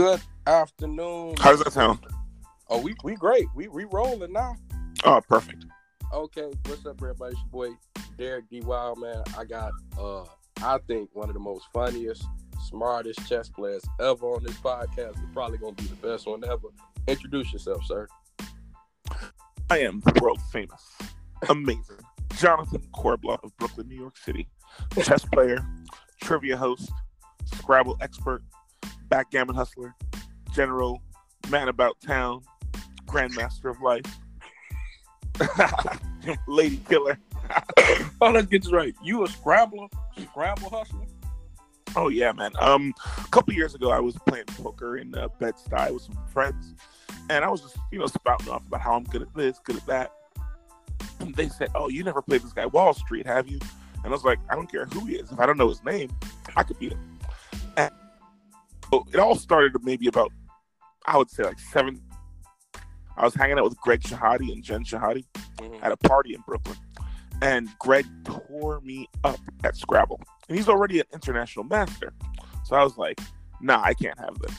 Good 0.00 0.22
afternoon. 0.46 1.34
How 1.38 1.50
does 1.50 1.62
that 1.62 1.74
sound? 1.74 1.98
Oh, 2.70 2.80
we 2.80 2.94
we 3.04 3.16
great. 3.16 3.48
We 3.54 3.68
we 3.68 3.84
rolling 3.84 4.32
now. 4.32 4.56
Oh, 5.04 5.20
perfect. 5.20 5.66
Okay, 6.10 6.50
what's 6.64 6.86
up, 6.86 6.96
everybody? 7.02 7.34
It's 7.34 7.40
your 7.42 7.50
boy 7.50 7.76
Derek 8.16 8.48
D. 8.48 8.62
Wild, 8.62 8.98
man. 8.98 9.22
I 9.36 9.44
got 9.44 9.72
uh 9.98 10.24
I 10.62 10.78
think 10.86 11.10
one 11.12 11.28
of 11.28 11.34
the 11.34 11.40
most 11.40 11.66
funniest, 11.74 12.24
smartest 12.66 13.28
chess 13.28 13.50
players 13.50 13.82
ever 14.00 14.24
on 14.24 14.42
this 14.42 14.56
podcast. 14.56 15.10
It's 15.10 15.34
probably 15.34 15.58
gonna 15.58 15.72
be 15.72 15.84
the 15.84 15.96
best 15.96 16.26
one 16.26 16.44
ever. 16.44 16.68
Introduce 17.06 17.52
yourself, 17.52 17.84
sir. 17.84 18.08
I 19.68 19.80
am 19.80 20.00
the 20.00 20.18
world 20.22 20.40
famous, 20.50 20.82
amazing 21.50 21.98
Jonathan 22.38 22.80
Corbblah 22.94 23.44
of 23.44 23.54
Brooklyn, 23.58 23.88
New 23.88 24.00
York 24.00 24.16
City, 24.16 24.48
chess 25.02 25.26
player, 25.26 25.58
trivia 26.22 26.56
host, 26.56 26.90
Scrabble 27.44 27.98
expert, 28.00 28.42
backgammon 29.10 29.54
hustler, 29.54 29.94
general, 30.54 31.02
man 31.50 31.68
about 31.68 32.00
town, 32.00 32.42
grandmaster 33.06 33.70
of 33.70 33.80
life, 33.82 34.04
lady 36.48 36.80
killer. 36.88 37.18
oh, 38.20 38.30
let's 38.30 38.46
get 38.46 38.62
this 38.62 38.72
right. 38.72 38.94
You 39.02 39.24
a 39.24 39.28
scrabbler, 39.28 39.88
Scrabble 40.18 40.70
hustler? 40.70 41.06
Oh 41.96 42.08
yeah, 42.08 42.32
man. 42.32 42.52
Um, 42.60 42.94
a 43.18 43.28
couple 43.28 43.52
years 43.54 43.74
ago, 43.74 43.90
I 43.90 43.98
was 43.98 44.16
playing 44.26 44.46
poker 44.46 44.98
in 44.98 45.14
uh, 45.14 45.28
Bed 45.40 45.54
Stuy 45.54 45.92
with 45.92 46.02
some 46.02 46.16
friends, 46.32 46.74
and 47.28 47.44
I 47.44 47.48
was 47.48 47.62
just, 47.62 47.76
you 47.90 47.98
know, 47.98 48.06
spouting 48.06 48.48
off 48.48 48.64
about 48.66 48.80
how 48.80 48.94
I'm 48.94 49.04
good 49.04 49.22
at 49.22 49.34
this, 49.34 49.58
good 49.64 49.76
at 49.76 49.86
that. 49.86 50.12
And 51.18 51.34
they 51.34 51.48
said, 51.48 51.70
"Oh, 51.74 51.88
you 51.88 52.04
never 52.04 52.22
played 52.22 52.42
this 52.42 52.52
guy 52.52 52.66
Wall 52.66 52.94
Street, 52.94 53.26
have 53.26 53.48
you?" 53.48 53.58
And 54.04 54.06
I 54.06 54.10
was 54.10 54.24
like, 54.24 54.38
"I 54.48 54.54
don't 54.54 54.70
care 54.70 54.86
who 54.86 55.04
he 55.06 55.16
is. 55.16 55.32
If 55.32 55.40
I 55.40 55.46
don't 55.46 55.56
know 55.58 55.68
his 55.68 55.82
name, 55.82 56.10
I 56.56 56.62
could 56.62 56.78
beat 56.78 56.92
him." 56.92 57.18
And 57.76 57.90
so 58.90 59.06
it 59.12 59.18
all 59.18 59.36
started 59.36 59.72
maybe 59.84 60.06
about, 60.08 60.32
I 61.06 61.16
would 61.16 61.30
say, 61.30 61.44
like 61.44 61.58
seven. 61.58 62.02
I 63.16 63.24
was 63.24 63.34
hanging 63.34 63.58
out 63.58 63.64
with 63.64 63.76
Greg 63.80 64.00
Shahade 64.02 64.50
and 64.52 64.62
Jen 64.62 64.84
Shahade 64.84 65.26
Mhm. 65.56 65.82
at 65.82 65.92
a 65.92 65.96
party 65.96 66.34
in 66.34 66.40
Brooklyn, 66.42 66.76
and 67.42 67.68
Greg 67.78 68.06
tore 68.24 68.80
me 68.80 69.08
up 69.24 69.40
at 69.64 69.76
Scrabble. 69.76 70.20
And 70.48 70.56
he's 70.56 70.68
already 70.68 71.00
an 71.00 71.06
international 71.12 71.64
master. 71.64 72.12
So 72.64 72.76
I 72.76 72.82
was 72.82 72.96
like, 72.96 73.20
nah, 73.60 73.80
I 73.82 73.94
can't 73.94 74.18
have 74.18 74.38
this. 74.38 74.56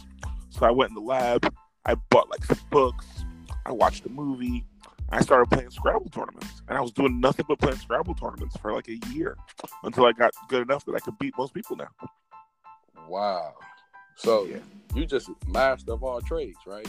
So 0.49 0.65
I 0.65 0.71
went 0.71 0.89
in 0.89 0.95
the 0.95 1.01
lab, 1.01 1.53
I 1.85 1.95
bought 1.95 2.29
like 2.29 2.43
some 2.45 2.59
books, 2.69 3.05
I 3.65 3.71
watched 3.71 4.05
a 4.05 4.09
movie, 4.09 4.65
I 5.09 5.21
started 5.21 5.49
playing 5.49 5.71
Scrabble 5.71 6.09
tournaments. 6.09 6.61
And 6.67 6.77
I 6.77 6.81
was 6.81 6.91
doing 6.91 7.19
nothing 7.19 7.45
but 7.47 7.59
playing 7.59 7.77
Scrabble 7.79 8.15
tournaments 8.15 8.55
for 8.57 8.71
like 8.73 8.87
a 8.87 8.97
year 9.11 9.35
until 9.83 10.05
I 10.05 10.11
got 10.11 10.33
good 10.49 10.61
enough 10.61 10.85
that 10.85 10.95
I 10.95 10.99
could 10.99 11.17
beat 11.19 11.33
most 11.37 11.53
people 11.53 11.75
now. 11.75 11.89
Wow. 13.07 13.55
So 14.17 14.45
Yeah. 14.45 14.57
you 14.93 15.05
just 15.05 15.29
master 15.47 15.93
of 15.93 16.03
all 16.03 16.21
trades, 16.21 16.57
right? 16.65 16.87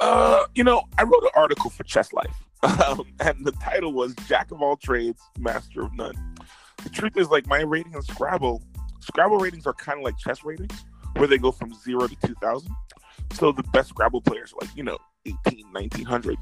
Uh, 0.00 0.44
you 0.54 0.64
know, 0.64 0.82
I 0.98 1.02
wrote 1.04 1.22
an 1.22 1.30
article 1.36 1.70
for 1.70 1.84
Chess 1.84 2.12
Life, 2.12 2.44
um, 2.86 3.04
and 3.20 3.44
the 3.44 3.52
title 3.52 3.92
was 3.92 4.14
"Jack 4.26 4.50
of 4.50 4.60
All 4.62 4.76
Trades, 4.76 5.20
Master 5.38 5.82
of 5.82 5.94
None." 5.94 6.14
The 6.82 6.90
truth 6.90 7.16
is, 7.16 7.28
like 7.28 7.46
my 7.46 7.60
rating 7.60 7.92
in 7.94 8.02
Scrabble, 8.02 8.62
Scrabble 9.00 9.38
ratings 9.38 9.66
are 9.66 9.74
kind 9.74 9.98
of 9.98 10.04
like 10.04 10.18
chess 10.18 10.42
ratings, 10.44 10.84
where 11.16 11.28
they 11.28 11.38
go 11.38 11.52
from 11.52 11.72
zero 11.74 12.08
to 12.08 12.16
two 12.26 12.34
thousand. 12.40 12.72
So 13.34 13.52
the 13.52 13.62
best 13.64 13.90
Scrabble 13.90 14.22
players 14.22 14.52
are 14.52 14.66
like 14.66 14.76
you 14.76 14.82
know 14.82 14.98
18, 15.26 15.66
1900. 15.72 16.36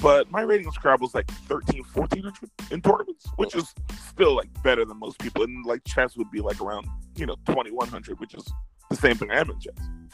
But 0.00 0.30
my 0.30 0.42
rating 0.42 0.66
in 0.66 0.72
Scrabble 0.72 1.08
is 1.08 1.14
like 1.14 1.28
13, 1.48 1.82
1400 1.92 2.50
in 2.70 2.80
tournaments, 2.80 3.26
which 3.34 3.56
is 3.56 3.74
still 4.08 4.36
like 4.36 4.48
better 4.62 4.84
than 4.84 4.96
most 4.98 5.18
people. 5.18 5.42
And 5.42 5.66
like 5.66 5.82
chess 5.84 6.16
would 6.16 6.30
be 6.30 6.40
like 6.40 6.60
around 6.60 6.86
you 7.16 7.26
know 7.26 7.34
2100, 7.46 8.20
which 8.20 8.34
is 8.34 8.48
the 8.90 8.96
same 8.96 9.16
thing 9.16 9.30
I 9.30 9.40
am 9.40 9.50
in. 9.50 10.10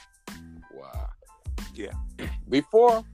Wow. 0.73 1.09
Yeah. 1.75 1.93
Before 2.49 3.05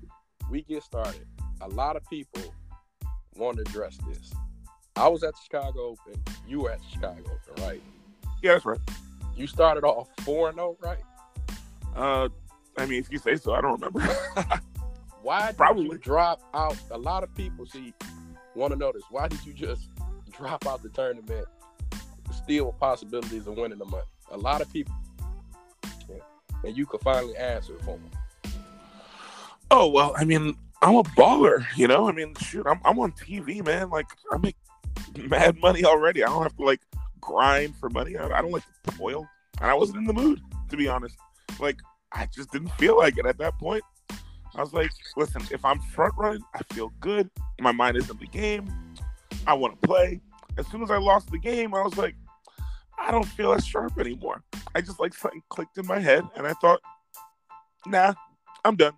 we 0.50 0.62
get 0.62 0.82
started, 0.82 1.26
a 1.60 1.69
lot 1.69 1.97
of 1.97 2.04
people 2.09 2.43
want 3.37 3.56
to 3.59 3.62
address 3.62 3.98
this. 4.09 4.32
I 4.97 5.09
was 5.09 5.22
at 5.22 5.34
the 5.34 5.41
Chicago 5.44 5.97
Open. 6.09 6.21
You 6.47 6.60
were 6.60 6.72
at 6.72 6.81
the 6.81 6.87
Chicago 6.93 7.22
Open, 7.25 7.65
right? 7.65 7.82
Yeah, 8.43 8.53
that's 8.54 8.65
right. 8.65 8.81
You 9.37 9.47
started 9.47 9.84
off 9.84 10.09
4 10.22 10.53
0, 10.53 10.76
right? 10.82 10.98
Uh, 11.97 12.28
I 12.77 12.87
mean, 12.87 13.00
if 13.00 13.10
you 13.10 13.19
say 13.19 13.37
so, 13.37 13.54
I 13.54 13.60
don't 13.60 13.81
remember. 13.81 14.00
Why 15.22 15.48
did 15.48 15.56
Probably. 15.56 15.84
you 15.84 15.98
drop 15.98 16.41
out? 16.54 16.77
A 16.91 16.98
lot 16.98 17.22
of 17.22 17.34
people 17.34 17.66
see 17.66 17.92
want 18.54 18.72
to 18.72 18.78
know 18.78 18.92
this. 18.92 19.03
Why 19.10 19.28
did 19.28 19.44
you 19.44 19.53
just 19.53 19.88
drop 20.37 20.66
out 20.66 20.82
the 20.82 20.88
tournament, 20.88 21.47
still 22.32 22.66
with 22.66 22.78
possibilities 22.78 23.47
of 23.47 23.56
winning 23.56 23.78
the 23.78 23.84
money? 23.84 24.04
A 24.31 24.37
lot 24.38 24.60
of 24.60 24.72
people. 24.72 24.94
And 26.65 26.76
you 26.76 26.87
could 26.87 27.00
finally 27.00 27.37
answer 27.37 27.75
for 27.81 27.98
them. 27.98 28.10
oh 29.71 29.88
well, 29.88 30.15
I 30.16 30.25
mean, 30.25 30.56
I'm 30.82 30.97
a 30.97 31.03
baller, 31.03 31.65
you 31.76 31.88
know. 31.88 32.09
I 32.09 32.12
mean, 32.12 32.34
shoot, 32.37 32.66
I'm 32.66 32.81
I'm 32.84 32.98
on 32.98 33.12
TV, 33.12 33.65
man. 33.65 33.91
Like, 33.91 34.06
I 34.32 34.38
make 34.38 34.56
mad 35.16 35.59
money 35.59 35.84
already. 35.84 36.22
I 36.22 36.28
don't 36.28 36.43
have 36.43 36.56
to 36.56 36.65
like 36.65 36.81
grind 37.21 37.76
for 37.76 37.91
money. 37.91 38.16
I, 38.16 38.26
I 38.26 38.43
don't 38.43 38.53
like 38.53 38.65
to 38.84 38.97
toil, 38.97 39.28
and 39.60 39.71
I 39.71 39.75
wasn't 39.75 39.98
in 39.98 40.04
the 40.04 40.12
mood 40.12 40.41
to 40.71 40.76
be 40.76 40.88
honest. 40.88 41.16
Like, 41.59 41.78
I 42.12 42.26
just 42.34 42.50
didn't 42.50 42.71
feel 42.72 42.97
like 42.97 43.19
it 43.19 43.27
at 43.27 43.38
that 43.38 43.59
point. 43.59 43.82
I 44.56 44.60
was 44.60 44.72
like, 44.72 44.91
listen, 45.16 45.42
if 45.53 45.65
I'm 45.65 45.81
front 45.81 46.15
running, 46.16 46.42
I 46.54 46.62
feel 46.75 46.92
good. 47.00 47.31
My 47.60 47.72
mind 47.72 47.97
is 47.97 48.10
in 48.10 48.16
the 48.16 48.27
game. 48.27 48.72
I 49.47 49.54
want 49.54 49.81
to 49.81 49.87
play. 49.87 50.21
As 50.59 50.66
soon 50.69 50.82
as 50.82 50.91
I 50.91 50.97
lost 50.97 51.31
the 51.31 51.38
game, 51.38 51.75
I 51.75 51.82
was 51.82 51.97
like, 51.97 52.16
I 53.00 53.10
don't 53.10 53.24
feel 53.24 53.52
as 53.52 53.66
sharp 53.66 53.98
anymore. 53.98 54.42
I 54.74 54.80
just 54.80 55.00
like 55.00 55.14
something 55.14 55.42
clicked 55.48 55.78
in 55.78 55.86
my 55.86 55.98
head, 55.98 56.24
and 56.36 56.46
I 56.46 56.52
thought, 56.54 56.80
nah, 57.86 58.12
I'm 58.64 58.76
done. 58.76 58.92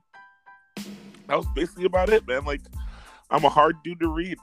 That 1.28 1.36
was 1.36 1.46
basically 1.54 1.84
about 1.84 2.10
it, 2.10 2.26
man. 2.26 2.44
Like, 2.44 2.60
I'm 3.30 3.44
a 3.44 3.48
hard 3.48 3.76
dude 3.84 4.00
to 4.00 4.08
read, 4.08 4.36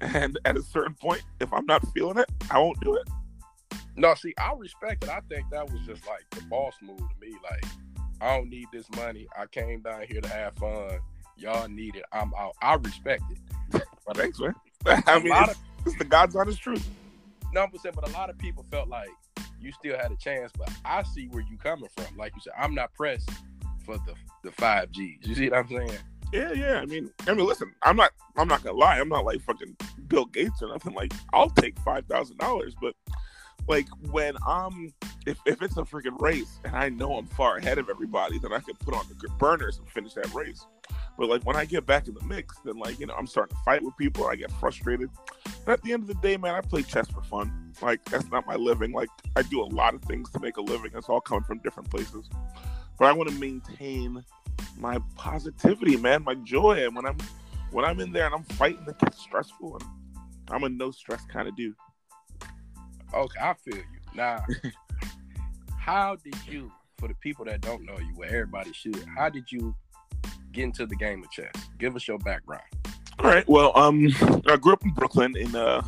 and 0.00 0.38
at 0.44 0.56
a 0.56 0.62
certain 0.62 0.94
point, 0.94 1.22
if 1.40 1.52
I'm 1.52 1.64
not 1.64 1.86
feeling 1.94 2.18
it, 2.18 2.30
I 2.50 2.58
won't 2.58 2.80
do 2.80 2.96
it. 2.96 3.08
No, 3.96 4.14
see, 4.14 4.34
I 4.38 4.52
respect 4.56 5.04
it. 5.04 5.10
I 5.10 5.20
think 5.28 5.48
that 5.50 5.70
was 5.70 5.80
just 5.86 6.06
like 6.06 6.28
the 6.30 6.42
boss 6.42 6.74
move 6.82 6.98
to 6.98 7.04
me. 7.20 7.36
Like, 7.48 7.64
I 8.20 8.36
don't 8.36 8.50
need 8.50 8.66
this 8.72 8.90
money. 8.96 9.28
I 9.38 9.46
came 9.46 9.80
down 9.82 10.02
here 10.08 10.20
to 10.20 10.28
have 10.28 10.56
fun. 10.56 10.98
Y'all 11.36 11.68
need 11.68 11.96
it. 11.96 12.04
I'm 12.12 12.32
out. 12.34 12.56
I 12.60 12.74
respect 12.74 13.22
it. 13.30 13.84
But 14.06 14.16
Thanks, 14.16 14.40
man. 14.40 14.54
I 14.86 15.18
mean, 15.20 15.32
it's, 15.32 15.52
of 15.52 15.58
it's 15.86 15.98
the 15.98 16.04
God's 16.04 16.34
honest 16.34 16.60
truth. 16.60 16.86
No, 17.54 17.66
but 17.70 17.94
but 17.94 18.08
a 18.08 18.12
lot 18.12 18.28
of 18.28 18.36
people 18.38 18.64
felt 18.70 18.88
like 18.88 19.08
you 19.60 19.72
still 19.72 19.96
had 19.96 20.10
a 20.10 20.16
chance. 20.16 20.52
But 20.58 20.70
I 20.84 21.02
see 21.04 21.28
where 21.28 21.42
you 21.42 21.56
coming 21.56 21.88
from. 21.96 22.16
Like 22.16 22.34
you 22.34 22.42
said, 22.42 22.52
I'm 22.58 22.74
not 22.74 22.92
pressed 22.94 23.30
for 23.84 23.96
the 23.98 24.14
the 24.42 24.50
five 24.52 24.90
Gs. 24.92 25.26
You 25.26 25.34
see 25.34 25.48
what 25.48 25.58
I'm 25.58 25.68
saying? 25.68 25.98
Yeah, 26.32 26.52
yeah. 26.52 26.80
I 26.80 26.86
mean, 26.86 27.10
I 27.28 27.34
mean, 27.34 27.46
listen, 27.46 27.72
I'm 27.82 27.96
not, 27.96 28.10
I'm 28.36 28.48
not 28.48 28.64
gonna 28.64 28.76
lie. 28.76 28.98
I'm 28.98 29.08
not 29.08 29.24
like 29.24 29.40
fucking 29.42 29.76
Bill 30.08 30.26
Gates 30.26 30.62
or 30.62 30.68
nothing. 30.68 30.94
Like, 30.94 31.12
I'll 31.32 31.50
take 31.50 31.78
five 31.80 32.06
thousand 32.06 32.38
dollars, 32.38 32.74
but 32.80 32.94
like 33.66 33.88
when 34.10 34.36
I'm, 34.46 34.92
if 35.26 35.38
if 35.46 35.62
it's 35.62 35.76
a 35.76 35.82
freaking 35.82 36.20
race 36.20 36.58
and 36.64 36.76
I 36.76 36.88
know 36.88 37.16
I'm 37.16 37.26
far 37.26 37.56
ahead 37.56 37.78
of 37.78 37.88
everybody, 37.88 38.38
then 38.38 38.52
I 38.52 38.60
can 38.60 38.74
put 38.76 38.94
on 38.94 39.06
the 39.08 39.28
burners 39.38 39.78
and 39.78 39.88
finish 39.88 40.14
that 40.14 40.32
race. 40.34 40.66
But 41.16 41.28
like 41.28 41.42
when 41.44 41.56
I 41.56 41.64
get 41.64 41.86
back 41.86 42.08
in 42.08 42.14
the 42.14 42.24
mix, 42.24 42.58
then 42.64 42.76
like 42.76 42.98
you 42.98 43.06
know 43.06 43.14
I'm 43.14 43.26
starting 43.26 43.56
to 43.56 43.62
fight 43.62 43.82
with 43.82 43.96
people. 43.96 44.26
I 44.26 44.36
get 44.36 44.50
frustrated. 44.52 45.10
At 45.66 45.82
the 45.82 45.92
end 45.92 46.02
of 46.02 46.08
the 46.08 46.14
day, 46.14 46.36
man, 46.36 46.54
I 46.54 46.60
play 46.60 46.82
chess 46.82 47.08
for 47.08 47.22
fun. 47.22 47.72
Like 47.80 48.04
that's 48.04 48.30
not 48.30 48.46
my 48.46 48.56
living. 48.56 48.92
Like 48.92 49.08
I 49.36 49.42
do 49.42 49.62
a 49.62 49.64
lot 49.64 49.94
of 49.94 50.02
things 50.02 50.30
to 50.30 50.40
make 50.40 50.56
a 50.56 50.62
living. 50.62 50.90
It's 50.94 51.08
all 51.08 51.20
coming 51.20 51.44
from 51.44 51.58
different 51.58 51.90
places. 51.90 52.28
But 52.98 53.06
I 53.06 53.12
want 53.12 53.30
to 53.30 53.34
maintain 53.36 54.24
my 54.76 54.98
positivity, 55.16 55.96
man, 55.96 56.22
my 56.24 56.34
joy. 56.34 56.84
And 56.84 56.94
when 56.94 57.06
I'm 57.06 57.18
when 57.70 57.84
I'm 57.84 58.00
in 58.00 58.12
there 58.12 58.26
and 58.26 58.34
I'm 58.34 58.44
fighting, 58.44 58.84
it 58.86 58.98
gets 58.98 59.20
stressful. 59.20 59.76
And 59.76 59.84
I'm 60.48 60.64
a 60.64 60.68
no 60.68 60.90
stress 60.90 61.24
kind 61.26 61.48
of 61.48 61.56
dude. 61.56 61.74
Okay, 63.12 63.40
I 63.40 63.54
feel 63.54 63.76
you. 63.76 63.84
Now, 64.14 64.44
how 65.78 66.16
did 66.16 66.36
you, 66.46 66.70
for 66.98 67.08
the 67.08 67.14
people 67.14 67.44
that 67.46 67.60
don't 67.60 67.84
know 67.84 67.98
you, 67.98 68.12
where 68.14 68.28
everybody 68.28 68.72
should, 68.72 69.04
how 69.16 69.28
did 69.28 69.50
you 69.50 69.74
get 70.52 70.64
into 70.64 70.86
the 70.86 70.96
game 70.96 71.22
of 71.22 71.30
chess? 71.30 71.52
Give 71.78 71.94
us 71.96 72.06
your 72.08 72.18
background. 72.18 72.64
All 73.18 73.30
right. 73.30 73.48
Well, 73.48 73.72
um, 73.76 74.08
I 74.46 74.56
grew 74.56 74.72
up 74.72 74.84
in 74.84 74.90
Brooklyn 74.90 75.36
in 75.36 75.54
uh, 75.54 75.82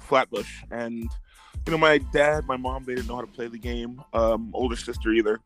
Flatbush, 0.00 0.62
and 0.70 1.08
you 1.66 1.70
know, 1.70 1.78
my 1.78 1.98
dad, 1.98 2.46
my 2.46 2.56
mom, 2.56 2.84
they 2.84 2.94
didn't 2.94 3.08
know 3.08 3.16
how 3.16 3.20
to 3.20 3.26
play 3.26 3.46
the 3.48 3.58
game. 3.58 4.02
Um, 4.12 4.50
older 4.54 4.76
sister 4.76 5.12
either, 5.12 5.40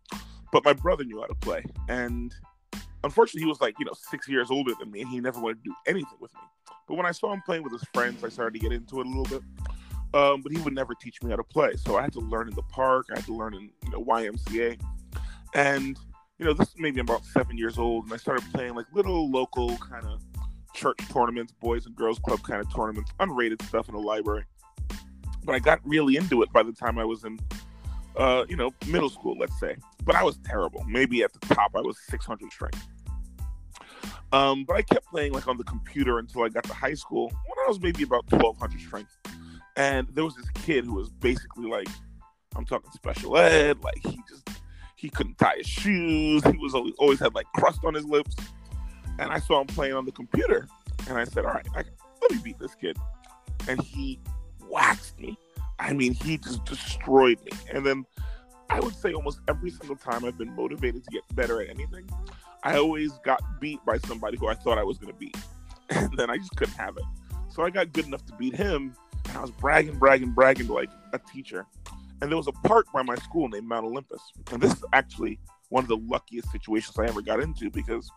but 0.52 0.64
my 0.64 0.72
brother 0.72 1.04
knew 1.04 1.20
how 1.20 1.26
to 1.26 1.34
play, 1.34 1.64
and 1.88 2.34
unfortunately, 3.04 3.42
he 3.42 3.46
was 3.46 3.60
like 3.60 3.74
you 3.78 3.84
know 3.84 3.92
six 3.94 4.28
years 4.28 4.50
older 4.50 4.72
than 4.78 4.90
me, 4.90 5.02
and 5.02 5.10
he 5.10 5.20
never 5.20 5.38
wanted 5.40 5.62
to 5.62 5.70
do 5.70 5.74
anything 5.86 6.18
with 6.18 6.32
me. 6.34 6.40
But 6.86 6.96
when 6.96 7.06
I 7.06 7.12
saw 7.12 7.32
him 7.32 7.42
playing 7.44 7.62
with 7.62 7.72
his 7.72 7.84
friends, 7.92 8.24
I 8.24 8.30
started 8.30 8.58
to 8.58 8.60
get 8.60 8.72
into 8.72 9.00
it 9.00 9.06
a 9.06 9.08
little 9.08 9.24
bit. 9.24 9.42
Um, 10.14 10.40
but 10.40 10.52
he 10.52 10.58
would 10.62 10.72
never 10.72 10.94
teach 10.94 11.22
me 11.22 11.30
how 11.30 11.36
to 11.36 11.44
play, 11.44 11.76
so 11.76 11.96
I 11.98 12.02
had 12.02 12.12
to 12.14 12.20
learn 12.20 12.48
in 12.48 12.54
the 12.54 12.62
park. 12.62 13.08
I 13.12 13.16
had 13.16 13.26
to 13.26 13.34
learn 13.34 13.54
in 13.54 13.70
you 13.84 13.90
know 13.90 14.02
YMCA, 14.02 14.80
and 15.54 15.98
you 16.38 16.46
know 16.46 16.54
this 16.54 16.74
made 16.78 16.94
me 16.94 17.02
about 17.02 17.24
seven 17.26 17.58
years 17.58 17.78
old, 17.78 18.04
and 18.04 18.14
I 18.14 18.16
started 18.16 18.44
playing 18.52 18.74
like 18.74 18.86
little 18.94 19.30
local 19.30 19.76
kind 19.76 20.06
of 20.06 20.22
church 20.74 20.98
tournaments, 21.12 21.52
boys 21.60 21.86
and 21.86 21.94
girls 21.94 22.18
club 22.20 22.42
kind 22.42 22.60
of 22.60 22.74
tournaments, 22.74 23.12
unrated 23.20 23.60
stuff 23.66 23.88
in 23.88 23.94
the 23.94 24.00
library. 24.00 24.44
But 25.44 25.54
I 25.54 25.58
got 25.58 25.80
really 25.84 26.16
into 26.16 26.42
it 26.42 26.52
by 26.52 26.62
the 26.62 26.72
time 26.72 26.98
I 26.98 27.04
was 27.04 27.24
in, 27.24 27.38
uh, 28.16 28.44
you 28.48 28.56
know, 28.56 28.72
middle 28.86 29.10
school, 29.10 29.36
let's 29.38 29.58
say. 29.58 29.76
but 30.04 30.14
I 30.14 30.22
was 30.22 30.38
terrible. 30.38 30.84
Maybe 30.88 31.22
at 31.22 31.32
the 31.32 31.54
top 31.54 31.72
I 31.74 31.80
was 31.80 31.98
600 32.08 32.50
strength. 32.52 32.86
Um, 34.32 34.64
but 34.64 34.76
I 34.76 34.82
kept 34.82 35.06
playing 35.06 35.32
like 35.32 35.48
on 35.48 35.56
the 35.56 35.64
computer 35.64 36.18
until 36.18 36.42
I 36.42 36.48
got 36.48 36.64
to 36.64 36.74
high 36.74 36.94
school 36.94 37.28
when 37.28 37.64
I 37.64 37.68
was 37.68 37.80
maybe 37.80 38.02
about 38.02 38.30
1200 38.30 38.80
strength. 38.80 39.16
And 39.78 40.08
there 40.12 40.24
was 40.24 40.34
this 40.34 40.50
kid 40.50 40.84
who 40.84 40.94
was 40.94 41.08
basically 41.08 41.70
like, 41.70 41.88
I'm 42.56 42.66
talking 42.66 42.90
special 42.90 43.38
ed, 43.38 43.80
like 43.82 44.04
he 44.04 44.20
just 44.28 44.50
he 44.96 45.08
couldn't 45.08 45.38
tie 45.38 45.54
his 45.58 45.68
shoes. 45.68 46.42
He 46.44 46.58
was 46.58 46.74
always, 46.74 46.94
always 46.98 47.20
had 47.20 47.32
like 47.36 47.46
crust 47.54 47.84
on 47.84 47.94
his 47.94 48.04
lips. 48.04 48.34
And 49.20 49.30
I 49.30 49.38
saw 49.38 49.60
him 49.60 49.68
playing 49.68 49.94
on 49.94 50.04
the 50.04 50.10
computer, 50.10 50.66
and 51.08 51.16
I 51.16 51.24
said, 51.24 51.44
"All 51.44 51.52
right, 51.52 51.66
I, 51.76 51.84
let 52.20 52.30
me 52.32 52.38
beat 52.42 52.58
this 52.58 52.74
kid." 52.74 52.96
And 53.68 53.80
he 53.80 54.18
waxed 54.68 55.18
me. 55.20 55.38
I 55.78 55.92
mean, 55.92 56.12
he 56.12 56.38
just 56.38 56.64
destroyed 56.64 57.38
me. 57.44 57.52
And 57.72 57.86
then 57.86 58.04
I 58.70 58.80
would 58.80 58.96
say 58.96 59.12
almost 59.12 59.40
every 59.46 59.70
single 59.70 59.96
time 59.96 60.24
I've 60.24 60.36
been 60.36 60.54
motivated 60.56 61.04
to 61.04 61.10
get 61.10 61.22
better 61.36 61.62
at 61.62 61.70
anything, 61.70 62.08
I 62.64 62.78
always 62.78 63.12
got 63.18 63.40
beat 63.60 63.84
by 63.84 63.98
somebody 63.98 64.36
who 64.38 64.48
I 64.48 64.54
thought 64.54 64.78
I 64.78 64.84
was 64.84 64.98
going 64.98 65.12
to 65.12 65.18
beat. 65.18 65.36
And 65.90 66.12
then 66.18 66.28
I 66.28 66.36
just 66.36 66.54
couldn't 66.54 66.74
have 66.74 66.98
it. 66.98 67.04
So 67.48 67.62
I 67.62 67.70
got 67.70 67.94
good 67.94 68.04
enough 68.04 68.26
to 68.26 68.34
beat 68.34 68.54
him. 68.54 68.94
I 69.34 69.40
was 69.40 69.50
bragging, 69.50 69.98
bragging, 69.98 70.32
bragging 70.32 70.66
to 70.66 70.72
like 70.72 70.90
a 71.12 71.18
teacher. 71.18 71.66
And 72.20 72.30
there 72.30 72.36
was 72.36 72.48
a 72.48 72.52
park 72.52 72.86
by 72.92 73.02
my 73.02 73.14
school 73.16 73.48
named 73.48 73.66
Mount 73.66 73.86
Olympus. 73.86 74.20
And 74.52 74.60
this 74.60 74.72
is 74.72 74.84
actually 74.92 75.38
one 75.68 75.84
of 75.84 75.88
the 75.88 75.96
luckiest 75.96 76.50
situations 76.50 76.98
I 76.98 77.06
ever 77.06 77.22
got 77.22 77.40
into 77.40 77.70
because 77.70 78.10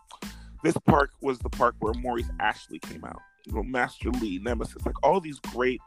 this 0.62 0.76
park 0.86 1.10
was 1.20 1.38
the 1.38 1.50
park 1.50 1.76
where 1.80 1.94
Maurice 1.94 2.30
Ashley 2.40 2.78
came 2.78 3.04
out. 3.04 3.20
You 3.46 3.54
know, 3.54 3.62
Master 3.62 4.10
Lee, 4.10 4.38
Nemesis, 4.38 4.84
like 4.86 4.94
all 5.02 5.20
these 5.20 5.38
great 5.40 5.80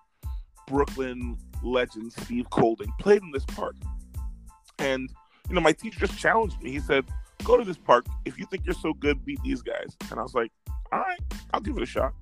Brooklyn 0.68 1.38
legends, 1.64 2.16
Steve 2.24 2.50
Colding, 2.50 2.92
played 3.00 3.22
in 3.22 3.32
this 3.32 3.46
park. 3.46 3.76
And, 4.80 5.10
you 5.50 5.56
know, 5.56 5.62
my 5.62 5.72
teacher 5.72 6.00
just 6.00 6.18
challenged 6.18 6.62
me. 6.62 6.72
He 6.72 6.80
said, 6.80 7.06
Go 7.44 7.58
to 7.58 7.64
this 7.64 7.78
park. 7.78 8.06
If 8.26 8.40
you 8.40 8.46
think 8.46 8.66
you're 8.66 8.74
so 8.74 8.94
good, 8.94 9.24
beat 9.24 9.40
these 9.44 9.62
guys. 9.62 9.96
And 10.10 10.20
I 10.20 10.24
was 10.24 10.34
like, 10.34 10.52
All 10.92 11.00
right, 11.00 11.20
I'll 11.54 11.62
give 11.62 11.78
it 11.78 11.84
a 11.84 11.86
shot. 11.86 12.14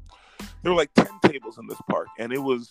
There 0.62 0.72
were 0.72 0.78
like 0.78 0.94
10 0.94 1.08
tables 1.26 1.58
in 1.58 1.68
this 1.68 1.80
park, 1.90 2.08
and 2.20 2.32
it 2.32 2.42
was, 2.42 2.70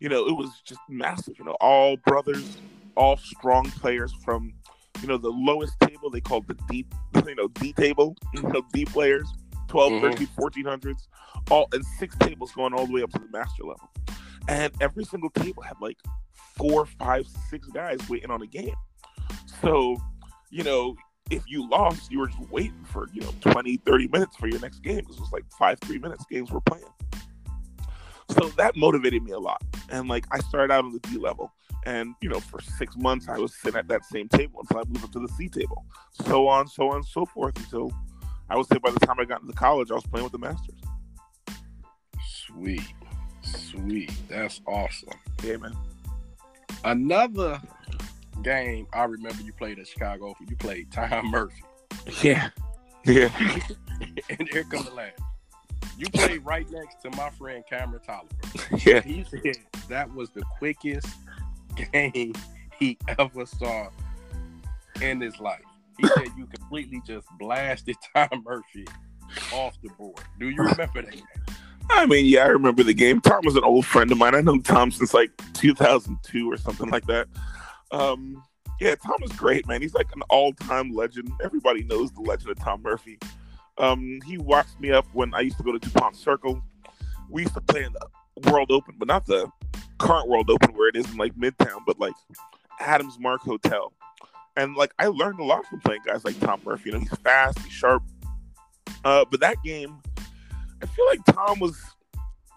you 0.00 0.08
know, 0.08 0.26
it 0.26 0.36
was 0.36 0.50
just 0.64 0.80
massive. 0.88 1.38
You 1.38 1.44
know, 1.44 1.56
all 1.60 1.96
brothers, 1.98 2.56
all 2.96 3.16
strong 3.16 3.70
players 3.72 4.12
from, 4.24 4.54
you 5.02 5.08
know, 5.08 5.18
the 5.18 5.30
lowest 5.30 5.74
table 5.80 6.10
they 6.10 6.20
called 6.20 6.46
the 6.48 6.56
deep, 6.68 6.94
you 7.26 7.34
know, 7.34 7.48
D 7.48 7.72
table, 7.72 8.16
you 8.34 8.42
know, 8.42 8.62
D 8.72 8.84
players, 8.84 9.28
12, 9.68 9.92
Mhm. 9.94 10.00
13, 10.00 10.28
1400s, 10.38 11.06
all, 11.50 11.68
and 11.72 11.84
six 11.98 12.16
tables 12.18 12.52
going 12.52 12.72
all 12.72 12.86
the 12.86 12.92
way 12.92 13.02
up 13.02 13.10
to 13.12 13.18
the 13.18 13.28
master 13.30 13.64
level. 13.64 13.90
And 14.48 14.72
every 14.80 15.04
single 15.04 15.30
table 15.30 15.62
had 15.62 15.74
like 15.80 15.98
four, 16.56 16.86
five, 16.86 17.26
six 17.50 17.66
guys 17.68 17.98
waiting 18.08 18.30
on 18.30 18.42
a 18.42 18.46
game. 18.46 18.74
So, 19.60 19.96
you 20.50 20.62
know, 20.62 20.94
if 21.30 21.42
you 21.48 21.68
lost, 21.68 22.10
you 22.10 22.20
were 22.20 22.28
just 22.28 22.50
waiting 22.50 22.84
for, 22.84 23.08
you 23.12 23.20
know, 23.20 23.32
20, 23.40 23.78
30 23.78 24.08
minutes 24.08 24.36
for 24.36 24.48
your 24.48 24.60
next 24.60 24.80
game. 24.80 25.02
This 25.08 25.18
was 25.18 25.32
like 25.32 25.44
five, 25.58 25.78
three 25.80 25.98
minutes 25.98 26.24
games 26.30 26.50
were 26.50 26.60
playing. 26.60 26.84
So 28.30 28.48
that 28.50 28.76
motivated 28.76 29.22
me 29.22 29.32
a 29.32 29.38
lot. 29.38 29.62
And 29.90 30.08
like 30.08 30.26
I 30.30 30.38
started 30.40 30.72
out 30.72 30.84
on 30.84 30.92
the 30.92 31.00
D 31.00 31.18
level. 31.18 31.52
And, 31.84 32.14
you 32.20 32.28
know, 32.28 32.40
for 32.40 32.60
six 32.60 32.96
months 32.96 33.28
I 33.28 33.38
was 33.38 33.54
sitting 33.54 33.78
at 33.78 33.88
that 33.88 34.04
same 34.04 34.28
table 34.28 34.60
until 34.60 34.78
I 34.78 34.82
moved 34.88 35.04
up 35.04 35.12
to 35.12 35.20
the 35.20 35.28
C 35.28 35.48
table. 35.48 35.84
So 36.10 36.48
on, 36.48 36.66
so 36.66 36.90
on, 36.90 37.02
so 37.02 37.24
forth 37.24 37.56
until 37.58 37.92
I 38.48 38.56
would 38.56 38.66
say 38.66 38.78
by 38.78 38.90
the 38.90 39.00
time 39.00 39.16
I 39.18 39.24
got 39.24 39.40
into 39.42 39.52
college, 39.52 39.90
I 39.90 39.94
was 39.94 40.06
playing 40.06 40.24
with 40.24 40.32
the 40.32 40.38
Masters. 40.38 40.80
Sweet. 42.26 42.94
Sweet. 43.42 44.12
That's 44.28 44.60
awesome. 44.66 45.10
Yeah, 45.42 45.56
man. 45.56 45.76
Another 46.84 47.60
game 48.42 48.86
I 48.92 49.04
remember 49.04 49.42
you 49.42 49.52
played 49.52 49.78
at 49.78 49.86
Chicago, 49.86 50.34
you 50.48 50.56
played 50.56 50.90
Tom 50.92 51.26
Murphy. 51.30 51.62
Yeah. 52.22 52.50
Yeah. 53.04 53.30
and 54.30 54.48
here 54.48 54.64
comes 54.64 54.86
the 54.86 54.94
last. 54.94 55.20
You 55.98 56.10
played 56.10 56.44
right 56.44 56.70
next 56.70 57.00
to 57.02 57.10
my 57.16 57.30
friend 57.30 57.64
Cameron 57.68 58.02
Tolliver. 58.06 58.88
Yeah. 58.88 59.00
He 59.00 59.24
said 59.24 59.56
that 59.88 60.12
was 60.12 60.30
the 60.30 60.42
quickest 60.58 61.08
game 61.92 62.34
he 62.78 62.98
ever 63.18 63.46
saw 63.46 63.88
in 65.00 65.20
his 65.20 65.38
life. 65.40 65.62
He 65.98 66.06
said 66.08 66.28
you 66.36 66.46
completely 66.46 67.00
just 67.06 67.26
blasted 67.38 67.96
Tom 68.14 68.42
Murphy 68.44 68.86
off 69.52 69.80
the 69.82 69.88
board. 69.90 70.20
Do 70.38 70.50
you 70.50 70.62
remember 70.62 71.02
that? 71.02 71.22
I 71.88 72.04
mean, 72.04 72.26
yeah, 72.26 72.44
I 72.44 72.48
remember 72.48 72.82
the 72.82 72.94
game. 72.94 73.20
Tom 73.20 73.40
was 73.44 73.56
an 73.56 73.64
old 73.64 73.86
friend 73.86 74.10
of 74.10 74.18
mine. 74.18 74.34
I 74.34 74.40
know 74.40 74.58
Tom 74.58 74.90
since 74.90 75.14
like 75.14 75.30
2002 75.54 76.50
or 76.50 76.56
something 76.56 76.90
like 76.90 77.06
that. 77.06 77.28
Um, 77.90 78.42
yeah, 78.80 78.94
Tom 78.94 79.22
is 79.22 79.32
great, 79.32 79.66
man. 79.66 79.80
He's 79.80 79.94
like 79.94 80.08
an 80.14 80.22
all-time 80.28 80.92
legend. 80.92 81.30
Everybody 81.42 81.84
knows 81.84 82.12
the 82.12 82.20
legend 82.20 82.50
of 82.50 82.58
Tom 82.58 82.82
Murphy. 82.82 83.18
Um, 83.78 84.20
he 84.26 84.38
watched 84.38 84.78
me 84.80 84.90
up 84.90 85.06
when 85.12 85.34
I 85.34 85.40
used 85.40 85.56
to 85.58 85.62
go 85.62 85.72
to 85.72 85.78
DuPont 85.78 86.16
Circle. 86.16 86.62
We 87.30 87.42
used 87.42 87.54
to 87.54 87.60
play 87.60 87.84
in 87.84 87.92
the 87.92 88.50
World 88.50 88.70
Open, 88.70 88.94
but 88.98 89.08
not 89.08 89.26
the 89.26 89.50
current 89.98 90.28
World 90.28 90.50
Open 90.50 90.74
where 90.74 90.88
it 90.88 90.96
is 90.96 91.10
in 91.10 91.16
like 91.16 91.34
Midtown, 91.34 91.80
but 91.86 91.98
like 91.98 92.14
Adams 92.80 93.18
Mark 93.18 93.40
Hotel. 93.40 93.92
And 94.56 94.74
like 94.74 94.92
I 94.98 95.06
learned 95.06 95.40
a 95.40 95.44
lot 95.44 95.66
from 95.66 95.80
playing 95.80 96.02
guys 96.06 96.24
like 96.24 96.38
Tom 96.40 96.60
Murphy. 96.64 96.90
You 96.90 96.94
know, 96.94 97.00
he's 97.00 97.18
fast, 97.24 97.58
he's 97.60 97.72
sharp. 97.72 98.02
Uh, 99.04 99.24
but 99.30 99.40
that 99.40 99.56
game, 99.62 100.00
I 100.82 100.86
feel 100.86 101.06
like 101.06 101.24
Tom 101.26 101.60
was 101.60 101.78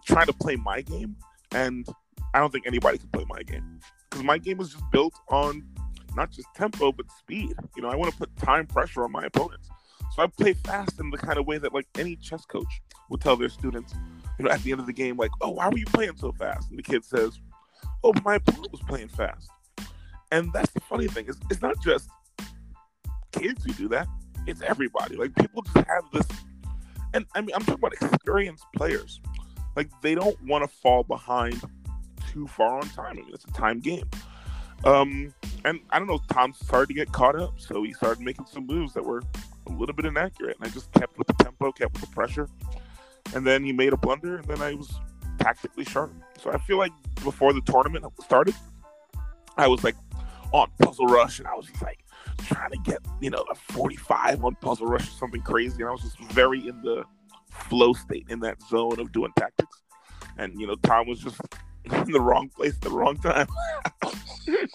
trying 0.05 0.27
to 0.27 0.33
play 0.33 0.55
my 0.55 0.81
game, 0.81 1.15
and 1.51 1.87
I 2.33 2.39
don't 2.39 2.51
think 2.51 2.67
anybody 2.67 2.97
could 2.97 3.11
play 3.11 3.25
my 3.29 3.43
game 3.43 3.79
because 4.09 4.23
my 4.23 4.37
game 4.37 4.57
was 4.57 4.71
just 4.71 4.83
built 4.91 5.13
on 5.29 5.63
not 6.15 6.31
just 6.31 6.47
tempo 6.55 6.91
but 6.91 7.05
speed. 7.11 7.53
You 7.75 7.83
know, 7.83 7.89
I 7.89 7.95
want 7.95 8.11
to 8.11 8.17
put 8.17 8.35
time 8.37 8.65
pressure 8.65 9.03
on 9.03 9.11
my 9.11 9.25
opponents, 9.25 9.69
so 10.15 10.23
I 10.23 10.27
play 10.27 10.53
fast 10.53 10.99
in 10.99 11.09
the 11.09 11.17
kind 11.17 11.37
of 11.37 11.45
way 11.45 11.57
that 11.57 11.73
like 11.73 11.87
any 11.97 12.15
chess 12.15 12.45
coach 12.45 12.81
would 13.09 13.21
tell 13.21 13.35
their 13.35 13.49
students. 13.49 13.93
You 14.37 14.45
know, 14.45 14.51
at 14.51 14.63
the 14.63 14.71
end 14.71 14.79
of 14.79 14.87
the 14.87 14.93
game, 14.93 15.17
like, 15.17 15.31
"Oh, 15.41 15.49
why 15.49 15.67
were 15.69 15.77
you 15.77 15.85
playing 15.85 16.17
so 16.17 16.31
fast?" 16.31 16.69
And 16.69 16.79
the 16.79 16.83
kid 16.83 17.03
says, 17.03 17.39
"Oh, 18.03 18.13
my 18.23 18.35
opponent 18.35 18.71
was 18.71 18.81
playing 18.87 19.09
fast." 19.09 19.49
And 20.31 20.51
that's 20.53 20.71
the 20.71 20.79
funny 20.81 21.07
thing 21.07 21.27
is, 21.27 21.37
it's 21.49 21.61
not 21.61 21.81
just 21.81 22.09
kids 23.31 23.63
who 23.65 23.73
do 23.73 23.87
that; 23.89 24.07
it's 24.47 24.61
everybody. 24.61 25.15
Like 25.15 25.35
people 25.35 25.61
just 25.61 25.87
have 25.87 26.03
this 26.13 26.25
and 27.13 27.25
I 27.35 27.41
mean, 27.41 27.51
I'm 27.55 27.61
talking 27.61 27.75
about 27.75 27.93
experienced 27.93 28.65
players. 28.75 29.19
Like 29.75 29.89
they 30.01 30.15
don't 30.15 30.37
want 30.45 30.63
to 30.63 30.67
fall 30.67 31.03
behind 31.03 31.61
too 32.31 32.47
far 32.47 32.77
on 32.77 32.87
time. 32.89 33.11
I 33.11 33.13
mean, 33.13 33.25
it's 33.33 33.45
a 33.45 33.51
time 33.51 33.79
game. 33.79 34.09
Um, 34.85 35.33
and 35.65 35.79
I 35.89 35.99
don't 35.99 36.07
know. 36.07 36.19
Tom 36.31 36.53
started 36.53 36.87
to 36.87 36.93
get 36.93 37.11
caught 37.11 37.35
up, 37.35 37.59
so 37.59 37.83
he 37.83 37.93
started 37.93 38.23
making 38.23 38.45
some 38.45 38.65
moves 38.65 38.93
that 38.93 39.03
were 39.03 39.21
a 39.67 39.71
little 39.71 39.95
bit 39.95 40.05
inaccurate. 40.05 40.57
And 40.59 40.67
I 40.67 40.71
just 40.71 40.91
kept 40.93 41.17
with 41.17 41.27
the 41.27 41.33
tempo, 41.33 41.71
kept 41.71 41.93
with 41.93 42.01
the 42.01 42.15
pressure, 42.15 42.47
and 43.35 43.45
then 43.45 43.63
he 43.63 43.73
made 43.73 43.93
a 43.93 43.97
blunder, 43.97 44.37
and 44.37 44.45
then 44.45 44.61
I 44.61 44.73
was 44.73 44.91
tactically 45.39 45.85
sharp. 45.85 46.13
So 46.41 46.51
I 46.51 46.57
feel 46.59 46.77
like 46.77 46.91
before 47.23 47.53
the 47.53 47.61
tournament 47.61 48.05
started, 48.23 48.55
I 49.57 49.67
was 49.67 49.83
like 49.83 49.95
on 50.53 50.69
Puzzle 50.79 51.07
Rush, 51.07 51.39
and 51.39 51.47
I 51.47 51.55
was 51.55 51.65
just 51.65 51.81
like 51.81 51.99
trying 52.37 52.71
to 52.71 52.77
get 52.83 52.99
you 53.19 53.29
know 53.29 53.43
a 53.51 53.55
45 53.55 54.45
on 54.45 54.55
Puzzle 54.55 54.87
Rush 54.87 55.07
or 55.07 55.11
something 55.11 55.41
crazy, 55.41 55.81
and 55.81 55.89
I 55.89 55.91
was 55.91 56.01
just 56.01 56.19
very 56.31 56.67
in 56.67 56.81
the 56.81 57.03
flow 57.49 57.93
state 57.93 58.27
in 58.29 58.39
that 58.41 58.61
zone 58.69 58.99
of 58.99 59.11
doing 59.11 59.31
tactics. 59.37 59.81
And 60.37 60.59
you 60.59 60.67
know, 60.67 60.75
Tom 60.75 61.07
was 61.07 61.19
just 61.19 61.41
in 61.85 62.11
the 62.11 62.21
wrong 62.21 62.49
place 62.49 62.75
at 62.75 62.81
the 62.81 62.89
wrong 62.89 63.17
time. 63.17 63.47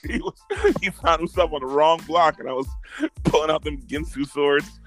he 0.04 0.18
was 0.18 0.40
he 0.80 0.90
found 0.90 1.20
himself 1.20 1.52
on 1.52 1.61
the 1.61 1.66
wrong 1.66 2.00
block, 2.06 2.38
and 2.38 2.49
I 2.49 2.52
was 2.52 2.68
pulling 3.25 3.50
out 3.50 3.62
them 3.64 3.80
Ginsu 3.82 4.26
swords. 4.26 4.80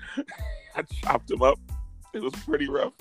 I 0.75 0.81
chopped 0.83 1.29
him 1.29 1.41
up. 1.41 1.59
It 2.13 2.21
was 2.21 2.33
pretty 2.45 2.67
rough. 2.67 2.93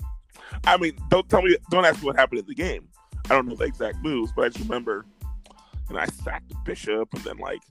I 0.65 0.77
mean, 0.77 0.97
don't 1.09 1.27
tell 1.29 1.41
me, 1.41 1.57
don't 1.69 1.85
ask 1.85 2.01
me 2.01 2.07
what 2.07 2.15
happened 2.15 2.39
in 2.39 2.45
the 2.45 2.55
game. 2.55 2.87
I 3.25 3.29
don't 3.29 3.47
know 3.47 3.55
the 3.55 3.65
exact 3.65 3.97
moves, 4.03 4.31
but 4.35 4.45
I 4.45 4.49
just 4.49 4.67
remember, 4.67 5.05
and 5.89 5.97
I 5.97 6.05
sacked 6.05 6.49
the 6.49 6.55
bishop, 6.63 7.09
and 7.13 7.23
then 7.23 7.37
like, 7.37 7.61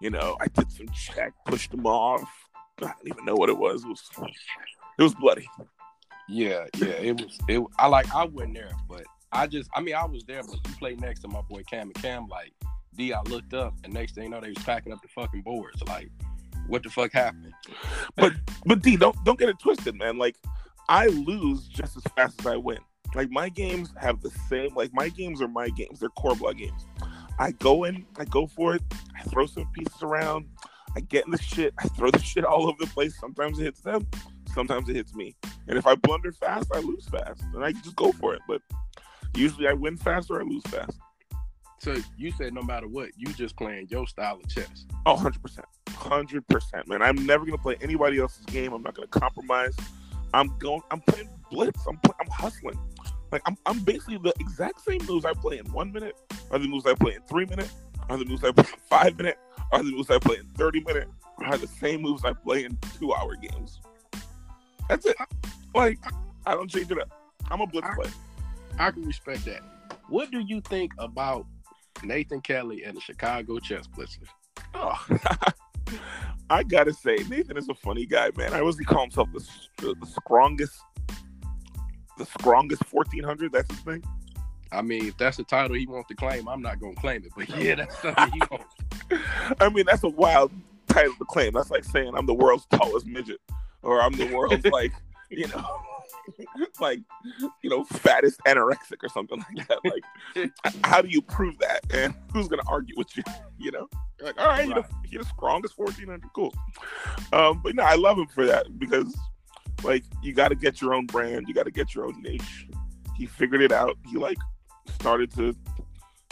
you 0.00 0.10
know, 0.10 0.36
I 0.40 0.46
did 0.48 0.70
some 0.70 0.88
check, 0.90 1.32
pushed 1.46 1.72
him 1.72 1.86
off. 1.86 2.28
I 2.78 2.86
don't 2.86 3.08
even 3.08 3.24
know 3.24 3.34
what 3.34 3.48
it 3.48 3.56
was. 3.56 3.84
It 3.84 3.88
was, 3.88 4.10
it 4.98 5.02
was 5.02 5.14
bloody. 5.14 5.48
Yeah, 6.28 6.66
yeah. 6.76 6.86
It 6.86 7.20
was. 7.20 7.38
It. 7.48 7.62
I 7.78 7.86
like. 7.86 8.12
I 8.14 8.24
wasn't 8.24 8.54
there, 8.54 8.72
but 8.88 9.04
I 9.32 9.46
just. 9.46 9.70
I 9.74 9.80
mean, 9.80 9.94
I 9.94 10.04
was 10.04 10.24
there, 10.24 10.42
but 10.42 10.56
you 10.66 10.74
played 10.78 11.00
next 11.00 11.20
to 11.20 11.28
my 11.28 11.40
boy 11.42 11.62
Cam 11.64 11.88
and 11.88 11.94
Cam. 11.94 12.26
Like, 12.28 12.52
D. 12.96 13.12
I 13.12 13.22
looked 13.22 13.54
up, 13.54 13.74
and 13.84 13.92
next 13.92 14.14
thing 14.14 14.24
you 14.24 14.30
know, 14.30 14.40
they 14.40 14.50
was 14.50 14.64
packing 14.64 14.92
up 14.92 15.00
the 15.02 15.08
fucking 15.08 15.42
boards. 15.42 15.82
Like, 15.86 16.10
what 16.66 16.82
the 16.82 16.90
fuck 16.90 17.12
happened? 17.12 17.52
But 18.16 18.32
but 18.66 18.82
D, 18.82 18.96
don't 18.96 19.16
don't 19.24 19.38
get 19.38 19.48
it 19.48 19.58
twisted, 19.58 19.96
man. 19.96 20.18
Like 20.18 20.36
I 20.88 21.06
lose 21.06 21.66
just 21.68 21.96
as 21.96 22.02
fast 22.16 22.40
as 22.40 22.46
I 22.46 22.56
win. 22.56 22.78
Like 23.14 23.30
my 23.30 23.48
games 23.48 23.92
have 23.96 24.20
the 24.20 24.30
same. 24.48 24.74
Like 24.74 24.92
my 24.92 25.08
games 25.08 25.42
are 25.42 25.48
my 25.48 25.68
games. 25.68 26.00
They're 26.00 26.08
core 26.10 26.36
blood 26.36 26.58
games. 26.58 26.86
I 27.38 27.52
go 27.52 27.84
in, 27.84 28.06
I 28.18 28.24
go 28.24 28.46
for 28.46 28.74
it. 28.74 28.82
I 29.18 29.22
throw 29.24 29.46
some 29.46 29.66
pieces 29.72 30.02
around. 30.02 30.46
I 30.94 31.00
get 31.00 31.24
in 31.24 31.32
the 31.32 31.40
shit. 31.40 31.74
I 31.78 31.88
throw 31.88 32.10
the 32.10 32.18
shit 32.22 32.44
all 32.44 32.68
over 32.68 32.76
the 32.78 32.86
place. 32.86 33.18
Sometimes 33.18 33.58
it 33.58 33.64
hits 33.64 33.80
them. 33.80 34.06
Sometimes 34.54 34.88
it 34.88 34.96
hits 34.96 35.14
me. 35.14 35.34
And 35.66 35.78
if 35.78 35.86
I 35.86 35.94
blunder 35.94 36.32
fast, 36.32 36.70
I 36.74 36.80
lose 36.80 37.08
fast. 37.08 37.42
And 37.54 37.64
I 37.64 37.72
just 37.72 37.96
go 37.96 38.12
for 38.12 38.34
it. 38.34 38.42
But 38.46 38.60
usually 39.34 39.68
I 39.68 39.72
win 39.72 39.96
fast 39.96 40.30
or 40.30 40.40
I 40.40 40.44
lose 40.44 40.62
fast. 40.64 40.98
So 41.78 41.96
you 42.16 42.30
said 42.32 42.54
no 42.54 42.62
matter 42.62 42.86
what, 42.86 43.10
you 43.16 43.32
just 43.32 43.56
playing 43.56 43.88
your 43.90 44.06
style 44.06 44.38
of 44.42 44.48
chess. 44.48 44.86
Oh, 45.04 45.16
100%. 45.16 45.60
hundred 45.88 46.46
percent, 46.46 46.86
man. 46.88 47.02
I'm 47.02 47.26
never 47.26 47.44
gonna 47.44 47.58
play 47.58 47.76
anybody 47.80 48.18
else's 48.18 48.46
game. 48.46 48.72
I'm 48.72 48.82
not 48.82 48.94
gonna 48.94 49.08
compromise. 49.08 49.76
I'm 50.34 50.56
going. 50.58 50.82
I'm 50.90 51.00
playing 51.00 51.28
blitz. 51.50 51.84
I'm 51.86 51.98
I'm 52.20 52.28
hustling. 52.30 52.78
Like 53.32 53.42
I'm 53.46 53.56
I'm 53.66 53.80
basically 53.80 54.18
the 54.18 54.32
exact 54.38 54.82
same 54.82 55.00
moves 55.08 55.24
I 55.24 55.32
play 55.32 55.58
in 55.58 55.66
one 55.72 55.92
minute 55.92 56.14
are 56.50 56.58
the 56.58 56.68
moves 56.68 56.86
I 56.86 56.94
play 56.94 57.14
in 57.14 57.22
three 57.22 57.46
minutes, 57.46 57.74
are 58.08 58.18
the 58.18 58.26
moves 58.26 58.44
I 58.44 58.52
play 58.52 58.64
in 58.70 58.78
five 58.88 59.16
minutes, 59.16 59.38
are 59.72 59.82
the 59.82 59.90
moves 59.90 60.10
I 60.10 60.18
play 60.18 60.36
in 60.36 60.46
thirty 60.56 60.80
minutes, 60.80 61.10
are 61.38 61.56
the 61.56 61.66
same 61.66 62.02
moves 62.02 62.24
I 62.24 62.32
play 62.32 62.64
in 62.64 62.78
two 62.98 63.12
hour 63.14 63.34
games. 63.36 63.80
That's 64.88 65.06
it. 65.06 65.16
Like 65.74 65.98
I 66.46 66.54
don't 66.54 66.70
change 66.70 66.90
it 66.90 67.00
up. 67.00 67.10
I'm 67.50 67.60
a 67.60 67.66
blitz 67.66 67.88
player. 67.94 68.10
I 68.78 68.90
can 68.90 69.02
respect 69.02 69.44
that. 69.46 69.60
What 70.08 70.30
do 70.30 70.40
you 70.40 70.60
think 70.60 70.92
about 70.98 71.46
Nathan 72.02 72.40
Kelly 72.40 72.84
and 72.84 72.96
the 72.96 73.00
Chicago 73.00 73.58
Chess 73.58 73.86
Blitzers? 73.86 74.28
Oh, 74.74 75.06
I 76.50 76.62
gotta 76.62 76.92
say, 76.92 77.16
Nathan 77.28 77.56
is 77.56 77.68
a 77.68 77.74
funny 77.74 78.06
guy, 78.06 78.30
man. 78.36 78.52
I 78.52 78.60
always 78.60 78.76
call 78.80 79.02
himself 79.02 79.28
the, 79.32 79.46
the, 79.78 79.94
the 80.00 80.06
strongest, 80.06 80.80
the 82.18 82.26
strongest 82.26 82.82
1400. 82.92 83.52
That's 83.52 83.70
his 83.70 83.80
thing. 83.80 84.02
I 84.70 84.80
mean, 84.80 85.06
if 85.06 85.16
that's 85.18 85.36
the 85.36 85.44
title 85.44 85.76
he 85.76 85.86
wants 85.86 86.08
to 86.08 86.14
claim, 86.14 86.48
I'm 86.48 86.62
not 86.62 86.80
gonna 86.80 86.94
claim 86.94 87.24
it. 87.24 87.32
But 87.36 87.48
yeah, 87.50 87.74
that's 87.76 88.00
something 88.00 88.32
he 88.32 88.40
wants. 88.50 88.74
I 89.60 89.68
mean, 89.68 89.84
that's 89.86 90.02
a 90.02 90.08
wild 90.08 90.50
title 90.88 91.14
to 91.18 91.24
claim. 91.26 91.52
That's 91.52 91.70
like 91.70 91.84
saying 91.84 92.14
I'm 92.16 92.26
the 92.26 92.34
world's 92.34 92.66
tallest 92.70 93.06
midget, 93.06 93.40
or 93.82 94.00
I'm 94.00 94.12
the 94.12 94.34
world's 94.34 94.64
like, 94.72 94.92
you 95.30 95.46
know, 95.48 95.82
like, 96.80 97.00
you 97.62 97.70
know, 97.70 97.84
fattest 97.84 98.40
anorexic 98.46 99.02
or 99.02 99.08
something 99.08 99.42
like 99.56 99.68
that. 99.68 99.78
Like, 99.84 100.52
how 100.84 101.02
do 101.02 101.08
you 101.08 101.22
prove 101.22 101.58
that? 101.58 101.80
And 101.92 102.14
who's 102.32 102.48
gonna 102.48 102.62
argue 102.66 102.94
with 102.96 103.16
you? 103.16 103.22
You 103.58 103.70
know, 103.70 103.88
you're 104.18 104.26
like, 104.26 104.40
all 104.40 104.48
right, 104.48 104.68
right. 104.68 104.84
The, 105.02 105.08
you're 105.08 105.22
the 105.22 105.28
strongest 105.28 105.78
1400. 105.78 106.28
Cool. 106.34 106.52
Um, 107.32 107.60
but 107.62 107.76
no, 107.76 107.84
I 107.84 107.94
love 107.94 108.18
him 108.18 108.26
for 108.26 108.44
that 108.44 108.76
because, 108.76 109.16
like, 109.84 110.02
you 110.20 110.32
got 110.32 110.48
to 110.48 110.56
get 110.56 110.80
your 110.80 110.94
own 110.94 111.06
brand. 111.06 111.46
You 111.46 111.54
got 111.54 111.66
to 111.66 111.70
get 111.70 111.94
your 111.94 112.06
own 112.06 112.20
niche. 112.20 112.66
He 113.16 113.26
figured 113.26 113.62
it 113.62 113.70
out. 113.70 113.96
He 114.10 114.18
like 114.18 114.38
started 114.98 115.32
to, 115.36 115.54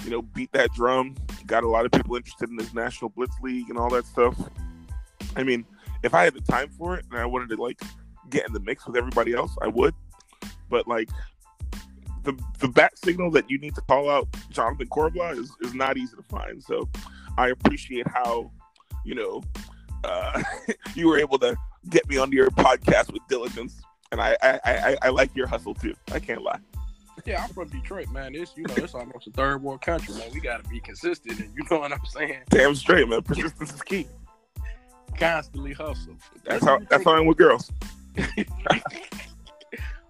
you 0.02 0.10
know, 0.10 0.22
beat 0.22 0.50
that 0.50 0.72
drum. 0.72 1.14
Got 1.46 1.62
a 1.62 1.68
lot 1.68 1.84
of 1.84 1.92
people 1.92 2.16
interested 2.16 2.48
in 2.48 2.56
this 2.56 2.74
National 2.74 3.10
Blitz 3.10 3.36
League 3.42 3.70
and 3.70 3.78
all 3.78 3.90
that 3.90 4.06
stuff. 4.06 4.34
I 5.36 5.44
mean, 5.44 5.64
if 6.02 6.14
I 6.14 6.24
had 6.24 6.34
the 6.34 6.40
time 6.40 6.70
for 6.70 6.96
it 6.96 7.04
and 7.10 7.20
I 7.20 7.26
wanted 7.26 7.50
to 7.50 7.62
like 7.62 7.80
get 8.30 8.46
in 8.46 8.52
the 8.52 8.60
mix 8.60 8.86
with 8.86 8.96
everybody 8.96 9.34
else, 9.34 9.56
I 9.62 9.68
would. 9.68 9.94
But 10.68 10.86
like 10.88 11.08
the 12.24 12.38
the 12.58 12.68
bat 12.68 12.98
signal 12.98 13.30
that 13.32 13.50
you 13.50 13.58
need 13.58 13.74
to 13.74 13.80
call 13.82 14.10
out 14.10 14.28
Jonathan 14.50 14.86
Corbblah 14.88 15.38
is, 15.38 15.52
is 15.60 15.74
not 15.74 15.96
easy 15.96 16.16
to 16.16 16.22
find. 16.22 16.62
So 16.62 16.88
I 17.36 17.48
appreciate 17.48 18.06
how, 18.06 18.50
you 19.04 19.14
know, 19.14 19.42
uh, 20.04 20.42
you 20.94 21.08
were 21.08 21.18
able 21.18 21.38
to 21.38 21.56
get 21.88 22.08
me 22.08 22.18
onto 22.18 22.36
your 22.36 22.50
podcast 22.50 23.12
with 23.12 23.22
diligence. 23.28 23.80
And 24.12 24.20
I, 24.20 24.36
I, 24.42 24.60
I, 24.64 24.96
I 25.02 25.08
like 25.10 25.34
your 25.36 25.46
hustle 25.46 25.74
too. 25.74 25.94
I 26.12 26.18
can't 26.18 26.42
lie. 26.42 26.58
Yeah, 27.24 27.44
I'm 27.44 27.50
from 27.50 27.68
Detroit, 27.68 28.08
man. 28.10 28.34
It's 28.34 28.56
you 28.56 28.64
know, 28.64 28.74
it's 28.76 28.94
almost 28.94 29.26
a 29.26 29.30
third 29.30 29.62
world 29.62 29.82
country, 29.82 30.14
man. 30.14 30.30
We 30.32 30.40
gotta 30.40 30.66
be 30.68 30.80
consistent 30.80 31.38
and 31.38 31.50
you 31.54 31.64
know 31.70 31.80
what 31.80 31.92
I'm 31.92 32.04
saying? 32.06 32.40
Damn 32.48 32.74
straight, 32.74 33.08
man. 33.08 33.22
Persistence 33.22 33.74
is 33.74 33.82
key. 33.82 34.06
Constantly 35.16 35.72
hustle. 35.72 36.16
That's 36.44 36.64
how 36.64 36.80
that's 36.88 37.04
how 37.04 37.12
I'm 37.12 37.26
with 37.26 37.36
girls. 37.36 37.70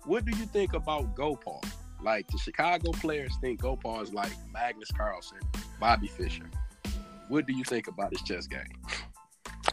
what 0.05 0.25
do 0.25 0.37
you 0.37 0.47
think 0.47 0.75
about 0.75 1.15
Gopal? 1.15 1.63
Like 2.03 2.27
the 2.29 2.39
Chicago 2.39 2.93
players 2.93 3.33
think 3.41 3.61
Gopal 3.61 4.01
is 4.01 4.13
like 4.13 4.33
Magnus 4.53 4.91
Carlsen, 4.91 5.39
Bobby 5.79 6.07
Fischer. 6.09 6.51
What 7.29 7.47
do 7.47 7.53
you 7.53 7.65
think 7.65 7.89
about 7.89 8.11
his 8.13 8.23
chess 8.23 8.47
game? 8.47 8.63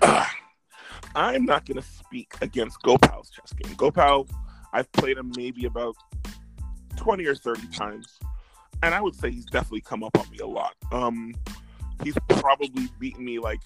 Uh, 0.01 0.25
I'm 1.15 1.45
not 1.45 1.65
gonna 1.65 1.81
speak 1.81 2.33
against 2.41 2.81
Gopal's 2.81 3.29
chess 3.29 3.53
game. 3.53 3.73
Gopal, 3.75 4.27
I've 4.73 4.91
played 4.91 5.17
him 5.17 5.31
maybe 5.35 5.65
about 5.65 5.95
20 6.97 7.25
or 7.25 7.35
30 7.35 7.67
times. 7.67 8.19
And 8.83 8.93
I 8.93 9.01
would 9.01 9.15
say 9.15 9.31
he's 9.31 9.45
definitely 9.45 9.81
come 9.81 10.03
up 10.03 10.17
on 10.19 10.29
me 10.29 10.37
a 10.39 10.45
lot. 10.45 10.75
Um, 10.91 11.33
he's 12.03 12.15
probably 12.27 12.89
beaten 12.99 13.25
me 13.25 13.39
like 13.39 13.61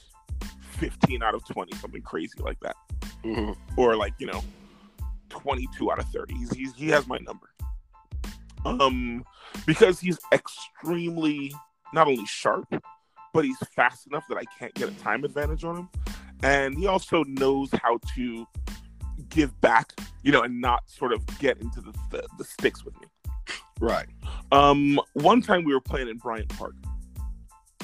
15 0.82 1.22
out 1.22 1.36
of 1.36 1.46
20, 1.46 1.76
something 1.78 2.02
crazy 2.02 2.40
like 2.40 2.60
that. 2.62 2.76
Mm-hmm. 3.24 3.52
Or 3.78 3.96
like, 3.96 4.14
you 4.18 4.26
know, 4.26 4.44
22 5.30 5.92
out 5.92 6.00
of 6.00 6.06
30. 6.08 6.34
He's, 6.34 6.54
he's, 6.54 6.74
he 6.74 6.90
has 6.90 7.08
my 7.08 7.20
number. 7.20 7.48
Um, 8.66 9.24
because 9.68 10.00
he's 10.00 10.18
extremely 10.34 11.54
not 11.94 12.08
only 12.08 12.26
sharp, 12.26 12.66
but 13.32 13.46
he's 13.46 13.58
fast 13.76 14.08
enough 14.08 14.24
that 14.30 14.38
I 14.38 14.44
can't 14.58 14.74
get 14.74 14.90
a 14.90 14.94
time 14.94 15.24
advantage 15.24 15.64
on 15.64 15.78
him. 15.78 15.90
And 16.42 16.76
he 16.76 16.88
also 16.88 17.24
knows 17.26 17.70
how 17.84 18.00
to 18.16 18.48
give 19.30 19.60
back, 19.62 19.94
you 20.24 20.32
know, 20.32 20.42
and 20.42 20.60
not 20.60 20.90
sort 20.90 21.14
of 21.14 21.24
get 21.38 21.62
into 21.62 21.80
the, 21.80 21.94
the, 22.10 22.28
the 22.40 22.44
sticks 22.44 22.84
with 22.84 23.00
me. 23.00 23.08
Right. 23.80 24.08
Um, 24.52 25.00
one 25.14 25.44
time 25.44 25.64
we 25.64 25.74
were 25.74 25.82
playing 25.82 26.08
in 26.08 26.18
Bryant 26.18 26.50
Park, 26.50 26.74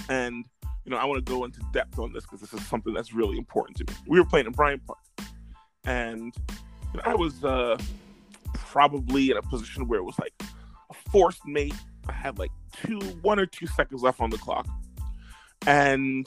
and 0.10 0.46
you 0.88 0.91
know 0.91 0.98
I 1.00 1.06
want 1.06 1.24
to 1.24 1.29
go 1.29 1.44
into 1.44 1.60
depth 1.74 2.00
on 2.00 2.13
this 2.13 2.24
because 2.24 2.39
this 2.39 2.53
is 2.53 2.65
something 2.65 2.94
that's 2.94 3.13
really 3.13 3.38
important 3.38 3.77
to 3.77 3.84
me. 3.84 4.00
We 4.08 4.20
were 4.20 4.25
playing 4.25 4.46
in 4.46 4.53
Bryant 4.53 4.82
Park, 4.88 5.00
and 5.84 6.34
you 6.48 6.98
know, 6.98 7.01
I 7.03 7.13
was 7.13 7.44
uh, 7.44 7.77
probably 8.53 9.29
in 9.29 9.36
a 9.36 9.41
position 9.41 9.89
where 9.89 10.00
it 10.00 10.03
was 10.03 10.17
like 10.17 10.34
a 10.41 10.94
forced 11.12 11.46
mate. 11.46 11.75
I 12.08 12.13
had 12.13 12.39
like 12.39 12.51
two, 12.72 13.00
one 13.22 13.38
or 13.38 13.46
two 13.46 13.67
seconds 13.67 14.01
left 14.01 14.22
on 14.22 14.29
the 14.29 14.38
clock, 14.38 14.65
and 15.65 16.25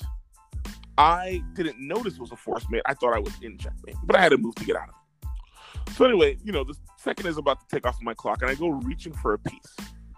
I 0.99 1.43
didn't 1.55 1.81
notice 1.81 2.15
it 2.15 2.21
was 2.21 2.33
a 2.33 2.37
forced 2.37 2.71
mate. 2.71 2.83
I 2.85 2.93
thought 2.93 3.15
I 3.15 3.19
was 3.19 3.33
in 3.41 3.57
checkmate, 3.57 3.97
but 4.05 4.15
I 4.15 4.21
had 4.21 4.29
to 4.33 4.37
move 4.37 4.57
to 4.57 4.65
get 4.67 4.77
out 4.77 4.91
of 4.91 4.95
it. 4.95 5.93
So 5.95 6.05
anyway, 6.05 6.37
you 6.45 6.53
know, 6.53 6.65
the 6.65 6.75
second 6.99 7.29
is 7.29 7.39
about 7.39 7.67
to 7.67 7.75
take 7.75 7.87
off 7.87 7.97
my 8.03 8.13
clock, 8.13 8.43
and 8.43 8.51
I 8.51 8.55
go 8.57 8.69
reaching 8.69 9.15
for 9.15 9.33
a 9.33 9.39
piece 9.39 9.77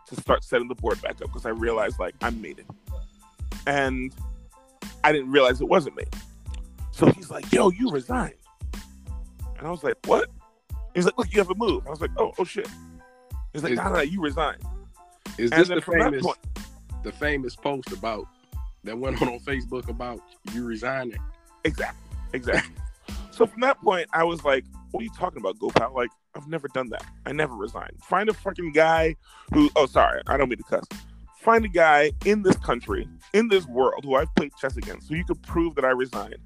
to 0.08 0.20
start 0.20 0.42
setting 0.42 0.66
the 0.66 0.74
board 0.74 1.00
back 1.00 1.22
up 1.22 1.28
because 1.28 1.46
I 1.46 1.50
realized 1.50 2.00
like 2.00 2.16
I 2.22 2.30
made 2.30 2.58
it, 2.58 2.66
and 3.68 4.12
I 5.04 5.12
didn't 5.12 5.30
realize 5.30 5.60
it 5.60 5.68
wasn't 5.68 5.96
me. 5.96 6.04
So 6.90 7.06
he's 7.06 7.30
like, 7.30 7.50
"Yo, 7.52 7.70
you 7.70 7.90
resigned," 7.90 8.34
and 9.58 9.66
I 9.66 9.70
was 9.70 9.82
like, 9.82 9.96
"What?" 10.06 10.28
He's 10.94 11.06
like, 11.06 11.16
"Look, 11.16 11.32
you 11.32 11.38
have 11.38 11.50
a 11.50 11.54
move." 11.54 11.86
I 11.86 11.90
was 11.90 12.00
like, 12.00 12.10
"Oh, 12.18 12.32
oh 12.38 12.44
shit." 12.44 12.68
He's 13.52 13.62
like, 13.62 13.74
"No, 13.74 13.84
no, 13.84 13.94
no, 13.94 14.00
you 14.00 14.20
resigned." 14.20 14.62
Is 15.38 15.50
this 15.50 15.68
the 15.68 15.80
famous, 15.80 16.22
point, 16.22 16.38
the 17.02 17.12
famous 17.12 17.56
post 17.56 17.90
about 17.92 18.26
that 18.84 18.98
went 18.98 19.20
on 19.22 19.28
on 19.28 19.40
Facebook 19.40 19.88
about 19.88 20.20
you 20.52 20.64
resigning? 20.64 21.18
Exactly, 21.64 22.10
exactly. 22.34 22.74
so 23.30 23.46
from 23.46 23.60
that 23.62 23.80
point, 23.80 24.06
I 24.12 24.24
was 24.24 24.44
like, 24.44 24.64
"What 24.90 25.00
are 25.00 25.04
you 25.04 25.10
talking 25.16 25.40
about, 25.40 25.58
Gopal? 25.58 25.94
Like, 25.94 26.10
I've 26.34 26.48
never 26.48 26.68
done 26.68 26.90
that. 26.90 27.04
I 27.26 27.32
never 27.32 27.54
resigned. 27.54 27.98
Find 28.04 28.28
a 28.28 28.34
fucking 28.34 28.72
guy 28.72 29.16
who. 29.54 29.70
Oh, 29.76 29.86
sorry, 29.86 30.20
I 30.26 30.36
don't 30.36 30.48
mean 30.48 30.58
to 30.58 30.64
cuss. 30.64 30.84
Find 31.42 31.64
a 31.64 31.68
guy 31.68 32.12
in 32.24 32.42
this 32.42 32.56
country, 32.56 33.08
in 33.32 33.48
this 33.48 33.66
world, 33.66 34.04
who 34.04 34.14
I've 34.14 34.32
played 34.36 34.52
chess 34.60 34.76
against, 34.76 35.08
so 35.08 35.14
you 35.14 35.24
could 35.24 35.42
prove 35.42 35.74
that 35.74 35.84
I 35.84 35.90
resigned, 35.90 36.36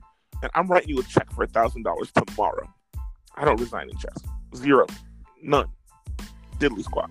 and 0.43 0.51
I'm 0.55 0.69
writing 0.69 0.89
you 0.89 1.01
a 1.01 1.03
check 1.03 1.31
for 1.33 1.45
a 1.45 1.47
thousand 1.47 1.83
dollars 1.83 2.11
tomorrow. 2.13 2.67
I 3.35 3.45
don't 3.45 3.61
resign 3.61 3.91
in 3.91 3.99
chess. 3.99 4.17
Zero, 4.55 4.87
none, 5.43 5.69
diddly 6.59 6.83
squat. 6.83 7.11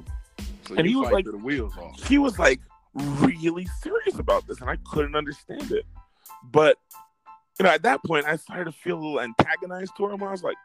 So 0.68 0.76
and 0.76 0.88
he 0.88 0.96
was 0.96 1.12
like, 1.12 1.26
the 1.26 1.38
wheels 1.38 1.78
off. 1.78 2.04
He 2.08 2.18
was 2.18 2.40
like 2.40 2.60
really 2.96 3.68
serious 3.84 4.18
about 4.18 4.48
this, 4.48 4.62
and 4.62 4.70
I 4.70 4.78
couldn't 4.92 5.16
understand 5.16 5.72
it. 5.72 5.86
But 6.44 6.78
you 7.60 7.66
know, 7.66 7.70
at 7.70 7.84
that 7.84 8.04
point, 8.04 8.26
I 8.26 8.36
started 8.36 8.66
to 8.66 8.72
feel 8.72 8.98
a 8.98 9.02
little 9.02 9.22
antagonized 9.22 9.96
to 9.98 10.10
him. 10.10 10.24
I 10.24 10.32
was 10.32 10.44
like, 10.44 10.58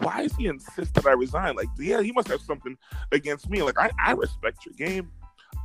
why 0.00 0.22
does 0.22 0.36
he 0.36 0.46
insist 0.46 0.94
that 0.94 1.06
I 1.06 1.12
resign? 1.12 1.56
Like, 1.56 1.68
yeah, 1.78 2.02
he 2.02 2.12
must 2.12 2.28
have 2.28 2.42
something 2.42 2.76
against 3.10 3.48
me. 3.48 3.62
Like, 3.62 3.78
I, 3.78 3.90
I 3.98 4.12
respect 4.12 4.66
your 4.66 4.74
game. 4.74 5.10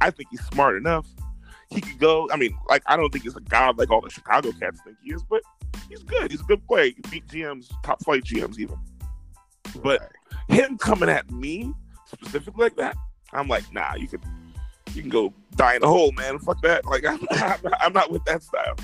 I 0.02 0.10
think 0.12 0.30
he's 0.32 0.44
smart 0.46 0.76
enough. 0.78 1.08
He 1.70 1.82
could 1.82 2.00
go. 2.00 2.30
I 2.32 2.38
mean, 2.38 2.56
like, 2.70 2.84
I 2.86 2.96
don't 2.96 3.12
think 3.12 3.24
he's 3.24 3.36
a 3.36 3.42
god 3.42 3.78
like 3.78 3.90
all 3.90 4.02
the 4.02 4.10
Chicago 4.10 4.52
cats 4.52 4.80
think 4.84 4.98
he 5.04 5.14
is, 5.14 5.24
but 5.24 5.42
he's 5.90 6.04
good. 6.04 6.32
He's 6.32 6.42
a 6.42 6.46
good 6.46 6.66
player. 6.68 6.86
He 6.86 7.02
beat 7.10 7.28
GMs, 7.28 7.72
top 7.84 8.04
flight 8.04 8.24
GMs, 8.24 8.60
even. 8.60 8.78
But 9.82 10.12
him 10.50 10.78
coming 10.78 11.10
at 11.10 11.30
me 11.32 11.74
specifically 12.06 12.66
like 12.66 12.76
that, 12.76 12.96
I'm 13.32 13.48
like, 13.48 13.72
nah, 13.74 13.96
you 13.96 14.08
could, 14.08 14.24
you 14.94 15.02
can 15.02 15.10
go 15.10 15.34
die 15.56 15.76
in 15.76 15.84
a 15.84 15.88
hole, 15.88 16.12
man. 16.12 16.38
Fuck 16.40 16.62
that. 16.62 16.86
Like, 16.86 17.06
I'm, 17.06 17.20
I'm, 17.32 17.60
not, 17.64 17.82
I'm 17.82 17.94
not 17.94 18.12
with 18.12 18.24
that 18.26 18.44
style. 18.44 18.76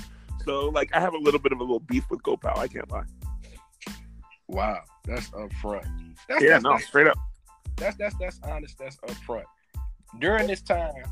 So, 0.44 0.68
like, 0.68 0.90
I 0.94 1.00
have 1.00 1.14
a 1.14 1.18
little 1.18 1.40
bit 1.40 1.52
of 1.52 1.60
a 1.60 1.62
little 1.62 1.80
beef 1.80 2.04
with 2.10 2.22
Gopal. 2.22 2.58
I 2.58 2.66
can't 2.66 2.90
lie. 2.90 3.04
Wow, 4.48 4.82
that's 5.04 5.30
upfront. 5.30 5.86
That's, 6.28 6.42
yeah, 6.42 6.50
that's, 6.50 6.64
no, 6.64 6.70
that's, 6.72 6.86
straight 6.86 7.06
up. 7.06 7.18
That's 7.76 7.96
that's 7.96 8.16
that's 8.16 8.40
honest. 8.42 8.76
That's 8.78 8.96
upfront. 8.96 9.44
During 10.18 10.46
this 10.46 10.60
time, 10.60 11.04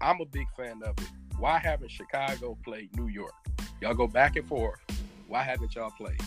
I'm 0.00 0.20
a 0.20 0.26
big 0.26 0.46
fan 0.56 0.82
of 0.82 0.98
it. 0.98 1.08
Why 1.38 1.58
haven't 1.58 1.90
Chicago 1.90 2.56
played 2.64 2.96
New 2.96 3.08
York? 3.08 3.34
Y'all 3.80 3.94
go 3.94 4.06
back 4.06 4.36
and 4.36 4.46
forth. 4.46 4.80
Why 5.28 5.42
haven't 5.42 5.74
y'all 5.74 5.90
played? 5.90 6.20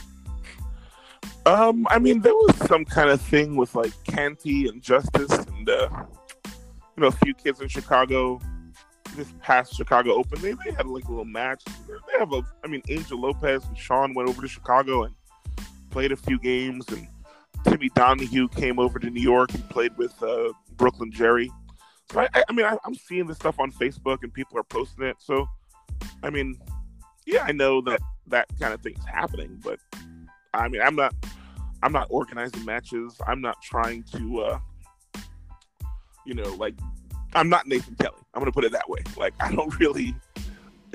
Um, 1.45 1.87
I 1.89 1.97
mean, 1.99 2.21
there 2.21 2.33
was 2.33 2.55
some 2.67 2.85
kind 2.85 3.09
of 3.09 3.19
thing 3.19 3.55
with 3.55 3.75
like 3.75 3.91
Canty 4.03 4.67
and 4.67 4.81
Justice 4.81 5.31
and 5.31 5.69
uh, 5.69 5.89
you 6.45 7.01
know 7.01 7.07
a 7.07 7.11
few 7.11 7.33
kids 7.33 7.59
in 7.61 7.67
Chicago 7.67 8.39
this 9.15 9.33
past 9.41 9.75
Chicago 9.75 10.13
Open, 10.13 10.41
they, 10.41 10.53
they 10.65 10.71
had 10.71 10.87
like 10.87 11.05
a 11.05 11.09
little 11.09 11.25
match. 11.25 11.63
They 11.87 12.19
have 12.19 12.33
a, 12.33 12.41
I 12.63 12.67
mean, 12.67 12.81
Angel 12.89 13.19
Lopez 13.19 13.65
and 13.65 13.77
Sean 13.77 14.13
went 14.13 14.29
over 14.29 14.41
to 14.41 14.47
Chicago 14.47 15.03
and 15.03 15.15
played 15.89 16.11
a 16.11 16.15
few 16.15 16.39
games, 16.39 16.85
and 16.89 17.07
Timmy 17.65 17.89
Donahue 17.95 18.47
came 18.49 18.79
over 18.79 18.99
to 18.99 19.09
New 19.09 19.21
York 19.21 19.53
and 19.53 19.67
played 19.69 19.95
with 19.97 20.21
uh, 20.23 20.51
Brooklyn 20.77 21.11
Jerry. 21.11 21.51
I, 22.15 22.43
I 22.47 22.53
mean, 22.53 22.65
I, 22.65 22.77
I'm 22.85 22.95
seeing 22.95 23.27
this 23.27 23.37
stuff 23.37 23.59
on 23.59 23.71
Facebook 23.71 24.19
and 24.23 24.33
people 24.33 24.57
are 24.57 24.63
posting 24.63 25.05
it. 25.05 25.17
So, 25.19 25.47
I 26.23 26.29
mean, 26.29 26.59
yeah, 27.25 27.43
I 27.43 27.51
know 27.51 27.81
that 27.81 28.01
that 28.27 28.47
kind 28.59 28.73
of 28.73 28.81
thing 28.81 28.95
is 28.97 29.05
happening, 29.05 29.59
but 29.63 29.79
I 30.53 30.67
mean, 30.67 30.81
I'm 30.81 30.95
not, 30.95 31.13
I'm 31.83 31.91
not 31.91 32.07
organizing 32.09 32.65
matches. 32.65 33.15
I'm 33.27 33.41
not 33.41 33.61
trying 33.61 34.03
to, 34.15 34.41
uh, 34.41 34.59
you 36.25 36.33
know, 36.33 36.53
like, 36.55 36.75
I'm 37.33 37.49
not 37.49 37.67
Nathan 37.67 37.95
Kelly. 37.95 38.17
I'm 38.33 38.41
gonna 38.41 38.51
put 38.51 38.65
it 38.65 38.71
that 38.73 38.89
way. 38.89 38.99
Like, 39.17 39.33
I 39.39 39.53
don't 39.53 39.73
really 39.79 40.15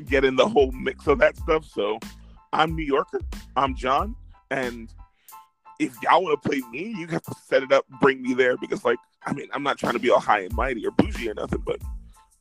get 0.04 0.24
in 0.24 0.36
the 0.36 0.48
whole 0.48 0.70
mix 0.72 1.06
of 1.06 1.18
that 1.18 1.36
stuff. 1.36 1.64
So, 1.64 1.98
I'm 2.52 2.76
New 2.76 2.84
Yorker. 2.84 3.20
I'm 3.56 3.74
John, 3.74 4.14
and 4.50 4.92
if 5.78 5.94
y'all 6.02 6.22
want 6.22 6.42
to 6.42 6.48
play 6.48 6.60
me, 6.70 6.94
you 6.98 7.06
have 7.08 7.22
to 7.22 7.34
set 7.46 7.62
it 7.62 7.72
up, 7.72 7.84
bring 8.00 8.22
me 8.22 8.34
there 8.34 8.56
because, 8.56 8.84
like, 8.84 8.98
I 9.26 9.32
mean, 9.32 9.48
I'm 9.52 9.62
not 9.62 9.76
trying 9.76 9.94
to 9.94 9.98
be 9.98 10.10
all 10.10 10.20
high 10.20 10.40
and 10.40 10.54
mighty 10.54 10.86
or 10.86 10.92
bougie 10.92 11.28
or 11.28 11.34
nothing, 11.34 11.62
but, 11.66 11.80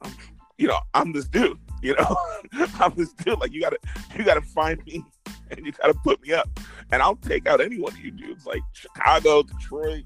um, 0.01 0.15
you 0.58 0.68
know, 0.68 0.77
I'm 0.94 1.12
this 1.12 1.27
dude. 1.27 1.60
You 1.82 1.96
know, 1.96 2.18
I'm 2.80 2.94
this 2.96 3.12
dude. 3.13 3.39
Like, 3.39 3.51
you 3.51 3.62
gotta, 3.62 3.80
you 4.15 4.24
gotta 4.24 4.42
find 4.42 4.84
me 4.86 5.04
and 5.51 5.65
you 5.65 5.72
gotta 5.72 5.96
put 5.96 6.22
me 6.22 6.34
up, 6.34 6.48
and 6.92 7.01
I'll 7.01 7.15
take 7.18 7.48
out 7.48 7.60
any 7.60 7.80
one 7.80 7.94
of 7.94 8.00
you 8.00 8.12
dudes, 8.12 8.46
like 8.46 8.62
Chicago, 8.74 9.44
Detroit, 9.44 10.04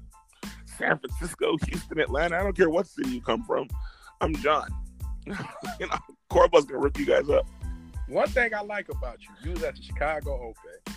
San 0.78 0.98
Francisco, 0.98 1.56
Houston, 1.66 2.00
Atlanta. 2.00 2.38
I 2.38 2.42
don't 2.42 2.56
care 2.56 2.70
what 2.70 2.86
city 2.86 3.10
you 3.10 3.20
come 3.20 3.44
from. 3.44 3.68
I'm 4.20 4.34
John. 4.36 4.68
you 5.26 5.86
know, 5.86 5.98
Corbblah's 6.30 6.64
gonna 6.64 6.80
rip 6.80 6.98
you 6.98 7.06
guys 7.06 7.28
up. 7.28 7.46
One 8.08 8.28
thing 8.28 8.54
I 8.54 8.62
like 8.62 8.88
about 8.88 9.18
you, 9.22 9.28
you 9.44 9.50
was 9.52 9.62
at 9.62 9.76
the 9.76 9.82
Chicago 9.82 10.32
Open 10.32 10.96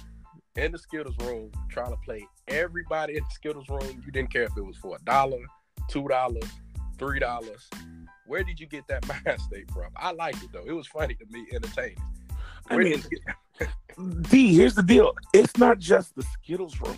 in 0.56 0.72
the 0.72 0.78
Skittles 0.78 1.18
room 1.20 1.52
trying 1.70 1.92
to 1.92 1.98
play 1.98 2.26
everybody 2.48 3.18
in 3.18 3.24
the 3.24 3.30
Skittles 3.34 3.70
room. 3.70 4.02
You 4.06 4.12
didn't 4.12 4.32
care 4.32 4.44
if 4.44 4.58
it 4.58 4.66
was 4.66 4.78
for 4.78 4.96
a 4.96 5.04
dollar, 5.04 5.40
two 5.90 6.08
dollars, 6.08 6.50
three 6.98 7.20
dollars. 7.20 7.70
Where 8.26 8.44
did 8.44 8.60
you 8.60 8.68
get 8.68 8.88
that 8.88 9.08
mind 9.26 9.42
state 9.42 9.70
from? 9.72 9.92
I 9.96 10.12
like 10.12 10.36
it 10.36 10.50
though. 10.52 10.64
It 10.66 10.74
was 10.74 10.88
funny 10.88 11.16
to 11.16 11.26
me, 11.30 11.46
entertaining. 11.54 11.98
I 12.70 12.78
mean, 12.78 13.04
D, 14.30 14.56
here's 14.56 14.76
the 14.76 14.84
deal. 14.84 15.14
It's 15.34 15.58
not 15.58 15.80
just 15.80 16.16
the 16.16 16.24
Skittles 16.24 16.80
room. 16.82 16.98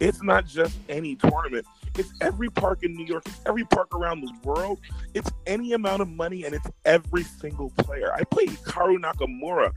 It's 0.00 0.22
not 0.22 0.46
just 0.46 0.76
any 0.88 1.14
tournament. 1.14 1.64
It's 1.96 2.12
every 2.20 2.50
park 2.50 2.82
in 2.82 2.94
New 2.94 3.04
York. 3.06 3.22
It's 3.26 3.40
every 3.46 3.64
park 3.64 3.94
around 3.94 4.22
the 4.22 4.32
world. 4.42 4.80
It's 5.14 5.30
any 5.46 5.74
amount 5.74 6.02
of 6.02 6.08
money, 6.08 6.44
and 6.44 6.54
it's 6.54 6.66
every 6.84 7.22
single 7.22 7.70
player. 7.78 8.12
I 8.12 8.24
played 8.24 8.48
Hikaru 8.48 8.98
Nakamura, 8.98 9.72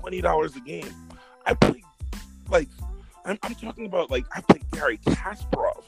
twenty 0.00 0.20
dollars 0.22 0.56
a 0.56 0.60
game. 0.60 0.88
I 1.44 1.54
played 1.54 1.82
like 2.48 2.68
I'm, 3.26 3.38
I'm 3.42 3.54
talking 3.54 3.86
about 3.86 4.10
like 4.10 4.24
I 4.34 4.40
played 4.40 4.64
Garry 4.70 4.98
Kasparov 4.98 5.82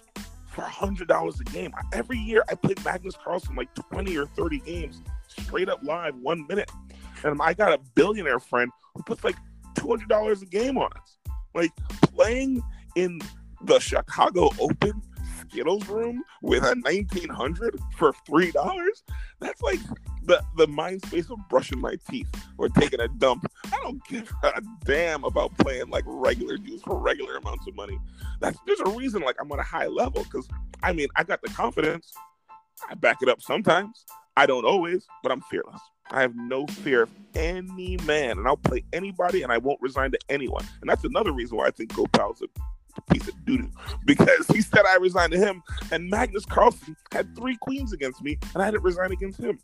for 0.58 0.64
hundred 0.64 1.06
dollars 1.08 1.40
a 1.40 1.44
game. 1.44 1.72
Every 1.92 2.18
year 2.18 2.42
I 2.48 2.54
played 2.54 2.84
Magnus 2.84 3.16
Carlsen 3.22 3.54
like 3.54 3.72
twenty 3.74 4.16
or 4.16 4.26
thirty 4.26 4.58
games 4.58 5.02
straight 5.28 5.68
up 5.68 5.80
live, 5.82 6.16
one 6.16 6.46
minute. 6.48 6.70
And 7.24 7.40
I 7.40 7.54
got 7.54 7.72
a 7.72 7.78
billionaire 7.94 8.40
friend 8.40 8.70
who 8.94 9.02
puts 9.02 9.22
like 9.22 9.36
two 9.76 9.88
hundred 9.88 10.08
dollars 10.08 10.42
a 10.42 10.46
game 10.46 10.76
on 10.76 10.90
us. 11.00 11.18
Like 11.54 11.70
playing 12.02 12.62
in 12.96 13.20
the 13.62 13.78
Chicago 13.78 14.50
Open 14.58 15.00
Skittles 15.50 15.88
room 15.88 16.22
with 16.42 16.64
a 16.64 16.74
nineteen 16.74 17.28
hundred 17.28 17.78
for 17.96 18.12
three 18.26 18.50
dollars. 18.50 19.02
That's 19.40 19.60
like 19.62 19.80
the 20.24 20.42
the 20.56 20.66
mind 20.66 21.04
space 21.06 21.30
of 21.30 21.38
brushing 21.48 21.80
my 21.80 21.96
teeth 22.08 22.28
or 22.58 22.68
taking 22.68 23.00
a 23.00 23.08
dump. 23.08 23.50
I 23.66 23.78
don't 23.82 24.04
give 24.06 24.32
a 24.42 24.62
damn 24.84 25.24
about 25.24 25.56
playing 25.58 25.90
like 25.90 26.04
regular 26.06 26.56
dudes 26.56 26.82
for 26.82 26.98
regular 26.98 27.36
amounts 27.36 27.66
of 27.66 27.74
money. 27.74 27.98
That's 28.40 28.58
there's 28.66 28.80
a 28.80 28.90
reason 28.90 29.22
like 29.22 29.36
I'm 29.40 29.50
on 29.52 29.58
a 29.58 29.64
high 29.64 29.86
level 29.86 30.24
because 30.24 30.48
I 30.82 30.92
mean 30.92 31.08
I 31.16 31.24
got 31.24 31.42
the 31.42 31.48
confidence. 31.48 32.12
I 32.88 32.94
back 32.94 33.22
it 33.22 33.28
up 33.28 33.42
sometimes. 33.42 34.04
I 34.36 34.46
don't 34.46 34.64
always, 34.64 35.04
but 35.22 35.32
I'm 35.32 35.40
fearless. 35.42 35.80
I 36.10 36.20
have 36.20 36.36
no 36.36 36.66
fear 36.66 37.02
of 37.02 37.10
any 37.34 37.96
man, 38.04 38.38
and 38.38 38.46
I'll 38.46 38.56
play 38.56 38.84
anybody, 38.92 39.42
and 39.42 39.52
I 39.52 39.58
won't 39.58 39.80
resign 39.82 40.10
to 40.12 40.18
anyone. 40.28 40.64
And 40.80 40.88
that's 40.88 41.04
another 41.04 41.32
reason 41.32 41.56
why 41.56 41.66
I 41.66 41.70
think 41.70 41.94
Gopal's 41.94 42.40
a 42.42 42.46
piece 43.02 43.28
of 43.28 43.44
doo 43.44 43.70
because 44.04 44.46
he 44.48 44.60
said 44.60 44.82
I 44.86 44.96
resigned 44.96 45.32
to 45.32 45.38
him, 45.38 45.62
and 45.90 46.08
Magnus 46.08 46.44
Carlsen 46.44 46.96
had 47.12 47.34
three 47.36 47.56
queens 47.60 47.92
against 47.92 48.22
me, 48.22 48.38
and 48.54 48.62
I 48.62 48.70
didn't 48.70 48.84
resign 48.84 49.12
against 49.12 49.40
him. 49.40 49.58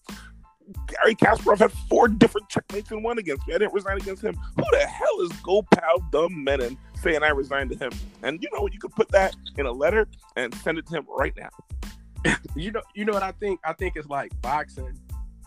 Garry 0.86 1.14
Kasparov 1.14 1.58
had 1.58 1.72
four 1.72 2.08
different 2.08 2.48
checkmates 2.48 2.90
in 2.90 3.02
one 3.02 3.18
against 3.18 3.46
me. 3.46 3.54
I 3.54 3.58
didn't 3.58 3.74
resign 3.74 3.98
against 3.98 4.22
him. 4.22 4.34
Who 4.56 4.64
the 4.72 4.86
hell 4.86 5.20
is 5.20 5.32
Gopal 5.42 6.04
Dumb 6.10 6.42
Menon 6.42 6.78
saying 7.02 7.22
I 7.22 7.28
resigned 7.30 7.70
to 7.70 7.76
him? 7.76 7.92
And 8.22 8.42
you 8.42 8.48
know? 8.52 8.68
You 8.72 8.78
could 8.78 8.92
put 8.92 9.08
that 9.10 9.36
in 9.58 9.66
a 9.66 9.72
letter 9.72 10.08
and 10.36 10.54
send 10.54 10.78
it 10.78 10.86
to 10.86 10.94
him 10.94 11.06
right 11.08 11.34
now. 11.36 11.50
you 12.56 12.70
know, 12.70 12.80
you 12.94 13.04
know 13.04 13.12
what 13.12 13.22
I 13.22 13.32
think? 13.32 13.60
I 13.64 13.74
think 13.74 13.96
it's 13.96 14.08
like 14.08 14.32
boxing, 14.40 14.98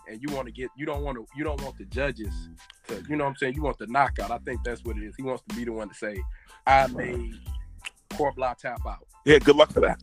and 0.08 0.22
you 0.22 0.34
want 0.34 0.46
to 0.46 0.52
get, 0.52 0.70
you 0.76 0.86
don't 0.86 1.02
want 1.02 1.18
to, 1.18 1.26
you 1.36 1.44
don't 1.44 1.60
want 1.62 1.76
the 1.78 1.84
judges 1.86 2.32
to, 2.86 3.02
you 3.08 3.16
know 3.16 3.24
what 3.24 3.30
I'm 3.30 3.36
saying? 3.36 3.54
You 3.54 3.62
want 3.62 3.78
the 3.78 3.88
knockout. 3.88 4.30
I 4.30 4.38
think 4.38 4.62
that's 4.64 4.84
what 4.84 4.96
it 4.96 5.02
is. 5.02 5.14
He 5.16 5.22
wants 5.22 5.42
to 5.48 5.56
be 5.56 5.64
the 5.64 5.72
one 5.72 5.88
to 5.88 5.94
say, 5.94 6.22
I 6.66 6.86
made 6.86 7.34
Corbblah 8.18 8.56
tap 8.58 8.80
out. 8.86 9.06
Yeah, 9.24 9.38
good 9.38 9.56
luck 9.56 9.72
for 9.72 9.80
that. 9.80 10.00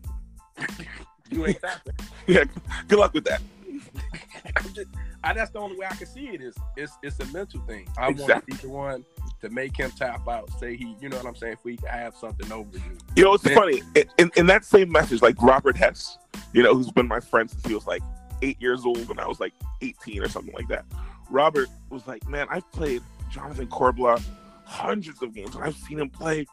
you 1.30 1.46
ain't 1.46 1.60
tapping. 1.62 1.94
Yeah, 2.28 2.46
good 2.88 2.98
luck 2.98 3.14
with 3.14 3.26
that. 3.26 3.40
just, 4.74 4.88
I, 5.24 5.34
that's 5.34 5.52
the 5.52 5.60
only 5.60 5.78
way 5.78 5.86
I 5.88 5.94
can 5.94 6.08
see 6.08 6.30
it 6.30 6.42
is 6.42 6.56
it's 6.76 6.94
it's 7.04 7.20
a 7.20 7.26
mental 7.28 7.62
thing. 7.68 7.88
I 8.00 8.08
Exactly. 8.10 8.54
want 8.54 8.62
the 8.64 8.70
one 8.70 9.06
to 9.42 9.50
make 9.50 9.78
him 9.78 9.92
tap 9.92 10.28
out. 10.28 10.50
Say 10.60 10.76
he, 10.76 10.96
you 11.00 11.08
know 11.10 11.18
what 11.18 11.28
I'm 11.28 11.36
saying? 11.36 11.54
If 11.54 11.64
we 11.64 11.78
have 11.88 12.16
something 12.16 12.52
over 12.52 12.76
you. 12.78 12.98
You 13.16 13.26
know, 13.26 13.34
it's 13.36 13.46
Yeah. 13.46 13.54
funny. 13.54 13.84
In, 13.94 14.06
in, 14.18 14.32
in 14.38 14.46
that 14.48 14.66
same 14.66 14.92
message, 14.92 15.22
like 15.22 15.40
Robert 15.40 15.78
Hess, 15.78 16.18
you 16.52 16.64
know, 16.64 16.74
who's 16.74 16.90
been 16.90 17.08
my 17.08 17.20
friend 17.20 17.48
since 17.48 17.64
he 17.64 17.76
was 17.76 17.86
like 17.86 18.02
eight 18.42 18.60
years 18.60 18.84
old 18.86 19.08
and 19.12 19.20
I 19.20 19.28
was 19.28 19.40
like 19.40 19.54
18 19.84 20.24
or 20.24 20.28
something 20.30 20.54
like 20.56 20.68
that. 20.70 20.86
Robert 21.30 21.68
was 21.92 22.08
like, 22.08 22.28
man, 22.28 22.48
I've 22.50 22.70
played 22.72 23.04
Jonathan 23.32 23.68
Corbblah 23.68 24.20
hundreds 24.64 25.22
of 25.22 25.34
games 25.36 25.54
and 25.54 25.64
I've 25.64 25.76
seen 25.76 26.00
him 26.00 26.10
play 26.10 26.48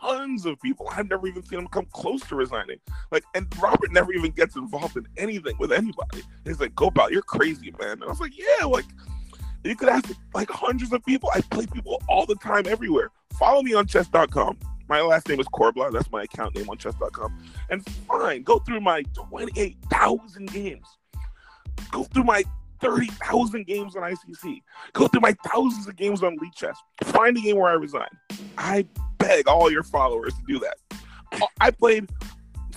tons 0.00 0.46
of 0.46 0.60
people. 0.60 0.88
I've 0.90 1.08
never 1.08 1.26
even 1.26 1.42
seen 1.44 1.60
him 1.60 1.68
come 1.68 1.86
close 1.92 2.22
to 2.28 2.36
resigning. 2.36 2.78
Like, 3.10 3.24
and 3.34 3.46
Robert 3.60 3.92
never 3.92 4.12
even 4.12 4.30
gets 4.30 4.56
involved 4.56 4.96
in 4.96 5.06
anything 5.16 5.56
with 5.58 5.72
anybody. 5.72 6.22
He's 6.44 6.60
like, 6.60 6.74
Gopal, 6.74 7.10
you're 7.10 7.22
crazy, 7.22 7.72
man. 7.80 7.92
And 7.92 8.04
I 8.04 8.06
was 8.06 8.20
like, 8.20 8.32
yeah, 8.36 8.64
like, 8.64 8.86
you 9.64 9.76
could 9.76 9.88
ask 9.88 10.10
like 10.34 10.50
hundreds 10.50 10.92
of 10.92 11.04
people. 11.04 11.30
I 11.34 11.40
play 11.40 11.66
people 11.66 12.02
all 12.08 12.26
the 12.26 12.36
time, 12.36 12.66
everywhere. 12.66 13.10
Follow 13.38 13.62
me 13.62 13.74
on 13.74 13.86
chess.com. 13.86 14.58
My 14.88 15.02
last 15.02 15.28
name 15.28 15.40
is 15.40 15.46
Corbblah. 15.48 15.92
That's 15.92 16.10
my 16.10 16.22
account 16.22 16.56
name 16.56 16.70
on 16.70 16.78
chess.com. 16.78 17.38
And 17.68 17.84
fine, 18.06 18.42
go 18.42 18.58
through 18.60 18.80
my 18.80 19.02
28,000 19.14 20.50
games. 20.50 20.86
Go 21.90 22.04
through 22.04 22.24
my 22.24 22.42
30,000 22.80 23.66
games 23.66 23.96
on 23.96 24.02
ICC. 24.02 24.62
Go 24.92 25.08
through 25.08 25.20
my 25.20 25.34
thousands 25.44 25.88
of 25.88 25.96
games 25.96 26.22
on 26.22 26.38
Lichess. 26.38 26.74
Find 27.04 27.36
a 27.36 27.40
game 27.40 27.56
where 27.56 27.70
I 27.70 27.74
resign. 27.74 28.08
I 28.56 28.86
beg 29.18 29.48
all 29.48 29.70
your 29.70 29.82
followers 29.82 30.34
to 30.34 30.40
do 30.46 30.58
that. 30.60 30.76
Uh, 31.32 31.46
I 31.60 31.70
played 31.70 32.08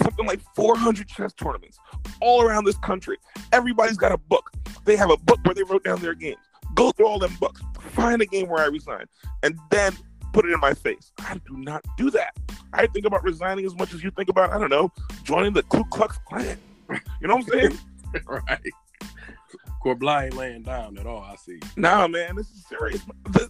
something 0.01 0.25
like 0.25 0.41
400 0.55 1.07
chess 1.07 1.33
tournaments 1.33 1.77
all 2.21 2.41
around 2.41 2.65
this 2.65 2.77
country. 2.77 3.17
Everybody's 3.51 3.97
got 3.97 4.11
a 4.11 4.17
book. 4.17 4.51
They 4.85 4.95
have 4.95 5.11
a 5.11 5.17
book 5.17 5.39
where 5.43 5.55
they 5.55 5.63
wrote 5.63 5.83
down 5.83 5.99
their 6.01 6.15
games. 6.15 6.39
Go 6.75 6.91
through 6.91 7.07
all 7.07 7.19
them 7.19 7.35
books. 7.39 7.61
Find 7.79 8.21
a 8.21 8.25
game 8.25 8.47
where 8.47 8.63
I 8.63 8.67
resign. 8.67 9.05
And 9.43 9.57
then 9.69 9.95
put 10.33 10.45
it 10.45 10.51
in 10.51 10.59
my 10.59 10.73
face. 10.73 11.11
I 11.19 11.35
do 11.47 11.57
not 11.57 11.83
do 11.97 12.09
that. 12.11 12.35
I 12.73 12.87
think 12.87 13.05
about 13.05 13.23
resigning 13.23 13.65
as 13.65 13.75
much 13.75 13.93
as 13.93 14.03
you 14.03 14.11
think 14.11 14.29
about, 14.29 14.51
I 14.51 14.57
don't 14.57 14.69
know, 14.69 14.91
joining 15.23 15.53
the 15.53 15.63
Ku 15.63 15.83
Klux 15.85 16.17
Klan. 16.27 16.57
You 16.89 17.27
know 17.27 17.35
what 17.35 17.53
I'm 17.53 17.59
saying? 17.59 17.77
right. 18.27 18.71
Corbblah 19.83 20.25
ain't 20.25 20.35
laying 20.35 20.61
down 20.61 20.97
at 20.97 21.07
all. 21.07 21.21
I 21.21 21.35
see. 21.35 21.59
Nah, 21.75 22.07
man, 22.07 22.35
this 22.35 22.49
is 22.51 22.65
serious. 22.67 23.01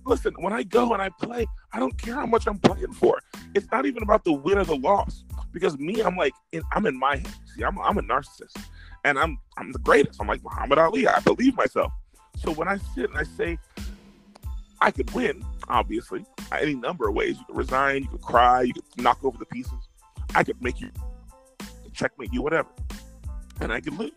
Listen, 0.06 0.34
when 0.40 0.54
I 0.54 0.64
go 0.64 0.94
and 0.94 1.02
I 1.02 1.10
play, 1.10 1.46
I 1.74 1.80
don't 1.80 1.98
care 1.98 2.16
how 2.16 2.26
much 2.26 2.48
I'm 2.48 2.58
playing 2.58 2.94
for. 2.94 3.20
It's 3.54 3.68
not 3.72 3.86
even 3.86 4.02
about 4.02 4.24
the 4.24 4.32
win 4.32 4.58
or 4.58 4.64
the 4.64 4.78
loss. 4.78 5.26
Because 5.52 5.78
me, 5.78 6.02
I'm 6.02 6.16
like, 6.16 6.34
I'm 6.72 6.86
in 6.86 6.98
my 6.98 7.18
head. 7.18 7.34
See, 7.54 7.64
I'm, 7.64 7.78
I'm 7.80 7.98
a 7.98 8.02
narcissist, 8.02 8.58
and 9.04 9.20
I'm 9.20 9.38
I'm 9.58 9.74
the 9.74 9.80
greatest. 9.80 10.22
I'm 10.22 10.28
like 10.28 10.42
Muhammad 10.44 10.78
Ali. 10.78 11.06
I 11.08 11.20
believe 11.20 11.58
myself. 11.58 11.92
So 12.38 12.52
when 12.54 12.70
I 12.70 12.78
sit 12.96 13.10
and 13.10 13.18
I 13.18 13.24
say, 13.24 13.60
I 14.80 14.92
could 14.92 15.14
win, 15.14 15.46
obviously, 15.68 16.26
any 16.52 16.76
number 16.76 17.10
of 17.10 17.16
ways. 17.16 17.38
You 17.38 17.46
could 17.46 17.58
resign, 17.58 18.04
you 18.04 18.10
could 18.10 18.22
cry, 18.22 18.62
you 18.62 18.74
could 18.74 18.84
knock 18.98 19.20
over 19.24 19.38
the 19.38 19.46
pieces. 19.46 19.90
I 20.34 20.44
could 20.44 20.62
make 20.62 20.80
you 20.80 20.90
checkmate 21.94 22.32
you, 22.32 22.42
whatever, 22.42 22.70
and 23.60 23.74
I 23.74 23.82
could 23.82 23.98
lose. 23.98 24.12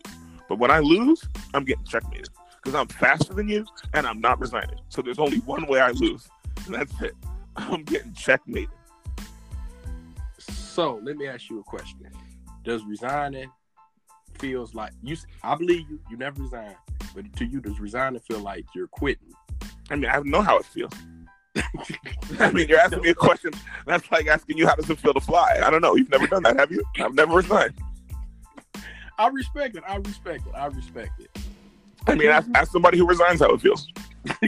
But 0.47 0.59
when 0.59 0.71
I 0.71 0.79
lose, 0.79 1.27
I'm 1.53 1.65
getting 1.65 1.85
checkmated 1.85 2.29
because 2.55 2.75
I'm 2.75 2.87
faster 2.87 3.33
than 3.33 3.47
you 3.47 3.65
and 3.93 4.05
I'm 4.05 4.19
not 4.19 4.39
resigning. 4.39 4.79
So 4.89 5.01
there's 5.01 5.19
only 5.19 5.39
one 5.39 5.67
way 5.67 5.79
I 5.79 5.91
lose, 5.91 6.27
and 6.65 6.75
that's 6.75 7.01
it. 7.01 7.15
I'm 7.55 7.83
getting 7.83 8.13
checkmated. 8.13 8.69
So 10.39 10.99
let 11.03 11.15
me 11.15 11.27
ask 11.27 11.49
you 11.49 11.59
a 11.59 11.63
question. 11.63 12.07
Does 12.63 12.83
resigning 12.83 13.49
feels 14.37 14.73
like 14.75 14.91
you? 15.01 15.15
I 15.43 15.55
believe 15.55 15.89
you. 15.89 15.99
You 16.09 16.17
never 16.17 16.41
resign. 16.41 16.75
but 17.15 17.33
to 17.37 17.45
you, 17.45 17.61
does 17.61 17.79
resigning 17.79 18.19
feel 18.19 18.39
like 18.39 18.65
you're 18.75 18.87
quitting? 18.87 19.33
I 19.89 19.95
mean, 19.95 20.09
I 20.09 20.19
know 20.19 20.41
how 20.41 20.57
it 20.57 20.65
feels. 20.65 20.91
I 22.39 22.51
mean, 22.51 22.67
you're 22.67 22.79
asking 22.79 23.01
me 23.01 23.09
a 23.09 23.15
question. 23.15 23.51
That's 23.85 24.11
like 24.11 24.27
asking 24.27 24.57
you 24.57 24.67
how 24.67 24.75
does 24.75 24.89
it 24.89 24.99
feel 24.99 25.13
to 25.13 25.21
fly. 25.21 25.61
I 25.63 25.69
don't 25.69 25.81
know. 25.81 25.95
You've 25.95 26.09
never 26.09 26.27
done 26.27 26.43
that, 26.43 26.59
have 26.59 26.71
you? 26.71 26.83
I've 26.99 27.13
never 27.13 27.35
resigned. 27.35 27.73
I 29.17 29.27
respect 29.27 29.75
it. 29.75 29.83
I 29.87 29.95
respect 29.97 30.47
it. 30.47 30.53
I 30.55 30.65
respect 30.67 31.19
it. 31.19 31.29
I 32.07 32.15
mean, 32.15 32.29
ask, 32.29 32.47
ask 32.53 32.71
somebody 32.71 32.97
who 32.97 33.07
resigns 33.07 33.39
how 33.39 33.51
it 33.51 33.61
feels. 33.61 33.91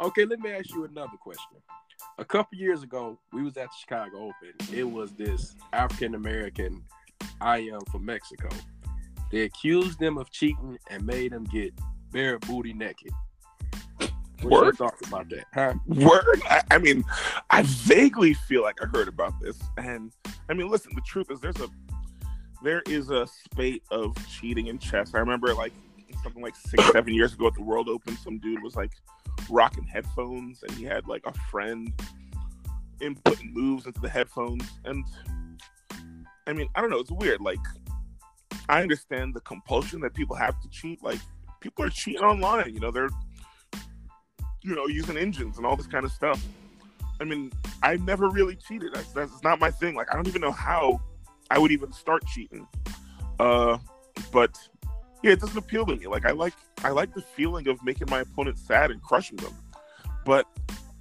okay, 0.00 0.24
let 0.24 0.40
me 0.40 0.50
ask 0.50 0.70
you 0.70 0.84
another 0.84 1.16
question. 1.20 1.56
A 2.18 2.24
couple 2.24 2.58
years 2.58 2.82
ago, 2.82 3.18
we 3.32 3.42
was 3.42 3.56
at 3.56 3.64
the 3.66 3.74
Chicago 3.80 4.16
Open. 4.16 4.54
It 4.72 4.84
was 4.84 5.12
this 5.12 5.54
African 5.72 6.14
American 6.14 6.82
I 7.40 7.58
am 7.58 7.80
from 7.90 8.04
Mexico. 8.04 8.48
They 9.30 9.42
accused 9.42 9.98
them 9.98 10.18
of 10.18 10.30
cheating 10.30 10.78
and 10.90 11.04
made 11.04 11.32
them 11.32 11.44
get 11.44 11.74
bare 12.12 12.38
booty 12.38 12.72
naked. 12.72 13.12
What's 13.98 14.52
your 14.52 14.64
Word. 14.64 14.76
thoughts 14.76 15.06
about 15.06 15.28
that? 15.30 15.44
Huh? 15.54 15.74
Word. 15.86 16.42
I, 16.48 16.62
I 16.70 16.78
mean, 16.78 17.04
I 17.50 17.62
vaguely 17.62 18.34
feel 18.34 18.62
like 18.62 18.76
I 18.82 18.86
heard 18.86 19.08
about 19.08 19.32
this, 19.40 19.58
and 19.78 20.12
I 20.48 20.54
mean, 20.54 20.68
listen. 20.68 20.92
The 20.94 21.00
truth 21.00 21.30
is, 21.30 21.40
there's 21.40 21.60
a 21.60 21.68
there 22.66 22.82
is 22.88 23.10
a 23.10 23.28
spate 23.28 23.84
of 23.92 24.12
cheating 24.28 24.66
in 24.66 24.76
chess. 24.78 25.14
I 25.14 25.18
remember 25.18 25.54
like 25.54 25.72
something 26.24 26.42
like 26.42 26.56
six, 26.56 26.84
seven 26.90 27.14
years 27.14 27.32
ago 27.32 27.46
at 27.46 27.54
the 27.54 27.62
World 27.62 27.88
Open, 27.88 28.16
some 28.16 28.38
dude 28.38 28.60
was 28.60 28.74
like 28.74 28.90
rocking 29.48 29.84
headphones, 29.84 30.64
and 30.64 30.72
he 30.72 30.82
had 30.84 31.06
like 31.06 31.22
a 31.26 31.32
friend 31.50 31.92
inputting 33.00 33.52
moves 33.52 33.86
into 33.86 34.00
the 34.00 34.08
headphones, 34.08 34.64
and 34.84 35.04
I 36.48 36.54
mean, 36.54 36.68
I 36.74 36.80
don't 36.80 36.90
know. 36.90 36.98
It's 36.98 37.12
weird. 37.12 37.40
Like, 37.40 37.60
I 38.68 38.82
understand 38.82 39.34
the 39.34 39.40
compulsion 39.42 40.00
that 40.00 40.14
people 40.14 40.34
have 40.34 40.60
to 40.60 40.68
cheat. 40.68 41.04
Like, 41.04 41.20
people 41.60 41.84
are 41.84 41.90
cheating 41.90 42.22
online. 42.22 42.74
You 42.74 42.80
know, 42.80 42.90
they're 42.90 43.10
you 44.62 44.74
know, 44.74 44.86
using 44.88 45.16
engines 45.16 45.56
and 45.56 45.64
all 45.64 45.76
this 45.76 45.86
kind 45.86 46.04
of 46.04 46.10
stuff. 46.10 46.44
I 47.20 47.24
mean, 47.24 47.52
I 47.84 47.96
never 47.98 48.28
really 48.28 48.56
cheated. 48.56 48.92
That's 48.92 49.12
that's 49.12 49.44
not 49.44 49.60
my 49.60 49.70
thing. 49.70 49.94
Like, 49.94 50.12
I 50.12 50.16
don't 50.16 50.26
even 50.26 50.40
know 50.40 50.50
how 50.50 51.00
I 51.50 51.58
would 51.58 51.72
even 51.72 51.92
start 51.92 52.24
cheating. 52.26 52.66
Uh, 53.38 53.78
but 54.32 54.56
yeah, 55.22 55.32
it 55.32 55.40
doesn't 55.40 55.56
appeal 55.56 55.86
to 55.86 55.96
me. 55.96 56.06
Like, 56.06 56.26
I 56.26 56.32
like 56.32 56.54
I 56.84 56.90
like 56.90 57.14
the 57.14 57.22
feeling 57.22 57.68
of 57.68 57.82
making 57.84 58.08
my 58.10 58.20
opponent 58.20 58.58
sad 58.58 58.90
and 58.90 59.02
crushing 59.02 59.36
them, 59.36 59.54
but 60.24 60.46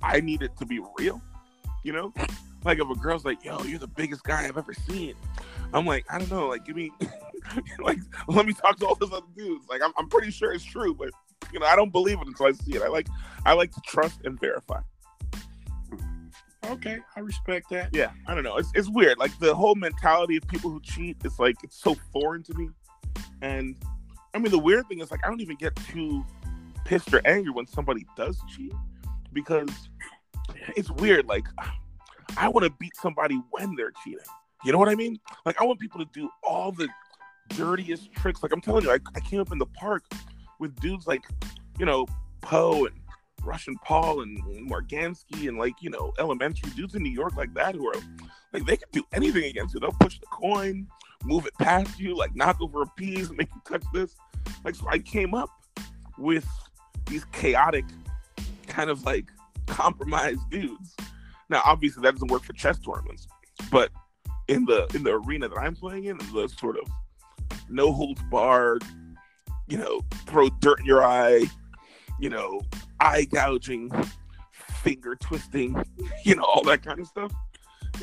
I 0.01 0.19
need 0.19 0.41
it 0.41 0.55
to 0.57 0.65
be 0.65 0.81
real. 0.97 1.21
You 1.83 1.93
know, 1.93 2.13
like 2.63 2.79
if 2.79 2.89
a 2.89 2.95
girl's 2.95 3.25
like, 3.25 3.43
"Yo, 3.43 3.61
you're 3.63 3.79
the 3.79 3.87
biggest 3.87 4.23
guy 4.23 4.45
I've 4.45 4.57
ever 4.57 4.73
seen," 4.73 5.15
I'm 5.73 5.85
like, 5.85 6.05
I 6.09 6.17
don't 6.17 6.31
know. 6.31 6.47
Like, 6.47 6.65
give 6.65 6.75
me, 6.75 6.91
like, 7.79 7.99
let 8.27 8.45
me 8.45 8.53
talk 8.53 8.79
to 8.79 8.87
all 8.87 8.95
those 8.95 9.11
other 9.11 9.27
dudes. 9.35 9.65
Like, 9.69 9.81
I'm 9.83 9.91
I'm 9.97 10.09
pretty 10.09 10.31
sure 10.31 10.51
it's 10.51 10.63
true, 10.63 10.93
but 10.93 11.09
you 11.53 11.59
know, 11.59 11.65
I 11.65 11.75
don't 11.75 11.91
believe 11.91 12.19
it 12.19 12.27
until 12.27 12.47
I 12.47 12.51
see 12.53 12.75
it. 12.75 12.81
I 12.81 12.87
like 12.87 13.07
I 13.45 13.53
like 13.53 13.71
to 13.73 13.81
trust 13.85 14.21
and 14.25 14.39
verify. 14.39 14.81
Okay, 16.71 16.99
I 17.15 17.19
respect 17.19 17.69
that. 17.69 17.89
Yeah, 17.93 18.11
I 18.27 18.33
don't 18.33 18.43
know. 18.43 18.57
It's 18.57 18.71
it's 18.75 18.89
weird. 18.89 19.17
Like 19.17 19.37
the 19.39 19.53
whole 19.53 19.75
mentality 19.75 20.37
of 20.37 20.47
people 20.47 20.69
who 20.69 20.79
cheat 20.81 21.17
is 21.23 21.39
like 21.39 21.55
it's 21.63 21.77
so 21.77 21.95
foreign 22.11 22.43
to 22.43 22.53
me. 22.55 22.69
And 23.41 23.75
I 24.33 24.39
mean, 24.39 24.51
the 24.51 24.59
weird 24.59 24.87
thing 24.87 24.99
is 24.99 25.11
like 25.11 25.25
I 25.25 25.29
don't 25.29 25.41
even 25.41 25.57
get 25.57 25.75
too 25.75 26.25
pissed 26.85 27.13
or 27.13 27.21
angry 27.25 27.51
when 27.51 27.67
somebody 27.67 28.05
does 28.15 28.39
cheat 28.55 28.73
because 29.33 29.69
it's 30.75 30.91
weird. 30.91 31.27
Like 31.27 31.45
I 32.37 32.49
want 32.49 32.63
to 32.65 32.71
beat 32.79 32.95
somebody 32.95 33.41
when 33.51 33.75
they're 33.75 33.93
cheating. 34.03 34.19
You 34.63 34.71
know 34.71 34.77
what 34.77 34.89
I 34.89 34.95
mean? 34.95 35.19
Like 35.45 35.61
I 35.61 35.65
want 35.65 35.79
people 35.79 35.99
to 35.99 36.09
do 36.13 36.29
all 36.43 36.71
the 36.71 36.87
dirtiest 37.49 38.11
tricks. 38.13 38.41
Like 38.41 38.51
I'm 38.51 38.61
telling 38.61 38.83
you, 38.83 38.91
I, 38.91 38.99
I 39.15 39.19
came 39.19 39.39
up 39.39 39.51
in 39.51 39.59
the 39.59 39.65
park 39.67 40.03
with 40.59 40.75
dudes 40.79 41.05
like, 41.05 41.23
you 41.77 41.85
know, 41.85 42.07
Poe 42.41 42.85
and 42.85 42.95
Russian 43.45 43.75
Paul 43.83 44.21
and 44.21 44.43
Morgansky 44.69 45.47
and 45.47 45.57
like, 45.57 45.75
you 45.81 45.89
know, 45.89 46.13
elementary 46.19 46.71
dudes 46.71 46.95
in 46.95 47.03
New 47.03 47.11
York 47.11 47.35
like 47.35 47.53
that 47.53 47.75
who 47.75 47.87
are 47.87 48.01
like 48.51 48.65
they 48.65 48.77
can 48.77 48.89
do 48.91 49.03
anything 49.13 49.43
against 49.45 49.73
you. 49.73 49.79
They'll 49.79 49.91
push 49.91 50.19
the 50.19 50.25
coin, 50.27 50.87
move 51.23 51.45
it 51.45 51.53
past 51.59 51.99
you, 51.99 52.15
like 52.15 52.35
knock 52.35 52.57
over 52.61 52.81
a 52.81 52.87
piece, 52.87 53.29
make 53.31 53.49
you 53.53 53.61
touch 53.65 53.83
this. 53.93 54.15
Like 54.63 54.75
so 54.75 54.87
I 54.89 54.99
came 54.99 55.33
up 55.33 55.49
with 56.17 56.47
these 57.07 57.25
chaotic 57.25 57.85
kind 58.67 58.89
of 58.89 59.03
like 59.05 59.25
compromised 59.67 60.49
dudes. 60.49 60.95
Now 61.49 61.61
obviously 61.65 62.01
that 62.03 62.13
doesn't 62.13 62.31
work 62.31 62.43
for 62.43 62.53
chess 62.53 62.79
tournaments, 62.79 63.27
but 63.71 63.91
in 64.47 64.65
the 64.65 64.87
in 64.93 65.03
the 65.03 65.13
arena 65.13 65.49
that 65.49 65.57
I'm 65.57 65.75
playing 65.75 66.05
in, 66.05 66.17
the 66.17 66.51
sort 66.57 66.77
of 66.77 66.87
no 67.69 67.91
holds 67.91 68.21
barred, 68.23 68.83
you 69.67 69.77
know, 69.77 70.01
throw 70.25 70.49
dirt 70.59 70.79
in 70.79 70.85
your 70.85 71.03
eye, 71.03 71.45
you 72.19 72.29
know, 72.29 72.61
eye 72.99 73.25
gouging, 73.25 73.91
finger 74.83 75.15
twisting, 75.15 75.83
you 76.23 76.35
know, 76.35 76.43
all 76.43 76.63
that 76.63 76.83
kind 76.83 76.99
of 76.99 77.07
stuff. 77.07 77.31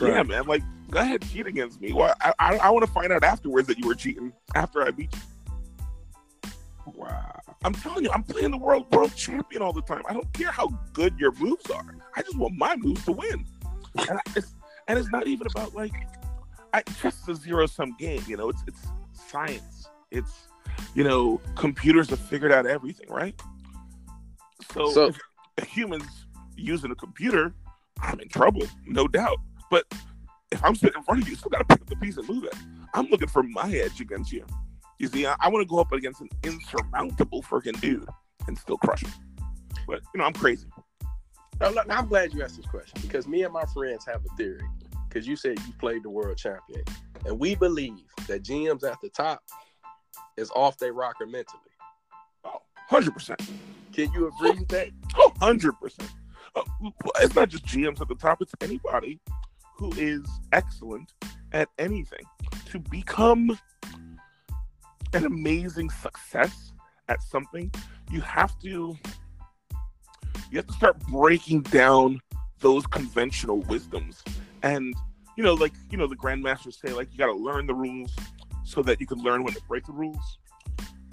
Yeah, 0.01 0.23
man. 0.23 0.47
Like, 0.47 0.63
go 0.91 1.01
ahead, 1.01 1.23
cheat 1.23 1.47
against 1.47 1.81
me. 1.81 1.93
Well, 1.93 2.15
I 2.21 2.33
I, 2.39 2.57
I 2.57 2.71
want 2.71 2.87
to 2.87 2.91
find 2.93 3.13
out 3.13 3.23
afterwards 3.25 3.69
that 3.69 3.79
you 3.79 3.87
were 3.87 3.95
cheating 3.95 4.33
after 4.55 4.83
I 4.83 4.91
beat 4.91 5.13
you. 5.13 6.51
Wow. 6.95 7.41
I'm 7.65 7.75
telling 7.75 8.05
you, 8.05 8.11
I'm 8.11 8.23
playing 8.23 8.51
the 8.51 8.59
world 8.59 8.91
world 8.93 9.15
champion 9.15 9.63
all 9.63 9.73
the 9.73 9.83
time. 9.83 10.03
I 10.09 10.13
don't 10.13 10.33
care 10.33 10.51
how 10.51 10.69
good 10.93 11.15
your 11.19 11.33
moves 11.33 11.71
are. 11.71 11.95
I 12.17 12.23
just 12.23 12.37
want 12.37 12.57
my 12.57 12.75
moves 12.77 13.05
to 13.05 13.13
win. 13.13 13.45
And 14.09 14.19
I- 14.19 14.31
it's 14.37 14.55
and 14.89 14.99
it's 14.99 15.11
not 15.11 15.27
even 15.27 15.47
about 15.47 15.75
like 15.75 15.93
I 16.75 16.83
chess 16.83 17.21
is 17.23 17.29
a 17.29 17.35
zero 17.35 17.67
sum 17.67 17.95
game. 17.99 18.23
You 18.27 18.37
know, 18.37 18.49
it's 18.49 18.63
it's 18.67 18.87
science. 19.13 19.89
It's 20.11 20.49
you 20.95 21.05
know, 21.05 21.41
computers 21.55 22.11
have 22.11 22.19
figured 22.19 22.53
out 22.53 22.67
everything, 22.67 23.09
right? 23.11 23.41
So, 24.72 24.90
So- 24.90 25.07
if, 25.07 25.18
if 25.59 25.64
humans 25.68 26.27
using 26.57 26.90
a 26.90 26.94
computer, 26.94 27.55
I'm 28.01 28.20
in 28.20 28.29
trouble, 28.29 28.62
no 28.87 29.07
doubt. 29.09 29.38
But 29.70 29.85
if 30.51 30.62
I'm 30.64 30.75
sitting 30.75 30.98
in 30.98 31.03
front 31.05 31.22
of 31.22 31.29
you, 31.29 31.33
you 31.33 31.37
still 31.37 31.51
got 31.51 31.59
to 31.59 31.64
pick 31.64 31.81
up 31.81 31.88
the 31.88 31.96
piece 31.96 32.16
and 32.16 32.29
move 32.29 32.44
it. 32.44 32.55
I'm 32.94 33.07
looking 33.07 33.29
for 33.29 33.42
my 33.42 33.70
edge 33.72 34.01
against 34.01 34.33
you. 34.33 34.44
You 34.98 35.09
see, 35.09 35.27
I, 35.27 35.35
I 35.40 35.48
want 35.48 35.62
to 35.62 35.68
go 35.68 35.81
up 35.81 35.92
against 35.92 36.20
an 36.20 36.29
insurmountable 36.42 37.42
freaking 37.42 37.81
dude 37.81 38.09
and 38.46 38.57
still 38.57 38.77
crush 38.79 39.03
him. 39.03 39.12
But 39.87 40.03
you 40.14 40.18
know, 40.18 40.25
I'm 40.25 40.33
crazy. 40.33 40.66
Now, 41.61 41.70
look, 41.70 41.87
I'm 41.88 42.07
glad 42.07 42.33
you 42.33 42.42
asked 42.42 42.57
this 42.57 42.66
question 42.66 43.01
because 43.03 43.27
me 43.27 43.42
and 43.44 43.53
my 43.53 43.64
friends 43.66 44.05
have 44.07 44.20
a 44.25 44.37
theory. 44.37 44.62
Because 45.09 45.27
you 45.27 45.37
said 45.37 45.59
you 45.66 45.72
played 45.79 46.03
the 46.03 46.11
world 46.11 46.38
champion, 46.38 46.83
and 47.27 47.38
we 47.38 47.55
believe 47.55 47.98
that 48.29 48.42
GMs 48.42 48.83
at 48.85 48.98
the 49.03 49.11
top 49.11 49.42
is 50.38 50.51
off 50.57 50.79
their 50.79 50.92
rocker 50.94 51.27
mentally. 51.27 51.61
Oh, 52.93 53.01
100%. 53.01 53.39
Can 53.93 54.13
you 54.13 54.29
agree 54.29 54.51
with 54.51 54.69
that? 54.69 54.89
Oh, 55.17 55.33
100%. 55.41 55.73
Uh, 56.55 56.63
it's 57.21 57.35
not 57.35 57.49
just 57.49 57.65
GMs 57.65 58.03
at 58.03 58.09
the 58.09 58.15
top, 58.15 58.43
it's 58.43 58.53
anybody 58.61 59.19
who 59.77 59.91
is 59.95 60.23
excellent 60.53 61.13
at 61.53 61.69
anything. 61.79 62.25
To 62.67 62.79
become 62.79 63.59
an 65.15 65.25
amazing 65.25 65.89
success 65.89 66.73
at 67.09 67.23
something, 67.23 67.73
you 68.11 68.21
have 68.21 68.59
to 68.61 68.97
you 70.51 70.59
have 70.59 70.67
to 70.67 70.73
start 70.75 70.99
breaking 71.07 71.63
down 71.63 72.21
those 72.61 72.87
conventional 72.87 73.61
wisdoms. 73.63 74.23
And 74.63 74.95
you 75.39 75.43
know, 75.43 75.55
like 75.55 75.73
you 75.91 75.97
know, 75.97 76.07
the 76.07 76.17
grandmasters 76.17 76.75
say, 76.75 76.93
like 76.93 77.11
you 77.13 77.19
got 77.19 77.27
to 77.27 77.33
learn 77.33 77.67
the 77.67 77.75
rules 77.75 78.15
so 78.65 78.83
that 78.83 79.01
you 79.01 79.07
can 79.07 79.19
learn 79.19 79.45
when 79.45 79.55
to 79.55 79.63
break 79.67 79.87
the 79.87 79.93
rules. 79.93 80.39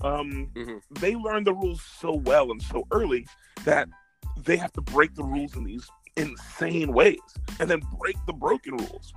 Um, 0.01 0.49
Mhm. 0.55 0.81
they 0.91 1.15
learn 1.15 1.43
the 1.43 1.53
rules 1.53 1.81
so 1.81 2.13
well 2.13 2.51
and 2.51 2.61
so 2.61 2.87
early 2.91 3.27
that 3.65 3.89
they 4.37 4.55
have 4.57 4.71
to 4.73 4.81
break 4.81 5.13
the 5.15 5.23
rules 5.23 5.55
in 5.55 5.63
these 5.65 5.89
insane 6.15 6.93
ways 6.93 7.19
and 7.59 7.69
then 7.69 7.81
break 7.99 8.15
the 8.25 8.33
broken 8.33 8.77
rules. 8.77 9.13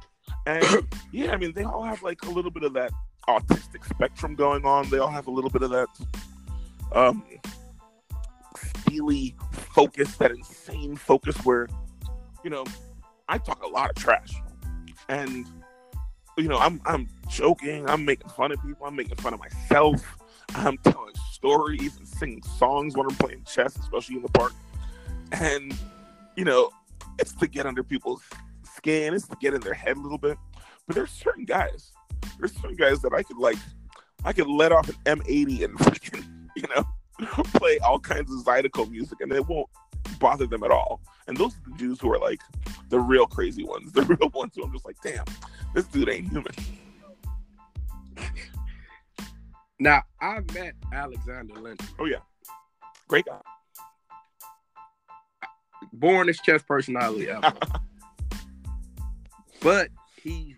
And 0.46 0.64
yeah, 1.12 1.32
I 1.32 1.36
mean, 1.36 1.52
they 1.52 1.64
all 1.64 1.84
have 1.84 2.02
like 2.02 2.22
a 2.24 2.30
little 2.30 2.50
bit 2.50 2.64
of 2.64 2.72
that 2.74 2.92
autistic 3.28 3.84
spectrum 3.88 4.34
going 4.34 4.64
on. 4.66 4.88
They 4.90 4.98
all 4.98 5.10
have 5.10 5.28
a 5.28 5.30
little 5.30 5.50
bit 5.50 5.62
of 5.62 5.70
that 5.70 5.88
um 6.92 7.24
steely 8.56 9.34
focus, 9.52 10.16
that 10.16 10.30
insane 10.30 10.96
focus 10.96 11.36
where, 11.44 11.68
you 12.44 12.50
know, 12.50 12.64
I 13.28 13.38
talk 13.38 13.62
a 13.62 13.68
lot 13.68 13.90
of 13.90 13.96
trash. 13.96 14.34
And 15.08 15.46
you 16.36 16.48
know, 16.48 16.58
I'm 16.58 16.80
I'm 16.86 17.08
joking, 17.28 17.88
I'm 17.88 18.04
making 18.04 18.28
fun 18.30 18.52
of 18.52 18.60
people, 18.62 18.86
I'm 18.86 18.96
making 18.96 19.16
fun 19.16 19.34
of 19.34 19.40
myself, 19.40 20.02
I'm 20.54 20.78
telling 20.78 21.14
stories 21.30 21.96
and 21.96 22.06
singing 22.06 22.42
songs 22.42 22.96
when 22.96 23.06
I'm 23.06 23.16
playing 23.16 23.44
chess, 23.44 23.76
especially 23.76 24.16
in 24.16 24.22
the 24.22 24.28
park. 24.28 24.52
And, 25.32 25.74
you 26.36 26.44
know, 26.44 26.70
it's 27.18 27.32
to 27.34 27.46
get 27.46 27.66
under 27.66 27.82
people's 27.82 28.22
skin, 28.62 29.14
it's 29.14 29.26
to 29.28 29.36
get 29.40 29.54
in 29.54 29.60
their 29.60 29.74
head 29.74 29.96
a 29.96 30.00
little 30.00 30.18
bit. 30.18 30.38
But 30.86 30.96
there's 30.96 31.10
certain 31.10 31.44
guys, 31.44 31.92
there's 32.38 32.54
certain 32.54 32.76
guys 32.76 33.00
that 33.02 33.12
I 33.12 33.22
could 33.22 33.38
like, 33.38 33.56
I 34.24 34.32
could 34.32 34.46
let 34.46 34.72
off 34.72 34.88
an 34.88 35.20
M80 35.20 35.64
and 35.64 35.78
freaking, 35.78 36.24
you 36.56 36.64
know, 36.74 36.84
play 37.54 37.78
all 37.78 37.98
kinds 37.98 38.32
of 38.32 38.44
Zydeco 38.44 38.90
music 38.90 39.20
and 39.20 39.32
it 39.32 39.46
won't 39.46 39.68
bother 40.18 40.46
them 40.46 40.62
at 40.62 40.70
all. 40.70 41.00
And 41.26 41.36
those 41.36 41.54
are 41.54 41.70
the 41.70 41.76
dudes 41.76 42.00
who 42.00 42.12
are 42.12 42.18
like 42.18 42.40
the 42.88 43.00
real 43.00 43.26
crazy 43.26 43.64
ones, 43.64 43.92
the 43.92 44.02
real 44.20 44.30
ones 44.30 44.52
who 44.54 44.62
I'm 44.62 44.72
just 44.72 44.84
like, 44.84 45.00
damn, 45.02 45.24
this 45.74 45.86
dude 45.86 46.08
ain't 46.08 46.28
human. 46.28 46.52
Now 49.82 50.04
I 50.20 50.38
met 50.54 50.74
Alexander 50.92 51.54
Lenderman. 51.54 51.88
Oh 51.98 52.04
yeah, 52.04 52.18
great 53.08 53.24
guy. 53.24 53.40
Bornest 55.98 56.44
chess 56.44 56.62
personality 56.62 57.28
ever. 57.28 57.52
but 59.60 59.88
he 60.22 60.54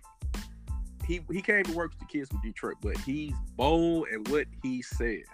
he 1.06 1.22
he 1.32 1.40
came 1.40 1.62
to 1.64 1.72
work 1.72 1.92
with 1.92 2.00
the 2.00 2.04
kids 2.04 2.28
from 2.28 2.42
Detroit, 2.42 2.74
but 2.82 2.98
he's 2.98 3.32
bold 3.56 4.08
in 4.12 4.24
what 4.24 4.46
he 4.62 4.82
says. 4.82 5.24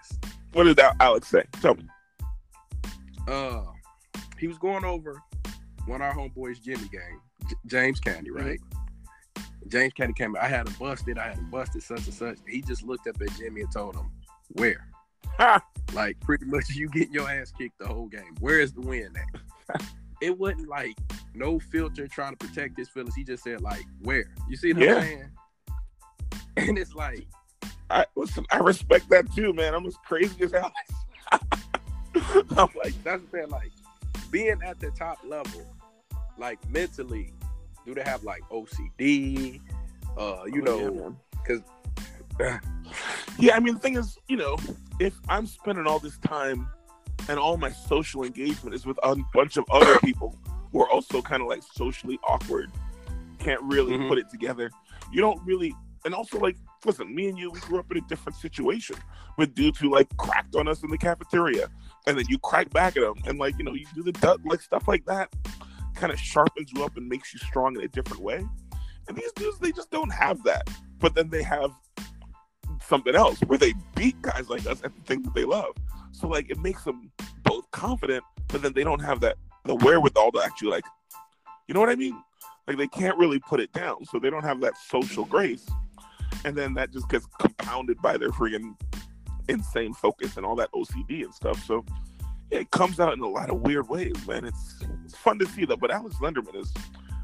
What 0.53 0.63
did 0.63 0.77
that 0.77 0.95
Alex 1.01 1.27
say? 1.27 1.43
Tell 1.61 1.75
me. 1.75 1.83
Uh, 3.27 3.63
he 4.39 4.47
was 4.47 4.57
going 4.57 4.85
over 4.85 5.21
one 5.85 6.01
of 6.01 6.07
our 6.07 6.15
homeboys 6.15 6.61
Jimmy 6.61 6.87
game, 6.87 7.19
J- 7.49 7.55
James 7.65 7.99
Canty, 7.99 8.31
right? 8.31 8.61
James 9.67 9.93
Canty 9.93 10.13
came. 10.13 10.35
I 10.35 10.47
had 10.47 10.67
him 10.67 10.75
busted. 10.79 11.17
I 11.17 11.29
had 11.29 11.37
him 11.37 11.49
busted. 11.49 11.83
Such 11.83 12.05
and 12.05 12.13
such. 12.13 12.37
He 12.47 12.61
just 12.61 12.83
looked 12.83 13.07
up 13.07 13.21
at 13.21 13.31
Jimmy 13.37 13.61
and 13.61 13.71
told 13.71 13.95
him, 13.95 14.11
"Where?" 14.53 14.87
Like 15.93 16.19
pretty 16.21 16.45
much 16.45 16.69
you 16.69 16.89
getting 16.89 17.13
your 17.13 17.29
ass 17.29 17.51
kicked 17.57 17.79
the 17.79 17.87
whole 17.87 18.07
game. 18.07 18.35
Where 18.39 18.59
is 18.59 18.73
the 18.73 18.81
win 18.81 19.13
at? 19.69 19.81
it 20.21 20.37
wasn't 20.37 20.67
like 20.67 20.95
no 21.33 21.59
filter 21.59 22.07
trying 22.07 22.35
to 22.35 22.47
protect 22.47 22.77
his 22.77 22.89
feelings. 22.89 23.15
He 23.15 23.23
just 23.23 23.43
said 23.43 23.61
like, 23.61 23.85
"Where?" 24.01 24.25
You 24.49 24.57
see 24.57 24.73
what 24.73 24.83
Yeah. 24.83 24.95
I'm 24.95 25.01
saying? 25.03 25.29
And 26.57 26.77
it's 26.77 26.93
like, 26.93 27.25
I 27.89 28.05
listen. 28.15 28.45
I 28.51 28.57
respect 28.57 29.09
that 29.09 29.31
too, 29.33 29.53
man. 29.53 29.73
I'm 29.73 29.85
as 29.85 29.95
crazy 30.05 30.43
as 30.43 30.51
hell. 30.51 30.71
I'm 31.31 32.69
like, 32.83 32.93
that's 33.03 33.21
the 33.23 33.27
thing. 33.31 33.49
Like 33.49 33.71
being 34.31 34.61
at 34.63 34.79
the 34.81 34.91
top 34.91 35.19
level, 35.25 35.73
like 36.37 36.59
mentally, 36.69 37.33
do 37.85 37.93
they 37.93 38.03
have 38.03 38.23
like 38.23 38.41
OCD? 38.51 39.61
Uh, 40.17 40.43
you 40.45 40.63
oh, 40.67 40.79
know, 40.79 41.17
because 41.31 41.61
Yeah, 43.39 43.55
I 43.55 43.59
mean, 43.59 43.75
the 43.75 43.79
thing 43.79 43.97
is, 43.97 44.17
you 44.27 44.37
know, 44.37 44.57
if 44.99 45.13
I'm 45.29 45.45
spending 45.45 45.87
all 45.87 45.99
this 45.99 46.17
time 46.19 46.67
and 47.29 47.39
all 47.39 47.57
my 47.57 47.71
social 47.71 48.23
engagement 48.23 48.75
is 48.75 48.85
with 48.85 48.99
a 49.03 49.15
bunch 49.33 49.57
of 49.57 49.65
other 49.71 49.97
people 50.03 50.37
who 50.71 50.81
are 50.81 50.89
also 50.89 51.21
kind 51.21 51.41
of 51.41 51.47
like 51.47 51.63
socially 51.63 52.19
awkward, 52.27 52.71
can't 53.39 53.61
really 53.63 53.93
Mhm. 53.97 54.07
put 54.07 54.17
it 54.17 54.29
together, 54.29 54.69
you 55.11 55.21
don't 55.21 55.41
really. 55.45 55.73
And 56.03 56.15
also, 56.15 56.39
like, 56.39 56.57
listen, 56.83 57.13
me 57.13 57.29
and 57.29 57.37
you, 57.37 57.51
we 57.51 57.59
grew 57.59 57.77
up 57.77 57.91
in 57.91 57.97
a 57.97 58.01
different 58.01 58.35
situation 58.35 58.95
with 59.37 59.53
dudes 59.53 59.77
who 59.77 59.91
like 59.91 60.07
cracked 60.17 60.55
on 60.55 60.67
us 60.67 60.81
in 60.81 60.89
the 60.89 60.97
cafeteria, 60.97 61.67
and 62.07 62.17
then 62.17 62.25
you 62.27 62.39
crack 62.39 62.71
back 62.71 62.97
at 62.97 63.03
them, 63.03 63.13
and 63.27 63.37
like, 63.37 63.55
you 63.59 63.63
know, 63.63 63.73
you 63.73 63.85
do 63.93 64.01
the 64.01 64.11
duck, 64.13 64.39
like 64.45 64.61
stuff 64.61 64.87
like 64.87 65.05
that, 65.05 65.29
kind 66.01 66.11
of 66.11 66.19
sharpens 66.19 66.71
you 66.73 66.83
up 66.83 66.97
and 66.97 67.07
makes 67.07 67.31
you 67.31 67.39
strong 67.39 67.75
in 67.75 67.83
a 67.83 67.87
different 67.87 68.23
way. 68.23 68.43
And 69.07 69.15
these 69.15 69.31
dudes, 69.33 69.59
they 69.59 69.71
just 69.71 69.91
don't 69.91 70.11
have 70.11 70.43
that. 70.43 70.67
But 70.97 71.13
then 71.13 71.29
they 71.29 71.43
have 71.43 71.71
something 72.83 73.15
else 73.15 73.39
where 73.41 73.59
they 73.59 73.73
beat 73.95 74.19
guys 74.23 74.49
like 74.49 74.65
us 74.65 74.81
at 74.83 74.95
the 74.95 75.01
thing 75.03 75.21
that 75.21 75.35
they 75.35 75.45
love. 75.45 75.75
So 76.11 76.27
like 76.27 76.49
it 76.49 76.57
makes 76.57 76.83
them 76.83 77.11
both 77.43 77.69
confident, 77.71 78.23
but 78.47 78.63
then 78.63 78.73
they 78.73 78.83
don't 78.83 78.99
have 78.99 79.19
that 79.21 79.37
the 79.65 79.75
wherewithal 79.75 80.31
to 80.31 80.41
actually 80.43 80.69
like, 80.69 80.85
you 81.67 81.75
know 81.75 81.79
what 81.79 81.89
I 81.89 81.95
mean? 81.95 82.19
Like 82.67 82.77
they 82.77 82.87
can't 82.87 83.17
really 83.17 83.39
put 83.39 83.59
it 83.59 83.71
down, 83.71 84.05
so 84.05 84.17
they 84.19 84.29
don't 84.29 84.43
have 84.43 84.59
that 84.61 84.77
social 84.77 85.25
grace, 85.25 85.67
and 86.45 86.55
then 86.55 86.73
that 86.75 86.91
just 86.91 87.09
gets 87.09 87.27
compounded 87.39 88.01
by 88.01 88.17
their 88.17 88.29
freaking 88.29 88.75
insane 89.47 89.93
focus 89.93 90.37
and 90.37 90.45
all 90.45 90.55
that 90.55 90.71
OCD 90.73 91.23
and 91.23 91.33
stuff. 91.33 91.63
So 91.65 91.85
it 92.51 92.69
comes 92.71 92.99
out 92.99 93.13
in 93.13 93.21
a 93.21 93.27
lot 93.27 93.49
of 93.49 93.61
weird 93.61 93.87
ways, 93.87 94.15
man. 94.27 94.45
It's 94.45 94.83
it's 95.05 95.15
fun 95.15 95.39
to 95.39 95.45
see 95.47 95.65
though. 95.65 95.77
But 95.77 95.89
Alex 95.89 96.17
Lenderman 96.21 96.55
is, 96.55 96.71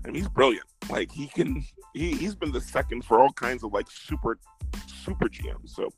I 0.04 0.08
mean, 0.08 0.16
he's 0.16 0.30
brilliant. 0.30 0.66
Like 0.90 1.12
he 1.12 1.28
can, 1.28 1.64
he 1.94 2.16
he's 2.16 2.34
been 2.34 2.52
the 2.52 2.62
second 2.62 3.04
for 3.04 3.20
all 3.20 3.32
kinds 3.34 3.64
of 3.64 3.74
like 3.74 3.88
super 3.92 4.40
super 4.88 5.28
GMs. 5.28 5.70
So, 5.70 5.90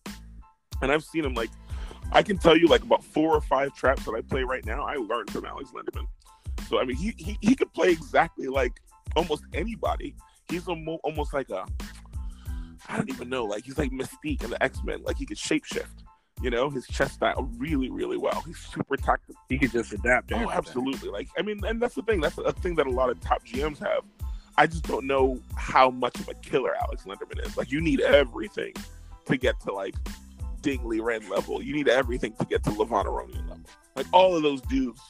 and 0.81 0.91
I've 0.91 1.03
seen 1.03 1.23
him 1.23 1.35
like, 1.35 1.51
I 2.11 2.23
can 2.23 2.37
tell 2.39 2.57
you 2.57 2.67
like 2.67 2.81
about 2.81 3.03
four 3.03 3.35
or 3.35 3.41
five 3.41 3.75
traps 3.75 4.05
that 4.05 4.13
I 4.13 4.21
play 4.21 4.43
right 4.43 4.65
now. 4.65 4.83
I 4.83 4.95
learned 4.95 5.31
from 5.31 5.45
Alex 5.45 5.69
Lenderman. 5.71 6.07
So 6.67 6.79
I 6.79 6.85
mean, 6.85 6.97
he 6.97 7.13
he, 7.17 7.37
he 7.41 7.55
could 7.55 7.71
play 7.73 7.91
exactly 7.91 8.47
like 8.47 8.73
almost 9.15 9.43
anybody. 9.53 10.15
He's 10.49 10.67
almost 10.67 11.31
like 11.31 11.51
a, 11.51 11.63
I 12.87 12.97
don't 12.97 13.09
even 13.09 13.29
know, 13.29 13.45
like 13.45 13.65
he's 13.65 13.77
like 13.77 13.91
Mystique 13.91 14.43
in 14.43 14.49
the 14.49 14.61
X 14.63 14.83
Men. 14.83 15.03
Like 15.03 15.17
he 15.17 15.27
could 15.27 15.37
shapeshift. 15.37 16.03
You 16.41 16.49
know, 16.49 16.69
his 16.69 16.87
chess 16.87 17.11
style 17.13 17.49
really, 17.57 17.89
really 17.89 18.17
well. 18.17 18.41
He's 18.45 18.57
super 18.57 18.95
tactical. 18.95 19.35
he 19.49 19.57
could 19.57 19.71
just 19.71 19.91
adapt. 19.91 20.31
Oh, 20.31 20.49
absolutely. 20.49 21.09
Like, 21.09 21.27
I 21.37 21.41
mean, 21.41 21.59
and 21.65 21.81
that's 21.81 21.95
the 21.95 22.01
thing. 22.01 22.21
That's 22.21 22.37
a 22.37 22.53
thing 22.53 22.75
that 22.75 22.87
a 22.87 22.91
lot 22.91 23.09
of 23.09 23.19
top 23.19 23.45
GMs 23.45 23.79
have. 23.79 24.03
I 24.57 24.67
just 24.67 24.87
don't 24.87 25.05
know 25.05 25.39
how 25.55 25.89
much 25.89 26.19
of 26.19 26.29
a 26.29 26.33
killer 26.35 26.75
Alex 26.75 27.03
Lenderman 27.03 27.45
is. 27.45 27.57
Like, 27.57 27.71
you 27.71 27.81
need 27.81 28.01
everything 28.01 28.73
to 29.25 29.37
get 29.37 29.59
to 29.61 29.73
like 29.73 29.95
Ding 30.61 30.79
Liren 30.79 31.29
level. 31.29 31.61
You 31.61 31.73
need 31.73 31.89
everything 31.89 32.33
to 32.39 32.45
get 32.45 32.63
to 32.63 32.69
Levon 32.71 33.05
Aronian 33.05 33.47
level. 33.49 33.65
Like, 33.95 34.07
all 34.13 34.35
of 34.35 34.43
those 34.43 34.61
dudes 34.61 35.01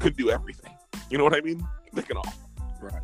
could 0.00 0.16
do 0.16 0.30
everything. 0.30 0.72
You 1.10 1.18
know 1.18 1.24
what 1.24 1.36
I 1.36 1.40
mean? 1.40 1.66
They 1.92 2.02
can 2.02 2.16
all. 2.16 2.34
Right. 2.80 3.02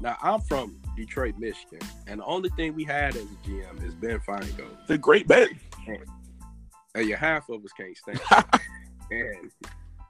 Now 0.00 0.16
I'm 0.22 0.40
from 0.40 0.80
Detroit, 0.96 1.36
Michigan, 1.38 1.80
and 2.06 2.20
the 2.20 2.24
only 2.24 2.48
thing 2.50 2.74
we 2.74 2.84
had 2.84 3.16
as 3.16 3.24
a 3.24 3.48
GM 3.48 3.84
is 3.84 3.94
Ben 3.94 4.18
Finegold. 4.20 4.86
They're 4.86 4.96
great 4.96 5.28
men. 5.28 5.48
And 6.94 7.08
yeah, 7.08 7.16
half 7.16 7.48
of 7.48 7.64
us 7.64 7.72
can't 7.72 7.96
stand. 7.96 8.20
and 9.10 9.50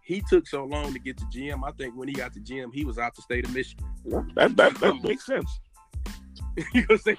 he 0.03 0.23
took 0.29 0.47
so 0.47 0.65
long 0.65 0.93
to 0.93 0.99
get 0.99 1.17
to 1.19 1.25
GM. 1.27 1.61
I 1.67 1.73
think 1.73 1.95
when 1.97 2.09
he 2.09 2.15
got 2.15 2.33
to 2.35 2.41
GM, 2.41 2.73
he 2.73 2.85
was 2.85 2.99
out 2.99 3.15
the 3.15 3.23
state 3.23 3.45
of 3.45 3.55
Michigan. 3.55 3.87
that, 4.35 4.57
that 4.57 4.75
that 4.77 4.95
makes 5.03 5.27
sense. 5.27 5.61
you 6.75 6.85
gonna 6.87 6.99
that? 7.05 7.19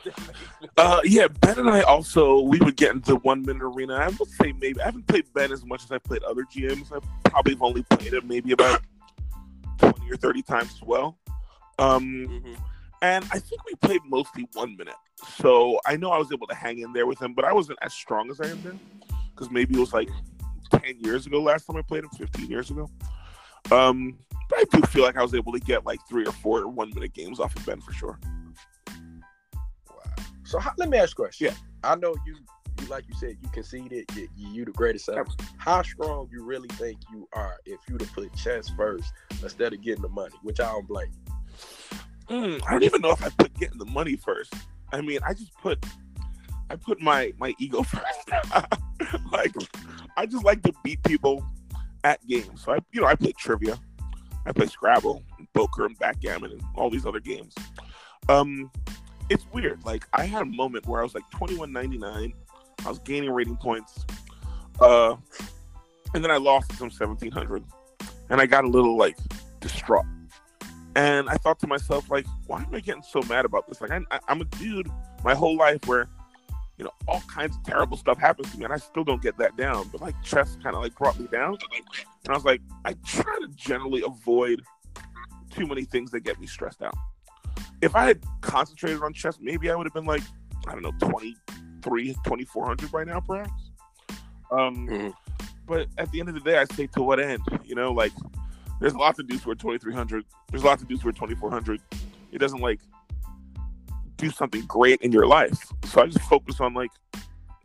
Uh, 0.78 1.00
yeah, 1.04 1.28
Ben 1.28 1.60
and 1.60 1.69
I 1.69 1.82
also 1.82 2.41
we 2.41 2.60
would 2.60 2.76
get 2.76 2.93
into 2.93 3.15
one 3.17 3.43
minute 3.43 3.63
arena. 3.63 3.93
I 3.95 4.08
would 4.08 4.30
say 4.30 4.52
maybe 4.54 4.82
I 4.82 4.86
haven't 4.86 5.08
played 5.08 5.26
Ben 5.34 5.52
as 5.52 5.63
much 5.65 5.84
as 5.84 5.91
I've 5.91 6.04
played 6.04 6.24
other 6.24 6.43
GMs. 6.43 6.91
I 6.91 7.00
probably 7.30 7.54
have 7.54 7.62
only 7.62 7.84
played 7.84 8.13
him 8.13 8.28
maybe 8.28 8.52
about 8.52 8.82
twenty 9.78 10.12
or 10.12 10.17
thirty 10.17 10.41
times 10.41 10.71
as 10.74 10.82
well. 10.82 11.17
Um, 11.80 12.04
Mhm. 12.28 12.58
and 13.02 13.26
I 13.32 13.39
think 13.39 13.63
we 13.65 13.74
played 13.76 14.02
mostly 14.06 14.47
one 14.54 14.76
minute, 14.76 14.95
so 15.39 15.80
I 15.86 15.95
know 15.95 16.12
I 16.12 16.17
was 16.17 16.32
able 16.32 16.47
to 16.47 16.56
hang 16.56 16.80
in 16.80 16.91
there 16.93 17.06
with 17.08 17.21
him, 17.21 17.34
but 17.34 17.45
I 17.45 17.54
wasn't 17.54 17.80
as 17.82 17.93
strong 17.93 18.30
as 18.30 18.41
I 18.41 18.47
am 18.50 18.62
now 18.63 18.80
because 19.41 19.51
maybe 19.51 19.75
it 19.75 19.80
was 19.80 19.91
like 19.91 20.10
ten 20.71 20.99
years 20.99 21.25
ago 21.25 21.41
last 21.41 21.65
time 21.65 21.75
I 21.75 21.82
played 21.82 22.04
him, 22.04 22.12
fifteen 22.12 22.47
years 22.47 22.69
ago. 22.69 22.88
Um, 23.71 24.19
but 24.47 24.60
I 24.60 24.63
do 24.71 24.82
feel 24.84 25.04
like 25.04 25.17
I 25.17 25.23
was 25.23 25.34
able 25.34 25.51
to 25.54 25.60
get 25.60 25.84
like 25.84 25.99
three 26.08 26.25
or 26.25 26.32
four 26.32 26.67
one 26.67 26.91
minute 26.93 27.13
games 27.13 27.39
off 27.39 27.56
of 27.56 27.65
Ben 27.65 27.82
for 27.82 27.91
sure. 27.91 28.19
Wow. 29.89 30.13
So 30.43 30.60
how, 30.60 30.73
let 30.77 30.89
me 30.89 30.99
ask 30.99 31.17
you 31.17 31.23
a 31.23 31.27
question. 31.27 31.47
Yeah. 31.47 31.54
I 31.84 31.95
know 31.95 32.13
you, 32.27 32.36
you 32.80 32.86
like 32.88 33.06
you 33.08 33.15
said, 33.15 33.38
you 33.41 33.49
conceded. 33.49 34.06
You, 34.15 34.27
you 34.36 34.65
the 34.65 34.71
greatest 34.71 35.10
ever. 35.10 35.25
How 35.58 35.82
strong 35.82 36.30
you 36.32 36.43
really 36.43 36.67
think 36.73 36.99
you 37.12 37.27
are 37.34 37.58
if 37.65 37.80
you'd 37.89 38.01
have 38.01 38.13
put 38.13 38.32
chess 38.36 38.69
first 38.69 39.12
instead 39.41 39.73
of 39.73 39.82
getting 39.82 40.04
the 40.04 40.10
money, 40.10 40.36
which 40.43 40.60
I 40.60 40.65
don't 40.65 40.88
blame. 40.88 41.08
you. 42.30 42.38
Mm, 42.38 42.62
I 42.67 42.71
don't 42.73 42.84
even 42.84 43.01
know 43.01 43.12
if 43.12 43.23
I 43.23 43.30
put 43.30 43.58
getting 43.58 43.80
the 43.80 43.86
money 43.86 44.15
first. 44.17 44.54
I 44.91 45.01
mean, 45.01 45.19
I 45.25 45.34
just 45.34 45.54
put 45.56 45.84
I 46.72 46.78
put 46.78 47.02
my 47.02 47.34
my 47.38 47.54
ego 47.60 47.84
first. 47.84 48.32
like 49.32 49.54
I 50.16 50.26
just 50.26 50.46
like 50.46 50.62
to 50.64 50.74
beat 50.84 51.04
people 51.04 51.46
at 52.06 52.26
games. 52.28 52.64
So 52.64 52.74
I 52.74 52.80
you 52.94 53.02
know, 53.02 53.08
I 53.08 53.16
play 53.16 53.34
trivia. 53.34 53.78
I 54.46 54.54
play 54.54 54.66
Scrabble, 54.68 55.24
poker 55.54 55.86
and 55.86 56.00
backgammon 56.00 56.52
and 56.52 56.64
all 56.76 56.90
these 56.90 57.06
other 57.06 57.20
games. 57.20 57.54
Um 58.30 58.72
it's 59.30 59.46
weird. 59.54 59.84
Like 59.84 60.08
I 60.14 60.26
had 60.26 60.44
a 60.44 60.46
moment 60.46 60.88
where 60.88 61.02
I 61.02 61.04
was 61.04 61.14
like 61.14 61.30
21.99. 61.32 62.34
I 62.86 62.90
was 62.90 63.00
gaining 63.00 63.32
rating 63.32 63.58
points. 63.58 64.06
Uh 64.80 65.18
and 66.14 66.24
then 66.24 66.32
I 66.32 66.38
lost 66.38 66.72
some 66.78 66.90
1700 66.90 67.64
and 68.30 68.40
I 68.40 68.46
got 68.46 68.64
a 68.64 68.68
little 68.68 68.98
like 68.98 69.18
distraught. 69.60 70.06
And 70.96 71.30
I 71.30 71.36
thought 71.36 71.58
to 71.60 71.68
myself, 71.68 72.12
like, 72.12 72.26
why 72.48 72.64
am 72.64 72.74
I 72.74 72.82
getting 72.82 73.02
so 73.02 73.22
mad 73.30 73.46
about 73.46 73.66
this? 73.66 73.80
Like, 73.80 73.92
I, 73.92 74.02
I, 74.12 74.20
I'm 74.28 74.42
a 74.42 74.46
dude 74.46 74.90
my 75.24 75.34
whole 75.34 75.56
life 75.56 75.80
where, 75.86 76.10
you 76.82 76.86
know, 76.86 76.94
all 77.08 77.22
kinds 77.28 77.56
of 77.56 77.63
terrible 77.63 77.96
stuff 77.96 78.17
happens 78.17 78.52
to 78.52 78.58
me, 78.58 78.63
and 78.63 78.74
I 78.74 78.78
still 78.78 79.04
don't 79.04 79.22
get 79.22 79.38
that 79.38 79.56
down. 79.56 79.88
But 79.91 80.02
like, 80.02 80.20
chess 80.24 80.58
kind 80.63 80.76
of 80.76 80.82
like 80.82 80.96
brought 80.96 81.20
me 81.20 81.28
down, 81.28 81.56
and 81.76 82.30
I 82.30 82.34
was 82.34 82.44
like, 82.44 82.60
I 82.86 82.94
try 83.06 83.38
to 83.39 83.48
generally 83.56 84.02
avoid 84.02 84.63
too 85.52 85.67
many 85.67 85.84
things 85.86 86.10
that 86.10 86.22
get 86.22 86.39
me 86.39 86.48
stressed 86.48 86.82
out. 86.82 86.96
If 87.84 87.96
I 87.96 88.06
had 88.06 88.24
concentrated 88.41 89.04
on 89.04 89.13
chess, 89.13 89.38
maybe 89.39 89.70
I 89.70 89.76
would 89.76 89.86
have 89.86 89.94
been 89.94 90.06
like, 90.06 90.24
I 90.67 90.72
don't 90.72 90.82
know, 90.82 90.94
23, 91.08 92.15
2400 92.26 92.91
by 92.91 93.04
now, 93.04 93.20
perhaps. 93.20 93.52
Um, 94.52 94.88
Mhm. 94.88 95.13
but 95.67 95.88
at 96.00 96.12
the 96.12 96.20
end 96.20 96.30
of 96.30 96.34
the 96.36 96.41
day, 96.41 96.58
I 96.58 96.65
say 96.74 96.88
to 96.88 97.04
what 97.04 97.20
end? 97.20 97.44
You 97.63 97.76
know, 97.76 97.91
like 97.91 98.12
there's 98.80 98.96
lots 98.96 99.20
of 99.20 99.28
dudes 99.28 99.44
who 99.44 99.52
are 99.52 99.56
2300. 99.56 100.26
There's 100.50 100.63
lots 100.63 100.82
of 100.82 100.88
dudes 100.88 101.04
who 101.04 101.10
are 101.10 101.13
2400. 101.13 101.80
It 102.32 102.39
doesn't 102.39 102.60
like 102.60 102.80
do 104.22 104.30
something 104.30 104.66
great 104.66 105.02
in 105.02 105.12
your 105.12 105.26
life. 105.26 105.60
So 105.86 106.02
I 106.02 106.06
just 106.06 106.22
focus 106.22 106.62
on 106.62 106.74
like 106.74 106.92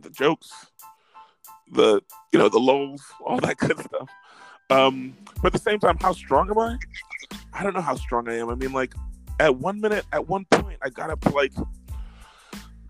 the 0.00 0.10
jokes, 0.10 0.50
the 1.70 2.00
you 2.32 2.38
know 2.38 2.48
the 2.48 2.58
lows, 2.58 3.02
all 3.24 3.38
that 3.40 3.58
good 3.58 3.78
stuff. 3.78 4.08
Um, 4.70 5.14
but 5.36 5.48
at 5.48 5.52
the 5.52 5.58
same 5.58 5.78
time, 5.78 5.98
how 6.00 6.12
strong 6.12 6.50
am 6.50 6.58
I? 6.58 6.78
I 7.52 7.62
don't 7.62 7.74
know 7.74 7.80
how 7.82 7.94
strong 7.94 8.28
I 8.28 8.38
am. 8.38 8.48
I 8.48 8.54
mean, 8.54 8.72
like 8.72 8.94
at 9.38 9.54
one 9.54 9.80
minute, 9.80 10.04
at 10.12 10.26
one 10.26 10.46
point, 10.46 10.78
I 10.82 10.88
got 10.88 11.10
up 11.10 11.20
to 11.20 11.28
like 11.30 11.52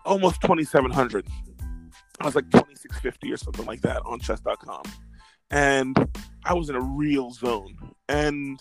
almost 0.05 0.41
2700, 0.43 1.27
I 2.21 2.25
was 2.25 2.35
like 2.35 2.51
2650 2.51 3.33
or 3.33 3.37
something 3.37 3.67
like 3.67 3.83
that 3.83 4.01
on 4.07 4.21
chess.com. 4.21 4.83
And 5.51 5.97
I 6.45 6.55
was 6.55 6.71
in 6.71 6.77
a 6.77 6.81
real 6.81 7.31
zone. 7.31 7.77
And, 8.09 8.59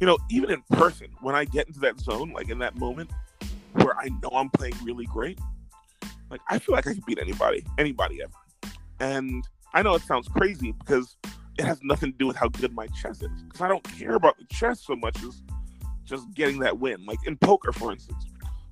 you 0.00 0.06
know, 0.06 0.18
even 0.30 0.50
in 0.50 0.62
person, 0.72 1.08
when 1.20 1.34
I 1.34 1.44
get 1.44 1.66
into 1.66 1.80
that 1.80 2.00
zone, 2.00 2.32
like 2.32 2.48
in 2.48 2.58
that 2.58 2.76
moment 2.76 3.10
where 3.72 3.96
I 3.98 4.08
know 4.22 4.30
I'm 4.32 4.50
playing 4.50 4.74
really 4.82 5.06
great, 5.06 5.38
like 6.30 6.40
I 6.48 6.58
feel 6.58 6.74
like 6.74 6.86
I 6.86 6.92
can 6.92 7.02
beat 7.06 7.18
anybody, 7.18 7.64
anybody 7.78 8.22
ever. 8.22 8.32
And 9.00 9.44
I 9.74 9.82
know 9.82 9.94
it 9.94 10.02
sounds 10.02 10.28
crazy 10.28 10.72
because 10.72 11.16
it 11.58 11.64
has 11.64 11.80
nothing 11.82 12.12
to 12.12 12.18
do 12.18 12.26
with 12.26 12.36
how 12.36 12.48
good 12.48 12.74
my 12.74 12.86
chess 12.88 13.22
is. 13.22 13.42
Because 13.44 13.60
I 13.60 13.68
don't 13.68 13.84
care 13.84 14.14
about 14.14 14.38
the 14.38 14.44
chess 14.44 14.80
so 14.80 14.96
much 14.96 15.22
as 15.22 15.42
just 16.04 16.32
getting 16.34 16.58
that 16.60 16.78
win. 16.78 17.04
Like 17.06 17.18
in 17.26 17.36
poker, 17.36 17.72
for 17.72 17.92
instance, 17.92 18.24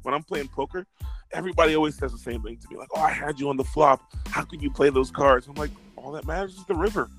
when 0.02 0.14
I'm 0.14 0.22
playing 0.22 0.48
poker, 0.48 0.86
everybody 1.32 1.74
always 1.74 1.96
says 1.96 2.12
the 2.12 2.18
same 2.18 2.42
thing 2.42 2.56
to 2.56 2.68
me, 2.70 2.76
like, 2.76 2.88
"Oh, 2.94 3.00
I 3.00 3.10
had 3.10 3.38
you 3.38 3.48
on 3.48 3.56
the 3.56 3.64
flop. 3.64 4.00
How 4.28 4.42
could 4.42 4.62
you 4.62 4.70
play 4.70 4.90
those 4.90 5.10
cards?" 5.10 5.46
I'm 5.46 5.54
like, 5.54 5.70
all 5.96 6.12
that 6.12 6.26
matters 6.26 6.54
is 6.54 6.64
the 6.64 6.74
river. 6.74 7.10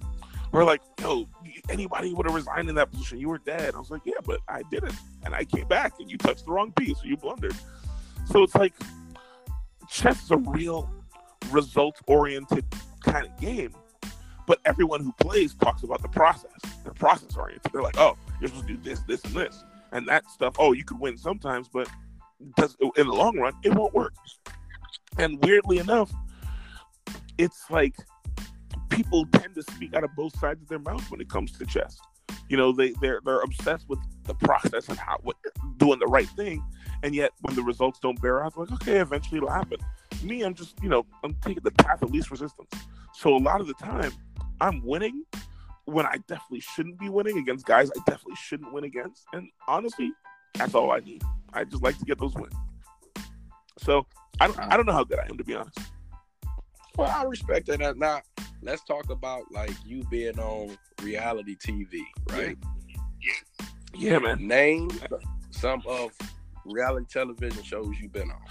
Or 0.52 0.64
like, 0.64 0.82
yo, 1.00 1.28
anybody 1.70 2.14
would 2.14 2.26
have 2.26 2.36
resigned 2.36 2.70
in 2.70 2.76
that 2.76 2.92
position. 2.92 3.20
You 3.20 3.30
were 3.30 3.38
dead. 3.38 3.76
I 3.76 3.80
was 3.80 3.92
like, 3.92 4.02
yeah, 4.06 4.14
but 4.26 4.40
I 4.48 4.64
didn't, 4.72 4.96
and 5.24 5.36
I 5.36 5.46
came 5.46 5.68
back, 5.68 5.94
and 6.00 6.10
you 6.10 6.18
touched 6.18 6.46
the 6.46 6.52
wrong 6.52 6.72
piece, 6.72 6.98
you 7.04 7.18
blundered. 7.18 7.56
So 8.26 8.44
it's 8.44 8.56
like, 8.56 8.74
chess 9.88 10.24
is 10.24 10.32
a 10.32 10.38
real 10.38 10.90
results 11.52 12.02
oriented 12.08 12.66
kind 13.04 13.26
of 13.26 13.40
game. 13.40 13.74
But 14.48 14.60
everyone 14.66 15.04
who 15.04 15.12
plays 15.14 15.54
talks 15.54 15.84
about 15.84 16.02
the 16.02 16.08
process. 16.08 16.52
They're 16.84 16.94
process 16.94 17.36
oriented. 17.38 17.72
They're 17.72 17.84
like, 17.84 18.00
oh, 18.00 18.18
you're 18.42 18.48
supposed 18.48 18.68
to 18.68 18.74
do 18.74 18.82
this, 18.82 19.00
this, 19.02 19.24
and 19.24 19.36
this, 19.36 19.64
and 19.92 20.08
that 20.08 20.26
stuff. 20.32 20.56
Oh, 20.58 20.74
you 20.74 20.84
could 20.84 21.00
win 21.00 21.18
sometimes, 21.18 21.68
but 21.68 21.88
does 22.56 22.76
in 22.96 23.06
the 23.06 23.14
long 23.14 23.38
run 23.38 23.54
it 23.64 23.74
won't 23.76 23.94
work. 23.94 24.14
And 25.18 25.38
weirdly 25.44 25.78
enough, 25.78 26.12
it's 27.38 27.70
like 27.70 27.96
people 29.00 29.26
tend 29.32 29.56
to 29.56 29.64
speak 29.64 29.96
out 29.96 30.04
of 30.04 30.14
both 30.14 30.38
sides 30.40 30.62
of 30.62 30.68
their 30.68 30.80
mouth 30.80 31.10
when 31.10 31.22
it 31.22 31.30
comes 31.30 31.54
to 31.54 31.66
chess. 31.66 31.98
You 32.50 32.58
know, 32.58 32.74
they 32.74 32.92
they're 33.02 33.22
they're 33.24 33.40
obsessed 33.40 33.88
with 33.88 34.00
the 34.26 34.34
process 34.34 34.90
and 34.90 34.98
how 34.98 35.18
what, 35.24 35.38
doing 35.78 36.00
the 36.00 36.08
right 36.08 36.28
thing, 36.30 36.62
and 37.02 37.16
yet 37.16 37.32
when 37.42 37.56
the 37.56 37.64
results 37.64 38.00
don't 38.00 38.22
bear 38.22 38.44
out, 38.44 38.58
like 38.58 38.72
okay, 38.74 38.98
eventually 38.98 39.38
it'll 39.38 39.50
happen. 39.50 39.78
Me, 40.22 40.42
I'm 40.42 40.54
just 40.54 40.76
you 40.84 40.90
know 40.90 41.06
I'm 41.24 41.34
taking 41.36 41.64
the 41.64 41.72
path 41.72 42.02
of 42.02 42.12
least 42.12 42.30
resistance. 42.30 42.70
So 43.14 43.38
a 43.38 43.40
lot 43.40 43.62
of 43.62 43.68
the 43.68 43.74
time, 43.76 44.12
I'm 44.60 44.86
winning 44.86 45.24
when 45.86 46.06
I 46.06 46.18
definitely 46.28 46.60
shouldn't 46.60 47.00
be 47.00 47.08
winning 47.08 47.38
against 47.38 47.66
guys 47.66 47.90
I 47.90 48.00
definitely 48.06 48.36
shouldn't 48.36 48.74
win 48.74 48.84
against. 48.84 49.26
And 49.32 49.48
honestly, 49.68 50.12
that's 50.56 50.76
all 50.76 50.92
I 50.92 51.00
need. 51.00 51.24
I 51.54 51.64
just 51.64 51.82
like 51.82 51.98
to 52.00 52.06
get 52.06 52.20
those 52.20 52.36
wins. 52.36 52.54
So 53.78 54.06
I 54.42 54.48
don't, 54.48 54.60
I 54.60 54.76
don't 54.76 54.86
know 54.86 54.94
how 54.94 55.06
good 55.06 55.20
I 55.20 55.26
am 55.30 55.38
to 55.38 55.44
be 55.44 55.56
honest. 55.56 55.80
Well, 56.98 57.10
I 57.10 57.24
respect 57.24 57.68
that. 57.68 57.98
Now, 57.98 58.22
let's 58.62 58.84
talk 58.84 59.10
about 59.10 59.52
like 59.52 59.74
you 59.86 60.04
being 60.06 60.40
on 60.40 60.78
reality 61.02 61.56
TV, 61.56 62.02
right? 62.30 62.58
Yeah, 63.22 63.34
yeah 63.96 64.20
man. 64.20 64.48
Name 64.48 64.90
some 65.52 65.82
of 65.88 66.12
reality 66.66 67.06
television 67.10 67.64
shows 67.64 67.96
you've 68.00 68.14
been 68.14 68.30
on. 68.30 68.42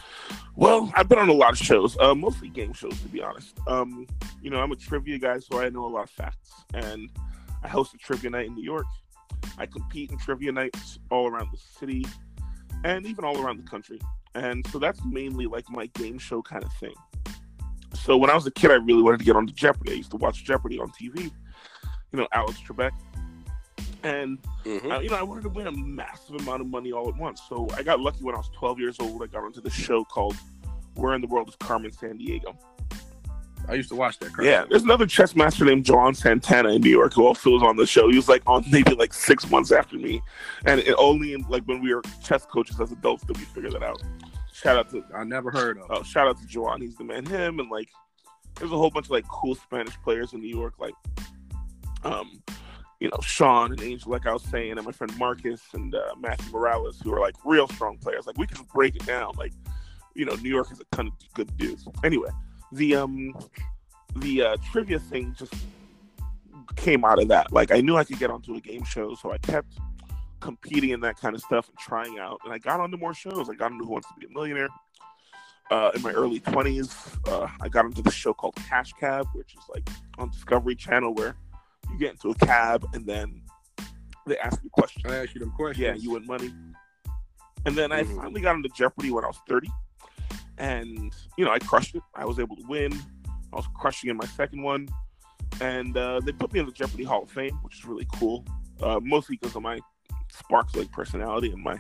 Well, 0.57 0.93
I've 0.95 1.09
been 1.09 1.19
on 1.19 1.29
a 1.29 1.33
lot 1.33 1.53
of 1.53 1.59
shows, 1.59 1.97
uh, 1.99 2.15
mostly 2.15 2.49
game 2.49 2.73
shows, 2.73 2.99
to 3.01 3.09
be 3.09 3.23
honest. 3.23 3.55
Um, 3.67 4.07
you 4.43 4.51
know, 4.51 4.61
I'm 4.61 4.73
a 4.73 4.77
trivia 4.77 5.19
guy, 5.19 5.39
so 5.39 5.61
I 5.61 5.69
know 5.69 5.87
a 5.87 5.89
lot 5.89 6.05
of 6.05 6.11
facts, 6.11 6.51
and 6.75 7.09
I 7.63 7.69
host 7.69 7.95
a 7.95 7.99
trivia 7.99 8.31
night 8.31 8.47
in 8.47 8.55
New 8.55 8.65
York. 8.65 8.87
I 9.57 9.67
compete 9.67 10.11
in 10.11 10.19
trivia 10.19 10.53
nights 10.53 10.99
all 11.11 11.29
around 11.29 11.49
the 11.53 11.59
city 11.59 12.05
and 12.85 13.07
even 13.07 13.25
all 13.25 13.41
around 13.41 13.59
the 13.59 13.69
country. 13.69 14.01
And 14.35 14.67
so 14.69 14.79
that's 14.79 15.05
mainly 15.05 15.47
like 15.47 15.69
my 15.69 15.87
game 15.87 16.19
show 16.19 16.43
kind 16.43 16.65
of 16.65 16.73
thing. 16.75 16.95
So 18.03 18.17
when 18.17 18.31
I 18.31 18.35
was 18.35 18.47
a 18.47 18.51
kid, 18.51 18.71
I 18.71 18.75
really 18.75 19.03
wanted 19.03 19.19
to 19.19 19.25
get 19.25 19.37
onto 19.37 19.53
Jeopardy. 19.53 19.93
I 19.93 19.95
used 19.97 20.11
to 20.13 20.17
watch 20.17 20.45
Jeopardy 20.45 20.79
on 20.79 20.91
TV. 20.91 21.31
You 22.13 22.19
know, 22.19 22.29
Alex 22.33 22.59
Trebek. 22.67 22.93
And 24.03 24.39
mm-hmm. 24.65 24.91
uh, 24.91 25.01
you 25.01 25.11
know, 25.11 25.17
I 25.17 25.23
wanted 25.23 25.43
to 25.43 25.49
win 25.49 25.67
a 25.67 25.73
massive 25.73 26.37
amount 26.37 26.61
of 26.61 26.69
money 26.69 26.93
all 26.93 27.09
at 27.09 27.17
once. 27.17 27.43
So 27.49 27.69
I 27.77 27.83
got 27.83 28.01
lucky 28.01 28.23
when 28.23 28.35
I 28.35 28.39
was 28.39 28.51
12 28.57 28.79
years 28.79 28.97
old. 29.01 29.23
I 29.23 29.27
got 29.27 29.45
onto 29.45 29.61
the 29.61 29.71
show 29.71 30.05
called 30.05 30.37
"Where 30.95 31.15
in 31.15 31.21
the 31.21 31.27
World 31.27 31.49
is 31.49 31.57
Carmen 31.57 31.91
Sandiego." 31.91 32.57
I 33.69 33.75
used 33.75 33.91
to 33.91 33.97
watch 33.97 34.19
that. 34.21 34.33
Yeah, 34.41 34.65
there's 34.69 34.83
another 34.83 35.07
chess 35.07 35.37
master 35.37 35.65
named 35.65 35.85
John 35.85 36.15
Santana 36.15 36.71
in 36.71 36.81
New 36.81 36.91
York 36.91 37.13
who 37.13 37.27
also 37.27 37.51
was 37.51 37.63
on 37.63 37.77
the 37.77 37.87
show. 37.87 38.09
He 38.09 38.17
was 38.17 38.29
like 38.29 38.43
on 38.47 38.65
maybe 38.71 38.95
like 38.95 39.13
six 39.13 39.51
months 39.51 39.73
after 39.73 39.97
me, 39.97 40.23
and 40.65 40.81
it 40.81 40.95
only 40.97 41.35
in, 41.35 41.43
like 41.51 41.65
when 41.65 41.83
we 41.83 41.95
were 41.95 42.03
chess 42.23 42.47
coaches 42.47 42.81
as 42.81 42.93
adults 42.93 43.25
did 43.25 43.37
we 43.37 43.45
figure 43.45 43.71
that 43.71 43.83
out. 43.83 44.03
Shout 44.61 44.77
out 44.77 44.91
to 44.91 45.05
I 45.15 45.23
never 45.23 45.53
heard 45.53 45.79
of. 45.79 45.85
Oh, 45.89 46.03
shout 46.03 46.27
out 46.27 46.39
to 46.41 46.47
Joan. 46.47 46.81
He's 46.81 46.97
the 46.97 47.05
man. 47.05 47.25
Him 47.25 47.61
and 47.61 47.71
like 47.71 47.89
there's 48.57 48.73
a 48.73 48.77
whole 48.77 48.91
bunch 48.91 49.07
of 49.07 49.13
like 49.13 49.27
cool 49.29 49.55
Spanish 49.55 49.97
players 50.03 50.33
in 50.33 50.41
New 50.41 50.49
York, 50.49 50.75
like 50.81 50.95
um, 52.03 52.43
you 52.99 53.09
know, 53.09 53.19
Sean 53.23 53.71
and 53.71 53.81
Angel, 53.81 54.11
like 54.11 54.27
I 54.27 54.33
was 54.33 54.43
saying, 54.43 54.73
and 54.73 54.85
my 54.85 54.91
friend 54.91 55.17
Marcus 55.17 55.63
and 55.75 55.95
uh, 55.95 56.15
Matthew 56.19 56.51
Morales, 56.51 57.01
who 57.01 57.15
are 57.15 57.21
like 57.21 57.37
real 57.45 57.69
strong 57.69 57.99
players. 57.99 58.27
Like 58.27 58.37
we 58.37 58.49
can 58.49 58.65
break 58.75 58.97
it 58.97 59.07
down. 59.07 59.35
Like, 59.37 59.53
you 60.15 60.25
know, 60.25 60.35
New 60.35 60.51
York 60.51 60.69
has 60.71 60.81
a 60.81 60.85
ton 60.91 61.07
of 61.07 61.13
good 61.35 61.57
dudes. 61.57 61.87
Anyway, 62.03 62.31
the 62.73 62.97
um 62.97 63.35
the 64.17 64.43
uh, 64.43 64.57
trivia 64.73 64.99
thing 64.99 65.37
just 65.39 65.55
came 66.75 67.05
out 67.05 67.23
of 67.23 67.29
that. 67.29 67.53
Like 67.53 67.71
I 67.71 67.81
knew 67.81 67.97
I 67.97 68.03
could 68.03 68.19
get 68.19 68.31
onto 68.31 68.55
a 68.55 68.61
game 68.61 68.83
show, 68.83 69.15
so 69.15 69.31
I 69.31 69.39
kept 69.39 69.79
competing 70.41 70.91
in 70.91 71.01
that 71.01 71.17
kind 71.17 71.35
of 71.35 71.43
stuff 71.43 71.69
and 71.69 71.79
trying 71.79 72.19
out. 72.19 72.41
And 72.45 72.53
I 72.53 72.59
got 72.59 72.81
onto 72.81 72.97
more 72.97 73.15
shows. 73.15 73.49
I 73.49 73.55
got 73.55 73.73
into 73.73 73.85
Who 73.85 73.93
Wants 73.93 74.09
to 74.09 74.15
Be 74.19 74.27
a 74.27 74.31
Millionaire. 74.31 74.69
Uh, 75.71 75.91
in 75.95 76.01
my 76.01 76.13
early 76.13 76.41
20s, 76.41 77.29
uh, 77.29 77.47
I 77.61 77.69
got 77.69 77.85
into 77.85 78.01
the 78.01 78.11
show 78.11 78.33
called 78.33 78.57
Cash 78.57 78.93
Cab, 78.95 79.27
which 79.35 79.55
is 79.55 79.63
like 79.69 79.87
on 80.19 80.31
Discovery 80.31 80.75
Channel 80.75 81.15
where 81.15 81.37
you 81.91 81.99
get 81.99 82.13
into 82.13 82.31
a 82.31 82.35
cab 82.35 82.87
and 82.95 83.07
then 83.07 83.43
they 84.27 84.39
ask 84.39 84.63
you 84.63 84.71
questions. 84.71 85.05
I 85.07 85.17
ask 85.17 85.35
you 85.35 85.41
them 85.41 85.53
questions. 85.53 85.85
Yeah, 85.85 85.95
you 85.95 86.13
win 86.13 86.27
money. 86.27 86.53
And 87.67 87.77
then 87.77 87.91
mm-hmm. 87.91 88.19
I 88.19 88.23
finally 88.23 88.41
got 88.41 88.57
into 88.57 88.69
Jeopardy 88.71 89.11
when 89.11 89.25
I 89.25 89.29
was 89.29 89.39
30. 89.49 89.69
And, 90.59 91.15
you 91.37 91.45
know, 91.45 91.51
I 91.51 91.59
crushed 91.59 91.95
it. 91.95 92.03
I 92.15 92.25
was 92.25 92.39
able 92.39 92.57
to 92.57 92.65
win. 92.67 92.93
I 93.53 93.57
was 93.57 93.67
crushing 93.75 94.11
in 94.11 94.17
my 94.17 94.27
second 94.27 94.63
one. 94.63 94.89
And 95.61 95.97
uh, 95.97 96.21
they 96.21 96.33
put 96.33 96.53
me 96.53 96.61
in 96.61 96.67
the 96.67 96.73
Jeopardy 96.73 97.05
Hall 97.05 97.23
of 97.23 97.31
Fame, 97.31 97.59
which 97.63 97.79
is 97.79 97.85
really 97.85 98.07
cool. 98.15 98.45
Uh, 98.81 99.01
mostly 99.03 99.39
because 99.41 99.57
of 99.57 99.63
my 99.63 99.79
sparks 100.31 100.75
like 100.75 100.91
personality 100.93 101.51
and 101.51 101.63
my 101.63 101.79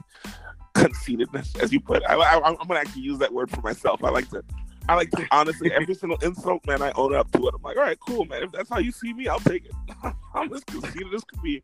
conceitedness, 0.75 1.57
as 1.61 1.73
you 1.73 1.81
put. 1.81 2.03
I, 2.05 2.14
I, 2.14 2.47
I'm 2.47 2.57
gonna 2.57 2.81
actually 2.81 3.03
use 3.03 3.19
that 3.19 3.33
word 3.33 3.51
for 3.51 3.61
myself. 3.61 4.05
I 4.05 4.11
like 4.11 4.29
to, 4.31 4.43
I 4.88 4.95
like 4.95 5.11
to 5.12 5.27
honestly 5.31 5.73
every 5.73 5.95
single 5.95 6.19
insult, 6.19 6.67
man. 6.67 6.83
I 6.83 6.93
own 6.93 7.14
up 7.14 7.31
to 7.33 7.47
it. 7.49 7.55
I'm 7.55 7.62
like, 7.62 7.77
all 7.77 7.83
right, 7.83 7.99
cool, 8.01 8.25
man. 8.25 8.43
If 8.43 8.53
that's 8.53 8.69
how 8.69 8.79
you 8.79 8.93
see 8.93 9.12
me, 9.12 9.29
I'll 9.29 9.41
take 9.41 9.67
it. 9.67 9.73
I'm 10.35 10.53
as 10.53 10.64
conceited 10.64 11.12
as 11.14 11.25
could 11.25 11.43
be. 11.43 11.62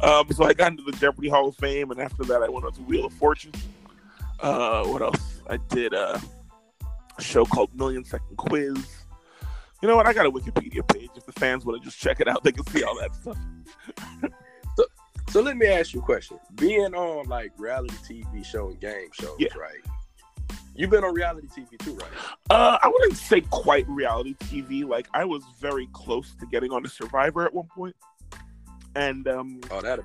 Um, 0.00 0.30
so 0.30 0.44
I 0.44 0.52
got 0.52 0.72
into 0.72 0.82
the 0.82 0.92
Jeopardy 0.92 1.28
Hall 1.28 1.48
of 1.48 1.56
Fame, 1.56 1.90
and 1.90 2.00
after 2.00 2.24
that, 2.24 2.42
I 2.42 2.48
went 2.48 2.66
on 2.66 2.72
to 2.72 2.82
Wheel 2.82 3.06
of 3.06 3.12
Fortune. 3.14 3.52
Uh, 4.40 4.84
what 4.86 5.02
else? 5.02 5.40
I 5.48 5.56
did 5.68 5.94
uh, 5.94 6.18
a 7.16 7.22
show 7.22 7.44
called 7.44 7.74
Million 7.76 8.04
Second 8.04 8.36
Quiz. 8.36 9.04
You 9.80 9.88
know 9.88 9.96
what? 9.96 10.06
I 10.06 10.12
got 10.12 10.26
a 10.26 10.30
Wikipedia 10.30 10.86
page. 10.86 11.10
If 11.16 11.26
the 11.26 11.32
fans 11.32 11.64
want 11.64 11.80
to 11.80 11.84
just 11.84 12.00
check 12.00 12.20
it 12.20 12.28
out, 12.28 12.42
they 12.44 12.52
can 12.52 12.64
see 12.66 12.82
all 12.82 12.98
that 12.98 13.14
stuff. 13.14 13.38
So 15.32 15.40
let 15.40 15.56
me 15.56 15.66
ask 15.66 15.94
you 15.94 16.00
a 16.00 16.02
question. 16.02 16.38
Being 16.56 16.94
on 16.94 17.26
like 17.26 17.52
reality 17.56 17.94
TV 18.06 18.44
show 18.44 18.68
and 18.68 18.78
game 18.78 19.08
shows, 19.14 19.34
yeah. 19.38 19.48
right? 19.58 19.80
You've 20.76 20.90
been 20.90 21.04
on 21.04 21.14
reality 21.14 21.48
TV 21.48 21.78
too, 21.78 21.94
right? 21.94 22.10
Uh, 22.50 22.76
I 22.82 22.86
wouldn't 22.86 23.16
say 23.16 23.40
quite 23.40 23.88
reality 23.88 24.34
TV. 24.34 24.86
Like 24.86 25.08
I 25.14 25.24
was 25.24 25.42
very 25.58 25.88
close 25.94 26.34
to 26.38 26.44
getting 26.44 26.70
on 26.70 26.82
the 26.82 26.90
Survivor 26.90 27.46
at 27.46 27.54
one 27.54 27.66
point. 27.74 27.96
and 28.94 29.26
um, 29.26 29.62
oh, 29.70 29.80
that 29.80 30.00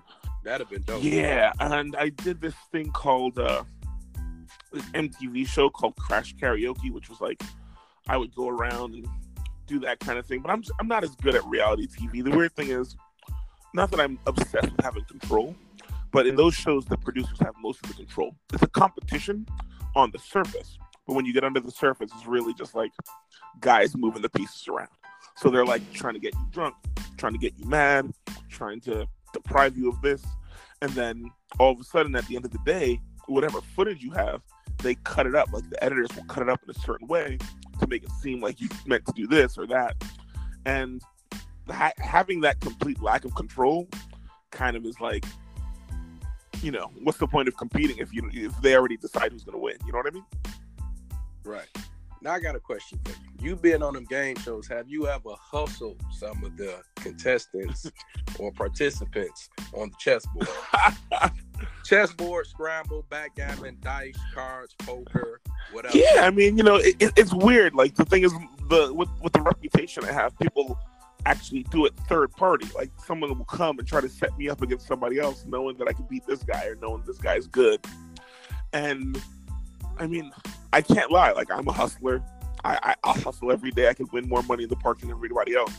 that'd 0.46 0.66
have 0.66 0.70
been 0.70 0.84
dope. 0.84 1.04
Yeah, 1.04 1.52
and 1.60 1.94
I 1.98 2.08
did 2.08 2.40
this 2.40 2.56
thing 2.72 2.90
called 2.92 3.38
uh, 3.38 3.66
this 4.72 4.86
MTV 4.92 5.46
show 5.46 5.70
called 5.70 5.98
Crash 5.98 6.36
Karaoke, 6.36 6.90
which 6.90 7.10
was 7.10 7.20
like 7.20 7.44
I 8.08 8.16
would 8.16 8.34
go 8.34 8.48
around 8.48 8.96
and 8.96 9.06
do 9.66 9.78
that 9.80 10.00
kind 10.00 10.18
of 10.18 10.26
thing. 10.26 10.40
But 10.40 10.52
I'm 10.52 10.62
just, 10.62 10.72
I'm 10.80 10.88
not 10.88 11.04
as 11.04 11.14
good 11.18 11.36
at 11.36 11.46
reality 11.48 11.86
TV. 11.86 12.24
The 12.24 12.32
weird 12.32 12.56
thing 12.56 12.70
is 12.70 12.96
not 13.74 13.92
that 13.92 14.00
I'm 14.00 14.20
obsessed 14.26 14.72
with 14.72 14.82
having 14.82 15.04
control, 15.06 15.56
but 16.12 16.26
in 16.26 16.36
those 16.36 16.54
shows, 16.54 16.86
the 16.86 16.98
producers 16.98 17.38
have 17.42 17.54
most 17.62 17.84
of 17.84 17.90
the 17.90 17.96
control. 17.96 18.36
It's 18.54 18.64
a 18.64 18.68
competition 18.68 19.46
on 19.96 20.12
the 20.12 20.20
surface, 20.20 20.78
but 21.06 21.14
when 21.14 21.26
you 21.26 21.34
get 21.34 21.44
under 21.44 21.60
the 21.60 21.72
surface, 21.72 22.12
it's 22.16 22.26
really 22.26 22.54
just 22.54 22.76
like 22.76 22.92
guys 23.60 23.96
moving 23.96 24.22
the 24.22 24.30
pieces 24.30 24.68
around. 24.68 24.90
So 25.36 25.50
they're 25.50 25.66
like 25.66 25.82
trying 25.94 26.14
to 26.14 26.20
get 26.20 26.34
you 26.34 26.48
drunk, 26.52 26.76
trying 27.18 27.34
to 27.34 27.40
get 27.40 27.54
you 27.58 27.66
mad, 27.66 28.12
trying 28.50 28.80
to 28.82 29.08
deprive 29.34 29.78
you 29.78 29.90
of 29.90 30.02
this, 30.02 30.24
and 30.82 30.92
then 30.92 31.30
all 31.60 31.72
of 31.72 31.80
a 31.80 31.84
sudden, 31.84 32.16
at 32.16 32.26
the 32.28 32.36
end 32.36 32.46
of 32.46 32.52
the 32.52 32.60
day, 32.66 33.00
whatever 33.28 33.62
footage 33.62 34.02
you 34.02 34.12
have, 34.12 34.42
they 34.82 34.96
cut 34.96 35.26
it 35.26 35.36
up. 35.36 35.52
Like 35.52 35.70
the 35.70 35.84
editors 35.84 36.10
will 36.16 36.26
cut 36.26 36.44
it 36.44 36.50
up 36.50 36.62
in 36.64 36.70
a 36.70 36.80
certain 36.80 37.08
way 37.08 37.38
to 37.80 37.88
make 37.88 38.04
it 38.04 38.12
seem 38.22 38.42
like 38.42 38.62
you 38.62 38.70
meant 38.86 39.06
to 39.06 39.14
do 39.14 39.28
this 39.28 39.58
or 39.58 39.68
that, 39.68 39.96
and 40.66 41.02
ha- 41.70 41.94
having 41.98 42.42
that 42.42 42.60
complete 42.60 43.02
lack 43.02 43.26
of 43.26 43.36
control 43.36 43.88
kind 44.52 44.76
of 44.76 44.86
is 44.86 45.00
like 45.00 45.26
you 46.62 46.72
know 46.72 46.92
what's 47.04 47.18
the 47.18 47.28
point 47.28 47.48
of 47.48 47.56
competing 47.58 47.98
if 47.98 48.14
you 48.14 48.28
if 48.34 48.56
they 48.62 48.76
already 48.76 48.98
decide 48.98 49.32
who's 49.32 49.44
going 49.44 49.54
to 49.54 49.60
win 49.60 49.76
you 49.86 49.92
know 49.92 49.98
what 49.98 50.08
i 50.08 50.12
mean 50.12 50.26
right 51.44 51.68
Now 52.22 52.34
I 52.34 52.40
got 52.40 52.56
a 52.56 52.60
question 52.60 53.00
for 53.04 53.12
you. 53.12 53.50
You 53.50 53.56
been 53.56 53.84
on 53.84 53.94
them 53.94 54.06
game 54.06 54.36
shows. 54.38 54.68
Have 54.68 54.90
you 54.90 55.08
ever 55.08 55.30
hustled 55.40 56.02
some 56.12 56.44
of 56.44 56.58
the 56.58 56.82
contestants 56.96 57.90
or 58.40 58.52
participants 58.52 59.50
on 59.74 59.90
the 59.90 59.96
chessboard? 60.00 60.48
chessboard, 61.86 62.48
scramble, 62.48 63.06
backgammon, 63.10 63.78
dice, 63.82 64.18
cards, 64.34 64.74
poker, 64.80 65.40
whatever. 65.72 65.98
Yeah, 65.98 66.22
I 66.22 66.32
mean, 66.32 66.58
you 66.58 66.64
know, 66.64 66.78
it, 66.78 66.96
it, 67.00 67.14
it's 67.16 67.34
weird. 67.34 67.76
Like 67.76 67.96
the 67.96 68.06
thing 68.06 68.24
is, 68.24 68.34
the 68.70 68.92
with 68.94 69.10
with 69.22 69.34
the 69.34 69.42
reputation 69.42 70.04
I 70.04 70.12
have, 70.12 70.38
people 70.40 70.78
actually 71.28 71.64
do 71.64 71.86
it 71.86 71.94
third 72.08 72.32
party. 72.32 72.68
Like 72.76 72.92
someone 72.98 73.38
will 73.38 73.46
come 73.46 73.80
and 73.80 73.88
try 73.88 74.02
to 74.02 74.10
set 74.10 74.38
me 74.38 74.50
up 74.50 74.62
against 74.62 74.88
somebody 74.88 75.20
else, 75.20 75.46
knowing 75.46 75.78
that 75.78 75.88
I 75.88 75.94
can 75.94 76.06
beat 76.06 76.26
this 76.26 76.44
guy 76.44 76.66
or 76.66 76.76
knowing 76.76 77.04
this 77.06 77.18
guy's 77.18 77.48
good. 77.48 77.86
And 78.74 79.22
I 79.98 80.08
mean, 80.08 80.32
I 80.74 80.82
can't 80.82 81.12
lie. 81.12 81.32
Like 81.32 81.52
I'm 81.52 81.68
a 81.68 81.74
hustler. 81.74 82.24
I, 82.64 82.80
I 82.82 82.96
I'll 83.04 83.14
hustle 83.14 83.52
every 83.52 83.72
day. 83.72 83.90
I 83.90 83.94
can 83.94 84.08
win 84.12 84.28
more 84.28 84.42
money 84.44 84.64
in 84.64 84.70
the 84.70 84.76
park 84.76 85.00
than 85.02 85.12
everybody 85.12 85.56
else. 85.56 85.74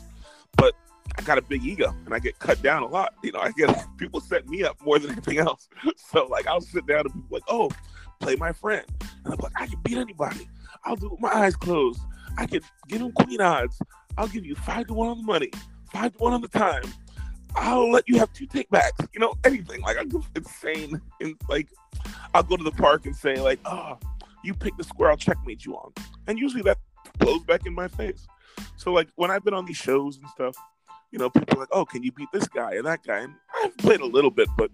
But 0.56 0.74
I 1.16 1.22
got 1.22 1.38
a 1.38 1.42
big 1.42 1.64
ego 1.64 1.94
and 2.04 2.14
I 2.14 2.18
get 2.18 2.38
cut 2.38 2.60
down 2.62 2.82
a 2.82 2.86
lot. 2.86 3.14
You 3.22 3.32
know, 3.32 3.40
I 3.40 3.50
get 3.52 3.74
people 3.96 4.20
set 4.20 4.48
me 4.48 4.64
up 4.64 4.80
more 4.84 4.98
than 4.98 5.10
anything 5.12 5.38
else. 5.38 5.68
So 5.96 6.26
like 6.26 6.46
I'll 6.46 6.62
sit 6.62 6.86
down 6.86 7.00
and 7.00 7.12
people 7.12 7.28
like, 7.30 7.42
oh, 7.48 7.70
play 8.18 8.34
my 8.36 8.52
friend. 8.52 8.84
And 9.24 9.34
I'm 9.34 9.38
like, 9.40 9.52
I 9.56 9.66
can 9.66 9.78
beat 9.82 9.98
anybody. 9.98 10.48
I'll 10.84 10.96
do 10.96 11.06
it 11.06 11.12
with 11.12 11.20
my 11.20 11.32
eyes 11.32 11.54
closed. 11.54 12.00
I 12.38 12.46
can 12.46 12.60
give 12.88 13.02
him 13.02 13.12
queen 13.12 13.40
odds. 13.40 13.78
I'll 14.18 14.26
give 14.28 14.44
you 14.44 14.56
five 14.56 14.88
to 14.88 14.94
one 14.94 15.08
on 15.08 15.18
the 15.18 15.22
money, 15.22 15.50
five 15.92 16.12
to 16.12 16.18
one 16.18 16.32
on 16.32 16.42
the 16.42 16.48
time. 16.48 16.82
I'll 17.54 17.90
let 17.90 18.08
you 18.08 18.18
have 18.18 18.32
two 18.32 18.48
takebacks. 18.48 19.06
You 19.14 19.20
know, 19.20 19.34
anything. 19.44 19.80
Like 19.80 19.96
I'm 19.96 20.10
just 20.10 20.26
insane. 20.34 21.00
And 21.20 21.36
like 21.48 21.68
I'll 22.34 22.42
go 22.42 22.56
to 22.56 22.64
the 22.64 22.72
park 22.72 23.06
and 23.06 23.14
say, 23.14 23.36
like, 23.40 23.60
oh, 23.64 23.96
you 24.42 24.54
pick 24.54 24.76
the 24.76 24.82
square 24.82 25.10
I'll 25.10 25.16
checkmate 25.16 25.64
you 25.64 25.76
on. 25.76 25.92
And 26.26 26.36
usually 26.36 26.62
that 26.62 26.78
blows 27.18 27.44
back 27.44 27.64
in 27.64 27.74
my 27.74 27.86
face. 27.86 28.26
So 28.76 28.92
like 28.92 29.08
when 29.14 29.30
I've 29.30 29.44
been 29.44 29.54
on 29.54 29.66
these 29.66 29.76
shows 29.76 30.18
and 30.18 30.28
stuff, 30.30 30.56
you 31.12 31.18
know, 31.18 31.30
people 31.30 31.56
are 31.56 31.60
like, 31.60 31.68
oh, 31.70 31.84
can 31.84 32.02
you 32.02 32.10
beat 32.10 32.28
this 32.32 32.48
guy 32.48 32.74
and 32.74 32.86
that 32.86 33.04
guy? 33.04 33.20
And 33.20 33.34
I've 33.62 33.76
played 33.78 34.00
a 34.00 34.06
little 34.06 34.32
bit, 34.32 34.48
but 34.58 34.72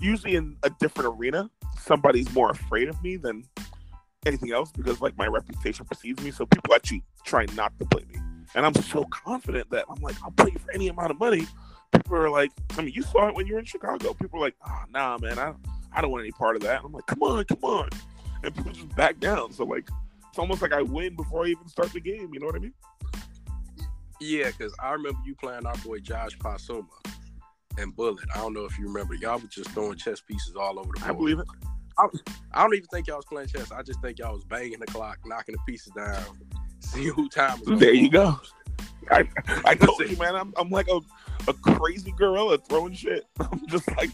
usually 0.00 0.34
in 0.34 0.56
a 0.64 0.70
different 0.80 1.16
arena, 1.16 1.48
somebody's 1.78 2.32
more 2.34 2.50
afraid 2.50 2.88
of 2.88 3.00
me 3.04 3.16
than 3.16 3.44
anything 4.26 4.52
else 4.52 4.72
because 4.72 5.00
like 5.00 5.16
my 5.16 5.26
reputation 5.26 5.86
precedes 5.86 6.22
me. 6.24 6.32
So 6.32 6.44
people 6.44 6.74
actually 6.74 7.04
try 7.24 7.46
not 7.54 7.78
to 7.78 7.84
play 7.86 8.02
me. 8.12 8.18
And 8.54 8.64
I'm 8.64 8.74
so 8.74 9.04
confident 9.04 9.70
that 9.70 9.84
I'm 9.88 10.00
like, 10.00 10.16
I'll 10.22 10.30
play 10.30 10.52
for 10.52 10.72
any 10.72 10.88
amount 10.88 11.10
of 11.10 11.18
money. 11.18 11.46
People 11.92 12.16
are 12.16 12.30
like, 12.30 12.50
I 12.76 12.82
mean, 12.82 12.94
you 12.94 13.02
saw 13.02 13.28
it 13.28 13.34
when 13.34 13.46
you 13.46 13.54
were 13.54 13.58
in 13.60 13.64
Chicago. 13.64 14.14
People 14.14 14.38
are 14.38 14.42
like, 14.42 14.56
oh, 14.66 14.82
nah, 14.90 15.18
man, 15.18 15.38
I, 15.38 15.54
I 15.92 16.00
don't 16.00 16.10
want 16.10 16.22
any 16.22 16.32
part 16.32 16.56
of 16.56 16.62
that. 16.62 16.78
And 16.78 16.86
I'm 16.86 16.92
like, 16.92 17.06
come 17.06 17.22
on, 17.22 17.44
come 17.44 17.62
on. 17.62 17.88
And 18.42 18.54
people 18.54 18.72
just 18.72 18.94
back 18.96 19.18
down. 19.20 19.52
So 19.52 19.64
like, 19.64 19.88
it's 20.28 20.38
almost 20.38 20.62
like 20.62 20.72
I 20.72 20.82
win 20.82 21.16
before 21.16 21.44
I 21.44 21.48
even 21.48 21.68
start 21.68 21.92
the 21.92 22.00
game. 22.00 22.30
You 22.32 22.40
know 22.40 22.46
what 22.46 22.56
I 22.56 22.58
mean? 22.58 22.74
Yeah, 24.20 24.46
because 24.46 24.74
I 24.80 24.92
remember 24.92 25.18
you 25.24 25.34
playing 25.34 25.66
our 25.66 25.76
boy 25.78 25.98
Josh 25.98 26.36
Pasuma 26.38 26.86
and 27.78 27.94
Bullet. 27.94 28.24
I 28.34 28.38
don't 28.38 28.52
know 28.52 28.64
if 28.64 28.78
you 28.78 28.86
remember. 28.86 29.14
Y'all 29.14 29.38
was 29.38 29.50
just 29.50 29.70
throwing 29.70 29.96
chess 29.96 30.20
pieces 30.20 30.54
all 30.56 30.78
over 30.78 30.92
the 30.94 31.00
board. 31.00 31.10
I 31.10 31.12
believe 31.12 31.38
it. 31.40 31.46
I, 31.98 32.06
I 32.52 32.62
don't 32.62 32.74
even 32.74 32.86
think 32.86 33.06
y'all 33.06 33.16
was 33.16 33.24
playing 33.24 33.48
chess. 33.48 33.70
I 33.70 33.82
just 33.82 34.00
think 34.00 34.18
y'all 34.18 34.34
was 34.34 34.44
banging 34.44 34.80
the 34.80 34.86
clock, 34.86 35.18
knocking 35.24 35.54
the 35.54 35.60
pieces 35.72 35.92
down, 35.96 36.24
see 36.84 37.06
who 37.06 37.28
time. 37.28 37.58
There 37.66 37.94
you 37.94 38.10
go. 38.10 38.38
I, 39.10 39.28
I 39.64 39.74
told 39.74 40.00
you, 40.00 40.16
man. 40.16 40.34
I'm, 40.34 40.54
I'm 40.56 40.70
like 40.70 40.88
a, 40.88 41.00
a 41.48 41.54
crazy 41.54 42.12
gorilla 42.16 42.58
throwing 42.58 42.94
shit. 42.94 43.24
I'm 43.40 43.66
just 43.68 43.88
like, 43.96 44.10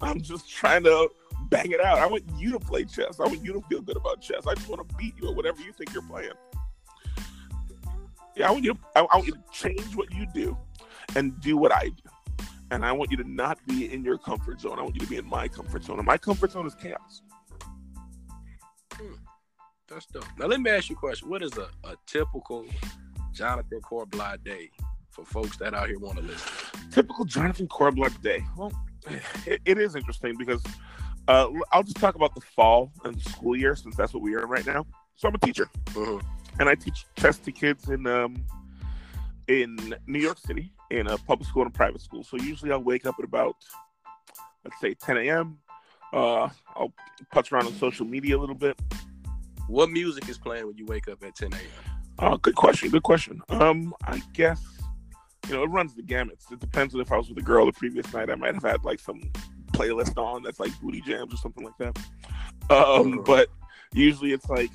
I'm 0.00 0.20
just 0.20 0.48
trying 0.48 0.84
to 0.84 1.08
bang 1.48 1.72
it 1.72 1.80
out. 1.80 1.98
I 1.98 2.06
want 2.06 2.24
you 2.36 2.52
to 2.52 2.60
play 2.60 2.84
chess. 2.84 3.20
I 3.20 3.24
want 3.24 3.44
you 3.44 3.52
to 3.54 3.60
feel 3.62 3.80
good 3.80 3.96
about 3.96 4.20
chess. 4.20 4.46
I 4.46 4.54
just 4.54 4.68
want 4.68 4.86
to 4.86 4.94
beat 4.96 5.14
you 5.20 5.28
at 5.28 5.34
whatever 5.34 5.60
you 5.62 5.72
think 5.72 5.92
you're 5.92 6.02
playing. 6.02 6.32
Yeah, 8.36 8.48
I 8.48 8.50
want 8.52 8.64
you 8.64 8.74
to, 8.74 8.78
I, 8.94 9.00
I 9.00 9.16
want 9.16 9.26
you 9.26 9.32
to 9.32 9.42
change 9.52 9.96
what 9.96 10.12
you 10.14 10.26
do 10.32 10.56
and 11.16 11.38
do 11.40 11.56
what 11.56 11.72
I 11.72 11.88
do. 11.88 12.44
And 12.70 12.84
I 12.84 12.92
want 12.92 13.10
you 13.10 13.16
to 13.16 13.28
not 13.28 13.58
be 13.66 13.92
in 13.92 14.04
your 14.04 14.18
comfort 14.18 14.60
zone. 14.60 14.78
I 14.78 14.82
want 14.82 14.94
you 14.94 15.00
to 15.00 15.06
be 15.06 15.16
in 15.16 15.26
my 15.26 15.48
comfort 15.48 15.84
zone. 15.84 15.98
And 15.98 16.06
my 16.06 16.18
comfort 16.18 16.52
zone 16.52 16.66
is 16.66 16.74
chaos. 16.74 17.22
That's 19.88 20.06
dope. 20.06 20.24
Now 20.38 20.46
let 20.46 20.60
me 20.60 20.70
ask 20.70 20.90
you 20.90 20.96
a 20.96 20.98
question. 20.98 21.28
What 21.28 21.42
is 21.42 21.52
a, 21.56 21.68
a 21.84 21.96
typical 22.06 22.66
Jonathan 23.32 23.80
Corbblah 23.80 24.42
day 24.44 24.70
for 25.10 25.24
folks 25.24 25.56
that 25.58 25.74
out 25.74 25.88
here 25.88 25.98
want 25.98 26.18
to 26.18 26.22
listen? 26.24 26.52
Typical 26.90 27.24
Jonathan 27.24 27.66
Corbblah 27.68 28.20
day. 28.22 28.44
Well, 28.56 28.72
it, 29.46 29.60
it 29.64 29.78
is 29.78 29.96
interesting 29.96 30.36
because 30.36 30.62
uh, 31.26 31.48
I'll 31.72 31.82
just 31.82 31.96
talk 31.96 32.14
about 32.16 32.34
the 32.34 32.40
fall 32.42 32.92
and 33.04 33.14
the 33.14 33.30
school 33.30 33.56
year 33.56 33.74
since 33.76 33.96
that's 33.96 34.12
what 34.12 34.22
we 34.22 34.34
are 34.34 34.42
in 34.42 34.48
right 34.48 34.66
now. 34.66 34.86
So 35.16 35.28
I'm 35.28 35.34
a 35.34 35.38
teacher, 35.38 35.68
Mhm. 35.86 36.22
and 36.60 36.68
I 36.68 36.74
teach 36.74 37.06
chess 37.16 37.38
to 37.38 37.52
kids 37.52 37.88
in 37.88 38.06
um, 38.06 38.44
in 39.48 39.94
New 40.06 40.20
York 40.20 40.38
City 40.38 40.72
in 40.90 41.06
a 41.06 41.16
public 41.18 41.48
school 41.48 41.62
and 41.62 41.70
a 41.74 41.76
private 41.76 42.00
school. 42.02 42.22
So 42.22 42.36
usually 42.36 42.70
I'll 42.70 42.82
wake 42.82 43.06
up 43.06 43.14
at 43.18 43.24
about 43.24 43.56
let's 44.64 44.78
say 44.80 44.94
10 44.94 45.16
a.m. 45.18 45.58
Uh, 46.12 46.48
I'll 46.76 46.92
putz 47.34 47.50
around 47.52 47.66
on 47.66 47.72
social 47.74 48.04
media 48.06 48.36
a 48.36 48.40
little 48.40 48.54
bit. 48.54 48.78
What 49.68 49.90
music 49.90 50.28
is 50.28 50.38
playing 50.38 50.66
when 50.66 50.76
you 50.76 50.86
wake 50.86 51.08
up 51.08 51.22
at 51.22 51.34
10 51.36 51.52
a.m.? 51.52 51.62
Uh, 52.18 52.36
good 52.36 52.56
question. 52.56 52.90
Good 52.90 53.02
question. 53.04 53.40
Um, 53.48 53.94
I 54.04 54.20
guess 54.32 54.60
you 55.46 55.54
know 55.54 55.62
it 55.62 55.68
runs 55.70 55.94
the 55.94 56.02
gamut. 56.02 56.38
It 56.50 56.58
depends 56.58 56.94
on 56.94 57.00
if 57.00 57.12
I 57.12 57.16
was 57.16 57.28
with 57.28 57.38
a 57.38 57.42
girl 57.42 57.66
the 57.66 57.72
previous 57.72 58.12
night. 58.12 58.28
I 58.30 58.34
might 58.34 58.54
have 58.54 58.62
had 58.64 58.84
like 58.84 58.98
some 58.98 59.20
playlist 59.72 60.16
on 60.18 60.42
that's 60.42 60.58
like 60.58 60.72
booty 60.80 61.00
jams 61.00 61.32
or 61.32 61.36
something 61.36 61.64
like 61.64 61.76
that. 61.78 61.96
Um, 62.70 63.12
Mhm. 63.20 63.24
but 63.24 63.48
usually 63.92 64.32
it's 64.32 64.48
like 64.48 64.70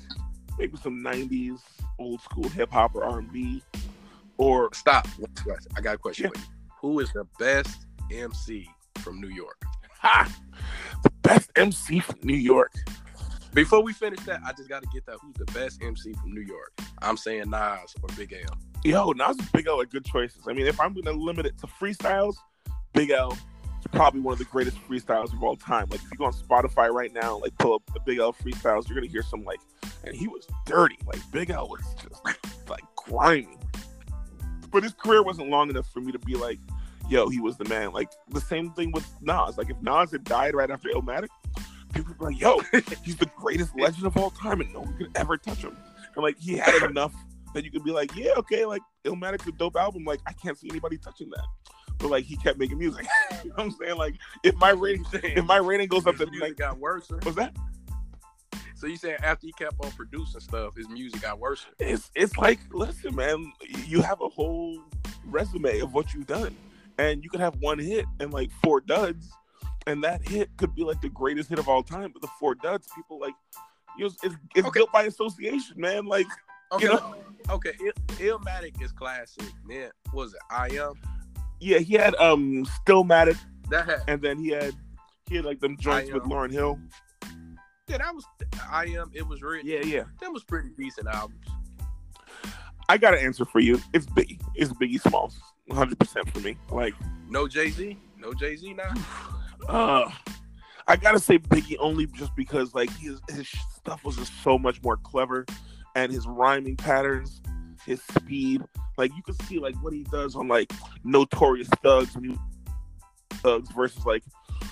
maybe 0.58 0.76
some 0.78 1.02
'90s 1.02 1.60
old 1.98 2.20
school 2.22 2.48
hip 2.48 2.70
hop 2.72 2.94
or 2.94 3.04
R&B, 3.04 3.62
or 4.38 4.72
Stop. 4.72 5.06
I 5.76 5.80
got 5.80 5.96
a 5.96 5.98
question 5.98 6.30
Yeah. 6.34 6.40
Who 6.80 7.00
is 7.00 7.12
the 7.12 7.24
best 7.38 7.86
MC 8.10 8.68
from 8.98 9.20
New 9.20 9.28
York? 9.28 9.60
ha, 10.00 10.28
the 11.02 11.10
best 11.22 11.50
MC 11.56 12.00
from 12.00 12.18
New 12.22 12.36
York. 12.36 12.72
Before 13.54 13.84
we 13.84 13.92
finish 13.92 14.18
that, 14.20 14.40
I 14.44 14.52
just 14.52 14.68
got 14.68 14.82
to 14.82 14.88
get 14.92 15.06
that. 15.06 15.18
Who's 15.22 15.36
the 15.36 15.44
best 15.52 15.80
MC 15.80 16.12
from 16.14 16.34
New 16.34 16.40
York? 16.40 16.72
I'm 17.00 17.16
saying 17.16 17.50
Nas 17.50 17.94
or 18.02 18.08
Big 18.16 18.32
L. 18.32 18.58
Yo, 18.82 19.12
Nas 19.12 19.38
and 19.38 19.52
Big 19.52 19.68
L 19.68 19.80
are 19.80 19.86
good 19.86 20.04
choices. 20.04 20.48
I 20.48 20.52
mean, 20.52 20.66
if 20.66 20.80
I'm 20.80 20.92
going 20.92 21.04
to 21.04 21.12
limit 21.12 21.46
it 21.46 21.56
to 21.58 21.68
freestyles, 21.68 22.34
Big 22.94 23.10
L 23.10 23.30
is 23.30 23.38
probably 23.92 24.22
one 24.22 24.32
of 24.32 24.40
the 24.40 24.44
greatest 24.46 24.76
freestyles 24.88 25.32
of 25.32 25.40
all 25.44 25.54
time. 25.54 25.86
Like, 25.88 26.00
if 26.02 26.10
you 26.10 26.18
go 26.18 26.24
on 26.24 26.32
Spotify 26.32 26.90
right 26.90 27.12
now, 27.14 27.38
like 27.38 27.56
pull 27.58 27.74
up 27.74 27.82
the 27.94 28.00
Big 28.00 28.18
L 28.18 28.32
freestyles, 28.32 28.88
you're 28.88 28.96
going 28.96 29.06
to 29.06 29.12
hear 29.12 29.22
some 29.22 29.44
like, 29.44 29.60
and 30.02 30.16
he 30.16 30.26
was 30.26 30.48
dirty. 30.66 30.98
Like, 31.06 31.20
Big 31.30 31.50
L 31.50 31.68
was 31.68 31.80
just 32.02 32.24
like 32.68 32.82
grimy. 32.96 33.56
But 34.72 34.82
his 34.82 34.94
career 34.94 35.22
wasn't 35.22 35.50
long 35.50 35.70
enough 35.70 35.86
for 35.92 36.00
me 36.00 36.10
to 36.10 36.18
be 36.18 36.34
like, 36.34 36.58
yo, 37.08 37.28
he 37.28 37.40
was 37.40 37.56
the 37.56 37.66
man. 37.66 37.92
Like, 37.92 38.08
the 38.30 38.40
same 38.40 38.72
thing 38.72 38.90
with 38.90 39.08
Nas. 39.22 39.56
Like, 39.56 39.70
if 39.70 39.80
Nas 39.80 40.10
had 40.10 40.24
died 40.24 40.56
right 40.56 40.72
after 40.72 40.88
Illmatic, 40.88 41.28
people 41.94 42.14
be 42.14 42.24
like, 42.24 42.40
yo, 42.40 42.60
he's 43.02 43.16
the 43.16 43.30
greatest 43.36 43.76
legend 43.78 44.06
of 44.06 44.16
all 44.16 44.30
time, 44.30 44.60
and 44.60 44.72
no 44.72 44.80
one 44.80 44.96
could 44.96 45.10
ever 45.14 45.36
touch 45.36 45.58
him. 45.58 45.76
And 46.14 46.22
like, 46.22 46.38
he 46.38 46.56
had 46.56 46.82
enough 46.90 47.14
that 47.54 47.64
you 47.64 47.70
could 47.70 47.84
be 47.84 47.92
like, 47.92 48.14
yeah, 48.16 48.32
okay, 48.36 48.64
like 48.64 48.82
Illmatic's 49.04 49.46
a 49.46 49.52
dope 49.52 49.76
album. 49.76 50.04
Like, 50.04 50.20
I 50.26 50.32
can't 50.32 50.58
see 50.58 50.68
anybody 50.70 50.98
touching 50.98 51.30
that. 51.30 51.46
But 51.98 52.10
like, 52.10 52.24
he 52.24 52.36
kept 52.36 52.58
making 52.58 52.78
music. 52.78 53.06
you 53.44 53.50
know 53.50 53.54
what 53.56 53.64
I'm 53.64 53.70
saying? 53.72 53.96
Like, 53.96 54.16
if 54.42 54.54
my 54.56 54.70
rating, 54.70 55.06
if 55.12 55.44
my 55.44 55.56
rating 55.56 55.88
goes 55.88 56.06
up 56.06 56.16
to 56.16 56.26
music 56.26 56.42
like, 56.42 56.56
got 56.56 56.78
worse. 56.78 57.08
what's 57.22 57.36
that? 57.36 57.54
So 58.76 58.88
you 58.88 58.96
saying 58.96 59.18
after 59.22 59.46
he 59.46 59.52
kept 59.52 59.76
on 59.82 59.90
producing 59.92 60.40
stuff, 60.40 60.76
his 60.76 60.88
music 60.88 61.22
got 61.22 61.38
worse? 61.38 61.64
It's 61.78 62.10
it's 62.14 62.36
like, 62.36 62.58
listen, 62.72 63.14
man, 63.14 63.52
you 63.86 64.02
have 64.02 64.20
a 64.20 64.28
whole 64.28 64.78
resume 65.24 65.78
of 65.80 65.94
what 65.94 66.12
you've 66.12 66.26
done, 66.26 66.54
and 66.98 67.22
you 67.22 67.30
could 67.30 67.40
have 67.40 67.56
one 67.60 67.78
hit 67.78 68.04
and 68.20 68.32
like 68.32 68.50
four 68.62 68.80
duds, 68.80 69.32
and 69.86 70.02
that 70.04 70.26
hit 70.26 70.50
could 70.56 70.74
be 70.74 70.82
like 70.84 71.00
the 71.00 71.08
greatest 71.08 71.48
hit 71.48 71.58
of 71.58 71.68
all 71.68 71.82
time. 71.82 72.10
But 72.12 72.22
the 72.22 72.28
four 72.40 72.54
duds, 72.54 72.88
people 72.94 73.18
like, 73.20 73.34
you 73.98 74.04
know, 74.06 74.12
it's, 74.22 74.34
it's 74.54 74.66
Okay. 74.66 74.78
built 74.80 74.92
by 74.92 75.04
association, 75.04 75.80
man. 75.80 76.06
Like, 76.06 76.26
Okay. 76.72 76.86
you 76.86 76.92
know. 76.92 77.14
Okay. 77.50 77.72
Il- 77.80 78.38
Illmatic 78.38 78.80
is 78.82 78.90
classic. 78.92 79.44
Then 79.68 79.90
what 80.12 80.14
was 80.24 80.34
it? 80.34 80.40
I 80.50 80.68
am. 80.68 80.94
Yeah, 81.60 81.78
he 81.78 81.94
had 81.94 82.14
um 82.16 82.64
Stillmatic, 82.86 83.36
That 83.70 83.84
had. 83.86 84.02
and 84.08 84.20
then 84.22 84.38
he 84.38 84.48
had 84.50 84.74
he 85.28 85.36
had 85.36 85.44
like 85.44 85.60
them 85.60 85.76
joints 85.78 86.10
with 86.12 86.22
Lauryn 86.24 86.50
Hill. 86.50 86.78
Yeah, 87.86 87.98
that 87.98 88.14
was. 88.14 88.24
I 88.70 88.86
am. 88.86 89.10
It 89.14 89.26
was 89.26 89.42
really. 89.42 89.60
Yeah, 89.70 89.82
yeah. 89.84 90.04
That 90.20 90.32
was 90.32 90.42
pretty 90.44 90.70
decent 90.78 91.06
albums. 91.06 91.44
I 92.88 92.98
got 92.98 93.14
an 93.14 93.20
answer 93.20 93.44
for 93.44 93.60
you. 93.60 93.80
It's 93.92 94.06
Biggie. 94.06 94.40
It's 94.54 94.72
Biggie 94.72 95.00
Smalls. 95.00 95.38
100 95.66 95.98
percent 95.98 96.30
for 96.30 96.40
me. 96.40 96.56
Like, 96.70 96.94
No 97.28 97.46
Jay 97.48 97.70
Z. 97.70 97.96
No 98.18 98.32
Jay 98.34 98.56
Z 98.56 98.74
now. 98.74 98.92
Uh, 99.68 100.10
I 100.86 100.96
gotta 100.96 101.18
say 101.18 101.38
Biggie 101.38 101.76
only 101.78 102.06
just 102.06 102.34
because 102.36 102.74
like 102.74 102.90
his 102.98 103.20
his 103.30 103.48
stuff 103.76 104.04
was 104.04 104.16
just 104.16 104.32
so 104.42 104.58
much 104.58 104.82
more 104.82 104.96
clever, 104.96 105.46
and 105.94 106.12
his 106.12 106.26
rhyming 106.26 106.76
patterns, 106.76 107.40
his 107.86 108.02
speed. 108.02 108.62
Like 108.96 109.14
you 109.16 109.22
could 109.22 109.40
see 109.42 109.58
like 109.58 109.74
what 109.82 109.92
he 109.92 110.04
does 110.04 110.36
on 110.36 110.48
like 110.48 110.72
Notorious 111.04 111.68
Thugs 111.82 112.14
when 112.14 112.30
he 112.30 112.38
Thugs 113.30 113.70
versus 113.72 114.04
like 114.06 114.22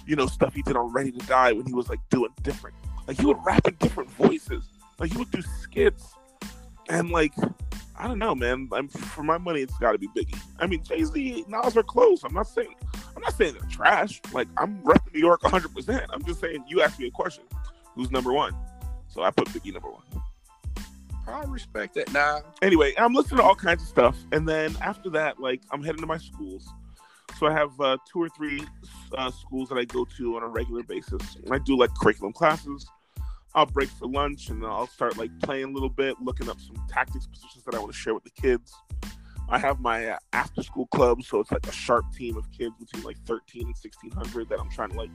you 0.06 0.16
know 0.16 0.26
stuff 0.26 0.54
he 0.54 0.62
did 0.62 0.76
on 0.76 0.92
Ready 0.92 1.12
to 1.12 1.26
Die 1.26 1.52
when 1.52 1.66
he 1.66 1.72
was 1.72 1.88
like 1.88 2.00
doing 2.10 2.30
different. 2.42 2.76
Like 3.06 3.18
he 3.18 3.26
would 3.26 3.38
rap 3.44 3.66
in 3.66 3.74
different 3.76 4.10
voices. 4.10 4.64
Like 4.98 5.12
he 5.12 5.18
would 5.18 5.30
do 5.30 5.42
skits 5.42 6.14
and 6.88 7.10
like 7.10 7.32
I 7.96 8.08
don't 8.08 8.18
know, 8.18 8.34
man. 8.34 8.68
I'm, 8.72 8.88
for 8.88 9.22
my 9.22 9.38
money, 9.38 9.60
it's 9.60 9.76
got 9.78 9.92
to 9.92 9.98
be 9.98 10.08
Biggie. 10.08 10.38
I 10.58 10.66
mean, 10.66 10.82
Jay 10.82 11.04
Z, 11.04 11.44
Nas 11.48 11.76
are 11.76 11.82
close. 11.82 12.24
I'm 12.24 12.34
not 12.34 12.48
saying 12.48 12.74
I'm 13.14 13.22
not 13.22 13.34
saying 13.34 13.54
they're 13.60 13.68
trash. 13.68 14.20
Like 14.32 14.48
I'm 14.56 14.78
repping 14.82 15.14
New 15.14 15.20
York 15.20 15.42
100. 15.42 15.74
percent 15.74 16.04
I'm 16.10 16.24
just 16.24 16.40
saying 16.40 16.64
you 16.68 16.82
asked 16.82 16.98
me 16.98 17.06
a 17.06 17.10
question. 17.10 17.44
Who's 17.94 18.10
number 18.10 18.32
one? 18.32 18.54
So 19.08 19.22
I 19.22 19.30
put 19.30 19.48
Biggie 19.48 19.72
number 19.72 19.90
one. 19.90 20.02
I 21.26 21.44
respect 21.44 21.94
that. 21.94 22.12
Now, 22.12 22.40
Anyway, 22.62 22.94
I'm 22.98 23.14
listening 23.14 23.38
to 23.38 23.44
all 23.44 23.54
kinds 23.54 23.82
of 23.82 23.88
stuff, 23.88 24.16
and 24.32 24.48
then 24.48 24.76
after 24.80 25.08
that, 25.10 25.38
like 25.38 25.62
I'm 25.70 25.82
heading 25.82 26.00
to 26.00 26.06
my 26.06 26.18
schools. 26.18 26.68
So 27.38 27.46
I 27.46 27.52
have 27.52 27.78
uh, 27.80 27.96
two 28.10 28.22
or 28.22 28.28
three 28.28 28.62
uh, 29.16 29.30
schools 29.30 29.68
that 29.68 29.76
I 29.76 29.84
go 29.84 30.04
to 30.16 30.36
on 30.36 30.42
a 30.42 30.48
regular 30.48 30.82
basis. 30.82 31.36
and 31.36 31.52
I 31.52 31.58
do 31.58 31.76
like 31.76 31.90
curriculum 32.00 32.32
classes. 32.32 32.86
I'll 33.54 33.66
break 33.66 33.90
for 33.90 34.08
lunch 34.08 34.48
and 34.48 34.64
I'll 34.64 34.86
start 34.86 35.18
like 35.18 35.30
playing 35.40 35.64
a 35.66 35.70
little 35.70 35.90
bit, 35.90 36.16
looking 36.20 36.48
up 36.48 36.58
some 36.60 36.76
tactics 36.88 37.26
positions 37.26 37.64
that 37.64 37.74
I 37.74 37.78
want 37.78 37.92
to 37.92 37.98
share 37.98 38.14
with 38.14 38.24
the 38.24 38.30
kids. 38.30 38.72
I 39.48 39.58
have 39.58 39.80
my 39.80 40.08
uh, 40.08 40.18
after 40.32 40.62
school 40.62 40.86
club, 40.86 41.22
so 41.22 41.40
it's 41.40 41.52
like 41.52 41.66
a 41.66 41.72
sharp 41.72 42.06
team 42.14 42.38
of 42.38 42.50
kids 42.52 42.74
between 42.78 43.02
like 43.02 43.18
13 43.26 43.62
and 43.62 43.74
1600 43.74 44.48
that 44.48 44.58
I'm 44.58 44.70
trying 44.70 44.90
to 44.90 44.96
like, 44.96 45.10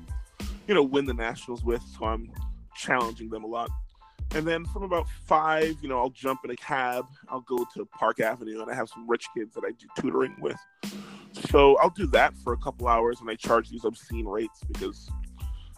you 0.67 0.75
know, 0.75 0.83
win 0.83 1.05
the 1.05 1.13
nationals 1.13 1.63
with. 1.63 1.81
So 1.97 2.05
I'm 2.05 2.31
challenging 2.75 3.29
them 3.29 3.43
a 3.43 3.47
lot. 3.47 3.71
And 4.35 4.45
then 4.45 4.65
from 4.65 4.83
about 4.83 5.07
five, 5.25 5.77
you 5.81 5.89
know, 5.89 5.97
I'll 5.97 6.11
jump 6.11 6.41
in 6.43 6.51
a 6.51 6.55
cab. 6.55 7.05
I'll 7.29 7.41
go 7.41 7.65
to 7.73 7.85
Park 7.85 8.19
Avenue, 8.19 8.61
and 8.61 8.69
I 8.69 8.75
have 8.75 8.89
some 8.89 9.09
rich 9.09 9.25
kids 9.35 9.55
that 9.55 9.63
I 9.65 9.71
do 9.71 9.87
tutoring 9.99 10.35
with. 10.39 10.59
So 11.49 11.77
I'll 11.77 11.89
do 11.89 12.05
that 12.07 12.37
for 12.43 12.53
a 12.53 12.57
couple 12.57 12.87
hours, 12.87 13.21
and 13.21 13.29
I 13.29 13.35
charge 13.35 13.69
these 13.69 13.85
obscene 13.85 14.27
rates 14.27 14.59
because, 14.67 15.09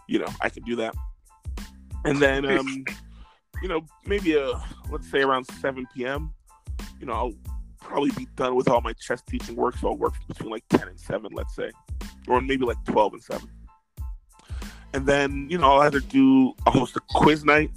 you 0.08 0.20
know, 0.20 0.28
I 0.42 0.50
can 0.50 0.64
do 0.64 0.76
that. 0.78 0.96
And 2.06 2.20
then, 2.20 2.46
um, 2.58 2.86
you 3.62 3.70
know, 3.70 3.86
maybe 4.06 4.36
a 4.38 4.52
let's 4.90 5.10
say 5.10 5.22
around 5.22 5.46
7 5.46 5.86
p.m. 5.96 6.34
You 7.00 7.08
know, 7.08 7.14
I'll 7.14 7.34
probably 7.82 8.12
be 8.12 8.28
done 8.36 8.56
with 8.56 8.70
all 8.70 8.82
my 8.82 8.94
chess 8.94 9.22
teaching 9.22 9.56
work, 9.56 9.78
so 9.78 9.90
I'll 9.90 9.98
work 9.98 10.14
between 10.28 10.52
like 10.52 10.64
10 10.70 10.88
and 10.88 11.00
7, 11.00 11.32
let's 11.34 11.56
say, 11.56 11.72
or 12.28 12.42
maybe 12.42 12.66
like 12.66 12.78
12 12.86 13.14
and 13.14 13.24
7. 13.24 13.50
And 14.94 15.06
then, 15.06 15.48
you 15.50 15.58
know, 15.58 15.72
I'll 15.72 15.82
either 15.82 16.00
do 16.00 16.54
I'll 16.66 16.74
host 16.74 16.96
a 16.96 17.02
quiz 17.10 17.46
night 17.46 17.72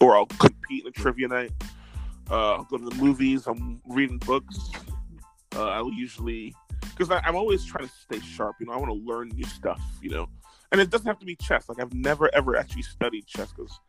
or 0.00 0.16
I'll 0.16 0.26
compete 0.26 0.82
in 0.82 0.88
a 0.88 0.90
trivia 0.90 1.28
night. 1.28 1.52
Uh, 2.30 2.54
I'll 2.54 2.64
go 2.64 2.76
to 2.76 2.84
the 2.84 2.94
movies. 2.96 3.46
I'm 3.46 3.80
reading 3.86 4.18
books. 4.18 4.58
Uh, 5.54 5.68
I'll 5.68 5.92
usually 5.92 6.54
because 6.80 7.10
I'm 7.10 7.36
always 7.36 7.64
trying 7.64 7.86
to 7.86 7.92
stay 7.94 8.20
sharp. 8.20 8.56
You 8.60 8.66
know, 8.66 8.72
I 8.72 8.76
want 8.76 8.90
to 8.90 9.06
learn 9.06 9.28
new 9.28 9.44
stuff. 9.44 9.80
You 10.02 10.10
know, 10.10 10.28
and 10.76 10.82
it 10.82 10.90
doesn't 10.90 11.06
have 11.06 11.18
to 11.18 11.24
be 11.24 11.36
chess. 11.36 11.70
Like 11.70 11.80
I've 11.80 11.94
never 11.94 12.32
ever 12.34 12.56
actually 12.56 12.82
studied 12.82 13.26
chess 13.26 13.50
because 13.50 13.80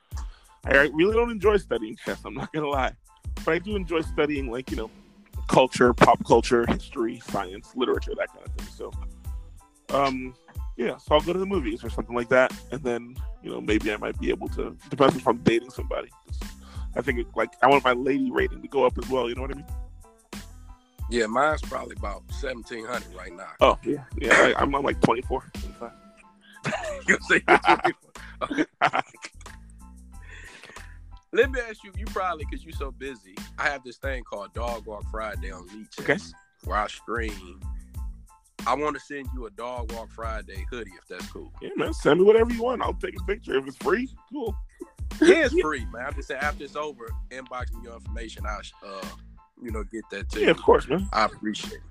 I 0.64 0.90
really 0.94 1.16
don't 1.16 1.32
enjoy 1.32 1.58
studying 1.58 1.98
chess. 1.98 2.22
I'm 2.24 2.34
not 2.34 2.54
gonna 2.54 2.70
lie, 2.70 2.94
but 3.44 3.52
I 3.52 3.60
do 3.60 3.76
enjoy 3.76 4.02
studying 4.02 4.50
like 4.50 4.72
you 4.72 4.78
know 4.78 4.90
culture, 5.48 5.94
pop 5.94 6.26
culture, 6.26 6.66
history, 6.66 7.20
science, 7.20 7.74
literature, 7.76 8.14
that 8.18 8.30
kind 8.34 8.46
of 8.46 8.54
thing. 8.54 8.68
So, 8.74 8.92
um, 9.90 10.34
yeah, 10.78 10.96
so 10.98 11.16
I'll 11.16 11.22
go 11.22 11.34
to 11.34 11.40
the 11.40 11.46
movies 11.46 11.84
or 11.84 11.90
something 11.90 12.16
like 12.16 12.30
that, 12.30 12.54
and 12.72 12.82
then 12.82 13.18
you 13.44 13.52
know 13.52 13.60
maybe 13.60 13.92
I 13.92 13.98
might 13.98 14.18
be 14.18 14.30
able 14.30 14.48
to. 14.50 14.78
Depends 14.90 15.18
if 15.18 15.28
I'm 15.28 15.38
dating 15.40 15.72
somebody. 15.72 16.10
I 16.96 17.02
think 17.02 17.20
it, 17.20 17.28
like 17.36 17.50
I 17.62 17.68
want 17.68 17.84
my 17.84 17.94
lady 17.94 18.32
rating 18.32 18.62
to 18.62 18.68
go 18.70 18.86
up 18.86 18.98
as 18.98 19.10
well. 19.10 19.28
You 19.28 19.36
know 19.36 19.42
what 19.42 19.52
I 19.52 19.56
mean? 19.56 19.66
yeah, 21.10 21.26
mine's 21.26 21.62
probably 21.62 21.96
about 21.98 22.24
1700 22.42 23.14
right 23.14 23.36
now. 23.36 23.52
Oh 23.60 23.78
yeah, 23.84 24.06
yeah. 24.18 24.34
I, 24.34 24.62
I'm, 24.62 24.74
I'm 24.74 24.84
like 24.84 25.02
24, 25.02 25.52
25. 25.54 25.92
You 27.08 27.18
say 27.22 27.42
Let 31.34 31.52
me 31.52 31.60
ask 31.70 31.84
you, 31.84 31.92
you 31.98 32.06
probably 32.06 32.46
because 32.46 32.64
you're 32.66 32.74
so 32.74 32.92
busy. 32.92 33.36
I 33.60 33.64
have 33.70 33.84
this 33.84 33.98
thing 33.98 34.24
called 34.24 34.54
Dog 34.54 34.86
Walk 34.86 35.04
Friday 35.12 35.52
on 35.52 35.68
Leech 35.68 36.00
Okay. 36.00 36.18
where 36.64 36.78
I 36.78 36.88
stream. 36.88 37.60
I 38.66 38.74
want 38.76 38.96
to 38.96 39.00
send 39.02 39.28
you 39.34 39.46
a 39.46 39.50
Dog 39.52 39.92
Walk 39.94 40.10
Friday 40.12 40.66
hoodie 40.70 40.92
if 40.98 41.08
that's 41.08 41.28
cool. 41.32 41.52
Yeah, 41.62 41.70
man. 41.76 41.94
Send 41.94 42.20
me 42.20 42.26
whatever 42.26 42.52
you 42.54 42.64
want. 42.64 42.82
I'll 42.82 42.94
take 42.94 43.16
a 43.20 43.24
picture 43.26 43.58
if 43.58 43.68
it's 43.68 43.78
free. 43.78 44.10
Cool. 44.32 44.56
Yeah, 45.22 45.46
it's 45.46 45.60
free, 45.62 45.86
man. 45.94 46.06
I'm 46.08 46.14
just 46.16 46.28
saying 46.30 46.42
after 46.42 46.64
it's 46.64 46.76
over, 46.76 47.10
inbox 47.30 47.74
me 47.74 47.84
your 47.84 47.96
information. 47.96 48.46
I'll 48.46 48.62
uh, 48.84 49.06
you 49.62 49.72
know, 49.72 49.84
get 49.84 50.04
that 50.12 50.30
to 50.32 50.40
Yeah, 50.40 50.46
you. 50.48 50.52
of 50.52 50.62
course, 50.62 50.88
man. 50.88 51.08
I 51.14 51.26
appreciate 51.26 51.74
it. 51.74 51.82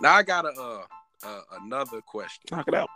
Now 0.00 0.14
I 0.14 0.22
got 0.22 0.44
a 0.44 0.50
uh, 0.50 0.82
uh 1.24 1.40
another 1.62 2.00
question. 2.02 2.42
Knock 2.50 2.68
it 2.68 2.74
out. 2.74 2.88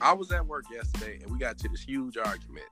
I 0.00 0.12
was 0.12 0.30
at 0.32 0.46
work 0.46 0.64
yesterday 0.72 1.18
and 1.22 1.30
we 1.30 1.38
got 1.38 1.58
to 1.58 1.68
this 1.68 1.82
huge 1.82 2.16
argument. 2.16 2.66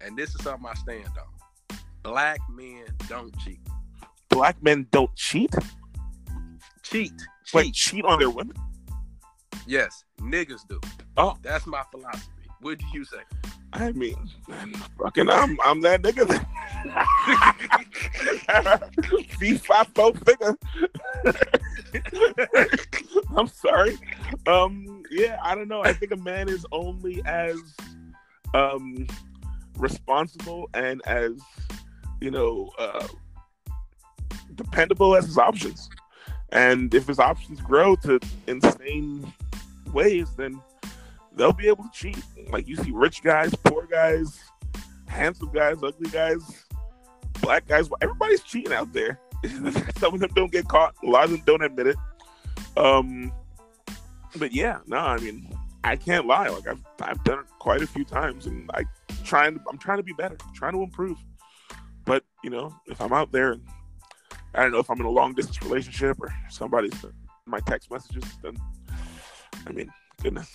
And 0.00 0.16
this 0.16 0.34
is 0.34 0.42
something 0.42 0.66
I 0.66 0.74
stand 0.74 1.08
on. 1.08 1.78
Black 2.02 2.40
men 2.50 2.84
don't 3.08 3.36
cheat. 3.40 3.60
Black 4.30 4.62
men 4.62 4.86
don't 4.90 5.14
cheat. 5.16 5.52
Cheat. 6.82 7.12
Cheat. 7.12 7.54
Like 7.54 7.72
cheat 7.74 8.04
on 8.04 8.18
their 8.18 8.30
women. 8.30 8.56
Yes, 9.66 10.04
niggas 10.18 10.66
do. 10.68 10.80
Oh. 11.16 11.36
That's 11.42 11.66
my 11.66 11.82
philosophy. 11.90 12.39
What 12.60 12.78
do 12.78 12.84
you 12.92 13.04
say? 13.04 13.18
I 13.72 13.92
mean, 13.92 14.16
fucking, 14.98 15.30
I'm 15.30 15.58
I'm 15.64 15.80
that 15.82 16.02
nigga. 16.02 16.26
V 19.38 19.56
five 19.58 19.86
four 19.94 20.12
figure. 20.14 20.56
I'm 23.36 23.46
sorry. 23.46 23.96
Um, 24.46 25.02
yeah, 25.10 25.38
I 25.42 25.54
don't 25.54 25.68
know. 25.68 25.82
I 25.82 25.92
think 25.92 26.12
a 26.12 26.16
man 26.16 26.48
is 26.48 26.66
only 26.72 27.22
as 27.24 27.56
um 28.54 29.06
responsible 29.78 30.68
and 30.74 31.00
as 31.06 31.32
you 32.20 32.30
know 32.30 32.72
uh 32.78 33.06
dependable 34.54 35.16
as 35.16 35.26
his 35.26 35.38
options. 35.38 35.88
And 36.52 36.92
if 36.92 37.06
his 37.06 37.20
options 37.20 37.60
grow 37.60 37.94
to 37.96 38.18
insane 38.48 39.32
ways, 39.92 40.34
then 40.36 40.60
they'll 41.36 41.52
be 41.52 41.68
able 41.68 41.84
to 41.84 41.90
cheat. 41.92 42.22
Like 42.50 42.66
you 42.68 42.76
see 42.76 42.90
rich 42.90 43.22
guys, 43.22 43.54
poor 43.64 43.86
guys, 43.86 44.40
handsome 45.06 45.50
guys, 45.52 45.76
ugly 45.82 46.10
guys, 46.10 46.64
black 47.40 47.66
guys. 47.66 47.88
Everybody's 48.00 48.42
cheating 48.42 48.72
out 48.72 48.92
there. 48.92 49.18
Some 49.98 50.14
of 50.14 50.20
them 50.20 50.30
don't 50.34 50.52
get 50.52 50.68
caught. 50.68 50.94
A 51.02 51.06
lot 51.06 51.24
of 51.24 51.30
them 51.30 51.42
don't 51.46 51.62
admit 51.62 51.88
it. 51.88 51.96
Um, 52.76 53.32
but 54.36 54.52
yeah, 54.52 54.78
no, 54.86 54.98
I 54.98 55.18
mean, 55.18 55.48
I 55.82 55.96
can't 55.96 56.26
lie. 56.26 56.48
Like 56.48 56.66
I've 56.66 56.84
I've 57.00 57.24
done 57.24 57.40
it 57.40 57.46
quite 57.58 57.82
a 57.82 57.86
few 57.86 58.04
times, 58.04 58.46
and 58.46 58.70
I 58.74 58.84
trying 59.24 59.58
I'm 59.68 59.78
trying 59.78 59.98
to 59.98 60.02
be 60.02 60.12
better, 60.12 60.36
trying 60.54 60.72
to 60.72 60.82
improve. 60.82 61.18
But 62.04 62.24
you 62.44 62.50
know, 62.50 62.74
if 62.86 63.00
I'm 63.00 63.12
out 63.12 63.32
there, 63.32 63.56
I 64.54 64.62
don't 64.62 64.72
know 64.72 64.78
if 64.78 64.90
I'm 64.90 65.00
in 65.00 65.06
a 65.06 65.10
long 65.10 65.34
distance 65.34 65.62
relationship 65.62 66.18
or 66.20 66.34
somebody's 66.48 66.94
my 67.46 67.60
text 67.60 67.90
messages, 67.90 68.24
then 68.42 68.56
I 69.66 69.72
mean, 69.72 69.90
goodness 70.22 70.52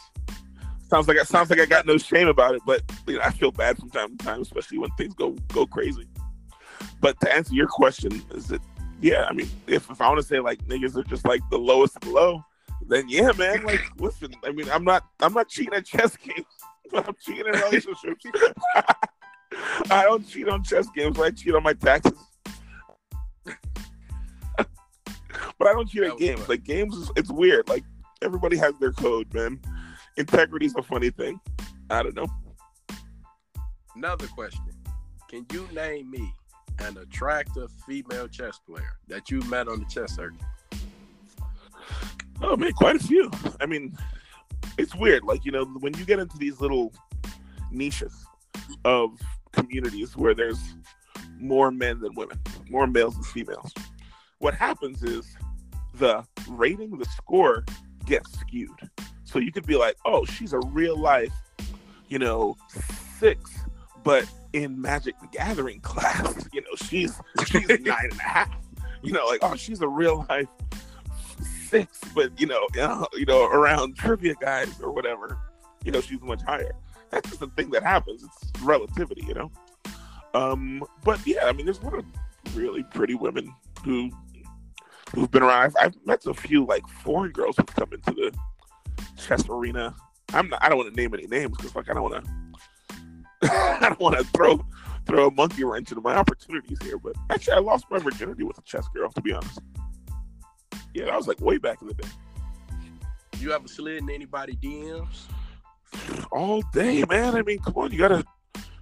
sounds 0.90 1.08
like 1.08 1.18
it 1.18 1.28
sounds 1.28 1.50
like 1.50 1.60
I 1.60 1.66
got 1.66 1.86
no 1.86 1.98
shame 1.98 2.28
about 2.28 2.56
it, 2.56 2.62
but 2.66 2.84
you 3.08 3.16
know, 3.16 3.22
I 3.22 3.32
feel 3.32 3.52
bad 3.52 3.78
from 3.78 3.90
time 3.90 4.18
to 4.18 4.26
time, 4.26 4.42
especially 4.42 4.78
when 4.78 4.92
things 4.92 5.14
go 5.14 5.32
go 5.54 5.66
crazy. 5.66 6.08
But 7.02 7.20
to 7.22 7.34
answer 7.34 7.54
your 7.54 7.68
question, 7.68 8.22
is 8.32 8.48
that 8.48 8.62
yeah, 9.02 9.26
I 9.30 9.34
mean, 9.34 9.50
if, 9.68 9.90
if 9.90 10.02
I 10.02 10.08
want 10.08 10.20
to 10.22 10.28
say 10.28 10.40
like 10.40 10.60
niggas 10.66 10.96
are 10.96 11.04
just 11.04 11.26
like 11.26 11.42
the 11.50 11.58
lowest 11.58 11.96
of 11.98 12.02
the 12.04 12.12
low, 12.12 12.44
then 12.88 13.10
yeah, 13.10 13.32
man. 13.38 13.64
Like, 13.66 13.82
listen, 13.98 14.34
I 14.44 14.52
mean, 14.52 14.70
I'm 14.70 14.84
not 14.84 15.04
I'm 15.20 15.34
not 15.34 15.50
cheating 15.50 15.74
at 15.74 15.86
chess 15.86 16.16
games, 16.24 16.46
but 16.92 17.08
I'm 17.08 17.16
cheating 17.20 17.48
in 17.48 17.54
relationships. 17.54 18.26
I 19.90 20.04
don't 20.04 20.28
cheat 20.28 20.50
on 20.50 20.64
chess 20.64 20.88
games, 20.96 21.16
but 21.18 21.24
I 21.24 21.32
cheat 21.32 21.56
on 21.56 21.64
my 21.64 21.74
taxes. 21.74 22.18
but 24.58 24.68
I 25.62 25.74
don't 25.74 25.88
cheat 25.90 26.04
at 26.04 26.18
games. 26.18 26.48
Like 26.50 26.64
games, 26.64 26.96
is, 26.96 27.12
it's 27.16 27.32
weird. 27.32 27.70
Like 27.70 27.84
everybody 28.22 28.58
has 28.58 28.74
their 28.80 28.92
code, 28.92 29.34
man 29.34 29.60
integrity 30.18 30.66
is 30.66 30.76
a 30.76 30.84
funny 30.84 31.10
thing. 31.10 31.40
I 31.90 32.04
don't 32.04 32.16
know. 32.16 32.28
Another 33.96 34.28
question. 34.28 34.62
Can 35.30 35.46
you 35.52 35.68
name 35.74 36.10
me 36.12 36.34
an 36.80 36.98
attractive 36.98 37.72
female 37.88 38.28
chess 38.28 38.60
player 38.68 38.98
that 39.08 39.30
you 39.30 39.40
met 39.44 39.68
on 39.68 39.80
the 39.80 39.86
chess 39.86 40.16
circuit? 40.16 40.42
Oh 42.42 42.58
man, 42.58 42.74
quite 42.74 42.98
a 42.98 43.00
few. 43.00 43.32
I 43.62 43.66
mean, 43.66 43.98
it's 44.78 44.94
weird. 44.96 45.24
Like, 45.24 45.46
you 45.46 45.52
know, 45.52 45.66
when 45.66 45.94
you 45.98 46.06
get 46.06 46.20
into 46.20 46.38
these 46.38 46.60
little 46.60 46.94
niches 47.72 48.26
of 48.84 49.12
communities 49.54 50.18
where 50.18 50.34
there's 50.34 50.60
more 51.40 51.72
men 51.72 52.00
than 52.02 52.14
women, 52.16 52.40
more 52.70 52.88
males 52.88 53.14
than 53.16 53.24
females, 53.24 53.74
what 54.40 54.54
happens 54.54 55.04
is 55.04 55.36
the 55.96 56.26
rating, 56.50 56.98
the 56.98 57.06
score 57.06 57.64
gets 58.06 58.32
skewed. 58.40 58.70
So 59.36 59.42
you 59.42 59.52
could 59.52 59.68
be 59.68 59.76
like, 59.76 59.98
oh, 60.06 60.24
she's 60.24 60.54
a 60.54 60.60
real 60.60 60.98
life, 60.98 61.34
you 62.08 62.20
know, 62.20 62.56
six, 63.20 63.66
but 64.02 64.24
in 64.54 64.80
Magic 64.80 65.20
the 65.20 65.28
Gathering 65.28 65.80
class, 65.82 66.48
you 66.54 66.62
know, 66.62 66.74
she's 66.88 67.20
she's 67.46 67.68
nine 67.82 68.12
and 68.12 68.14
a 68.14 68.24
half. 68.24 68.56
You 69.02 69.12
know, 69.12 69.26
like, 69.26 69.42
oh, 69.42 69.58
she's 69.58 69.82
a 69.82 69.90
real 69.90 70.26
life 70.30 70.48
six, 71.68 72.00
but 72.16 72.40
you 72.40 72.48
know, 72.48 72.66
you 73.14 73.26
know, 73.26 73.46
around 73.48 73.98
trivia 73.98 74.36
guys 74.40 74.80
or 74.80 74.94
whatever, 74.94 75.38
you 75.84 75.92
know, 75.92 76.00
she's 76.00 76.22
much 76.22 76.42
higher. 76.42 76.72
That's 77.10 77.28
just 77.28 77.42
the 77.42 77.48
thing 77.48 77.72
that 77.72 77.84
happens. 77.84 78.24
It's 78.24 78.62
relativity, 78.62 79.26
you 79.28 79.34
know. 79.34 79.52
Um, 80.34 80.82
but 81.04 81.20
yeah, 81.28 81.44
I 81.44 81.52
mean, 81.52 81.66
there's 81.66 81.80
a 81.80 81.84
lot 81.84 81.96
of 81.96 82.06
really 82.56 82.84
pretty 82.84 83.16
women 83.16 83.54
who 83.84 84.12
who've 85.14 85.30
been 85.30 85.44
around. 85.44 85.62
I've, 85.62 85.76
I've 85.78 86.06
met 86.06 86.26
a 86.26 86.34
few 86.34 86.66
like 86.66 86.88
foreign 86.88 87.34
girls 87.34 87.58
who've 87.58 87.76
come 87.76 87.92
into 87.92 88.12
the 88.12 88.32
chess 89.18 89.48
arena. 89.50 89.96
I'm 90.34 90.50
not. 90.50 90.64
I 90.64 90.70
don't 90.70 90.78
want 90.78 90.94
to 90.94 91.02
name 91.02 91.14
any 91.14 91.28
names 91.28 91.56
because 91.58 91.76
like 91.76 91.90
I 91.90 91.94
don't 91.94 92.04
want 92.04 92.26
to. 92.26 92.32
I 93.52 93.80
don't 93.82 94.00
want 94.00 94.18
to 94.18 94.24
throw 94.26 94.66
throw 95.06 95.28
a 95.28 95.32
monkey 95.32 95.64
wrench 95.64 95.92
into 95.92 96.02
my 96.02 96.16
opportunities 96.16 96.80
here. 96.82 96.98
But 96.98 97.16
actually, 97.30 97.54
I 97.54 97.60
lost 97.60 97.86
my 97.90 98.00
virginity 98.00 98.44
with 98.44 98.58
a 98.58 98.62
chess 98.64 98.88
girl. 98.94 99.12
To 99.12 99.22
be 99.22 99.34
honest. 99.34 99.60
Yeah, 100.94 101.06
that 101.06 101.18
was 101.18 101.28
like 101.28 101.42
way 101.42 101.58
back 101.58 101.82
in 101.82 101.88
the 101.88 101.94
day. 101.94 102.08
You 103.40 103.52
ever 103.52 103.68
slid 103.68 104.02
in 104.02 104.10
anybody 104.10 104.56
DMs? 104.56 105.26
All 106.32 106.62
day, 106.74 107.04
man. 107.10 107.36
I 107.36 107.42
mean, 107.42 107.60
come 107.60 107.74
on, 107.76 107.92
you 107.92 107.98
gotta 107.98 108.24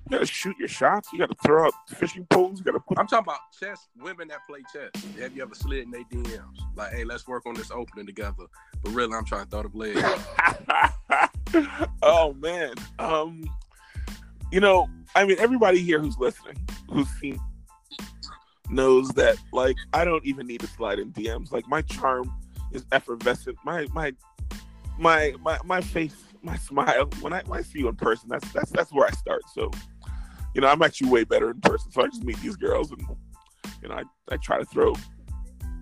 you 0.05 0.17
gotta 0.17 0.25
shoot 0.25 0.55
your 0.57 0.67
shots. 0.67 1.09
You 1.13 1.19
gotta 1.19 1.35
throw 1.45 1.67
up 1.67 1.73
fishing 1.87 2.25
poles. 2.29 2.59
You 2.59 2.65
gotta 2.65 2.79
put. 2.79 2.99
I'm 2.99 3.07
talking 3.07 3.25
about 3.25 3.39
chess. 3.57 3.87
Women 3.99 4.27
that 4.29 4.39
play 4.47 4.61
chess. 4.73 4.89
Have 5.19 5.35
you 5.35 5.41
ever 5.41 5.55
slid 5.55 5.83
in 5.83 5.91
their 5.91 6.03
DMs? 6.03 6.59
Like, 6.75 6.91
hey, 6.91 7.03
let's 7.03 7.27
work 7.27 7.45
on 7.45 7.53
this 7.53 7.71
opening 7.71 8.05
together. 8.05 8.45
But 8.83 8.91
really, 8.91 9.13
I'm 9.13 9.25
trying 9.25 9.45
to 9.45 9.49
throw 9.49 9.63
the 9.63 9.69
blade. 9.69 10.03
oh 12.01 12.33
man. 12.33 12.73
Um, 12.99 13.49
you 14.51 14.59
know, 14.59 14.89
I 15.15 15.25
mean, 15.25 15.37
everybody 15.39 15.81
here 15.81 15.99
who's 15.99 16.17
listening, 16.17 16.57
who's 16.91 17.09
seen, 17.19 17.39
knows 18.69 19.09
that 19.09 19.37
like 19.51 19.77
I 19.93 20.05
don't 20.05 20.25
even 20.25 20.47
need 20.47 20.61
to 20.61 20.67
slide 20.67 20.99
in 20.99 21.11
DMs. 21.11 21.51
Like 21.51 21.67
my 21.67 21.81
charm 21.81 22.31
is 22.71 22.85
effervescent. 22.91 23.57
My 23.63 23.87
my 23.93 24.13
my 24.97 25.33
my 25.41 25.57
my 25.63 25.81
face, 25.81 26.15
my 26.41 26.57
smile. 26.57 27.09
When 27.21 27.33
I 27.33 27.41
when 27.43 27.59
I 27.59 27.63
see 27.63 27.79
you 27.79 27.87
in 27.87 27.95
person, 27.95 28.29
that's 28.29 28.51
that's 28.51 28.71
that's 28.71 28.91
where 28.91 29.07
I 29.07 29.11
start. 29.11 29.43
So, 29.53 29.71
you 30.53 30.61
know, 30.61 30.67
I'm 30.67 30.81
actually 30.81 31.09
way 31.09 31.23
better 31.23 31.51
in 31.51 31.61
person. 31.61 31.91
So 31.91 32.03
I 32.03 32.07
just 32.07 32.23
meet 32.23 32.37
these 32.41 32.55
girls 32.55 32.91
and 32.91 33.01
you 33.81 33.89
know, 33.89 33.95
I, 33.95 34.03
I 34.31 34.37
try 34.37 34.59
to 34.59 34.65
throw 34.65 34.93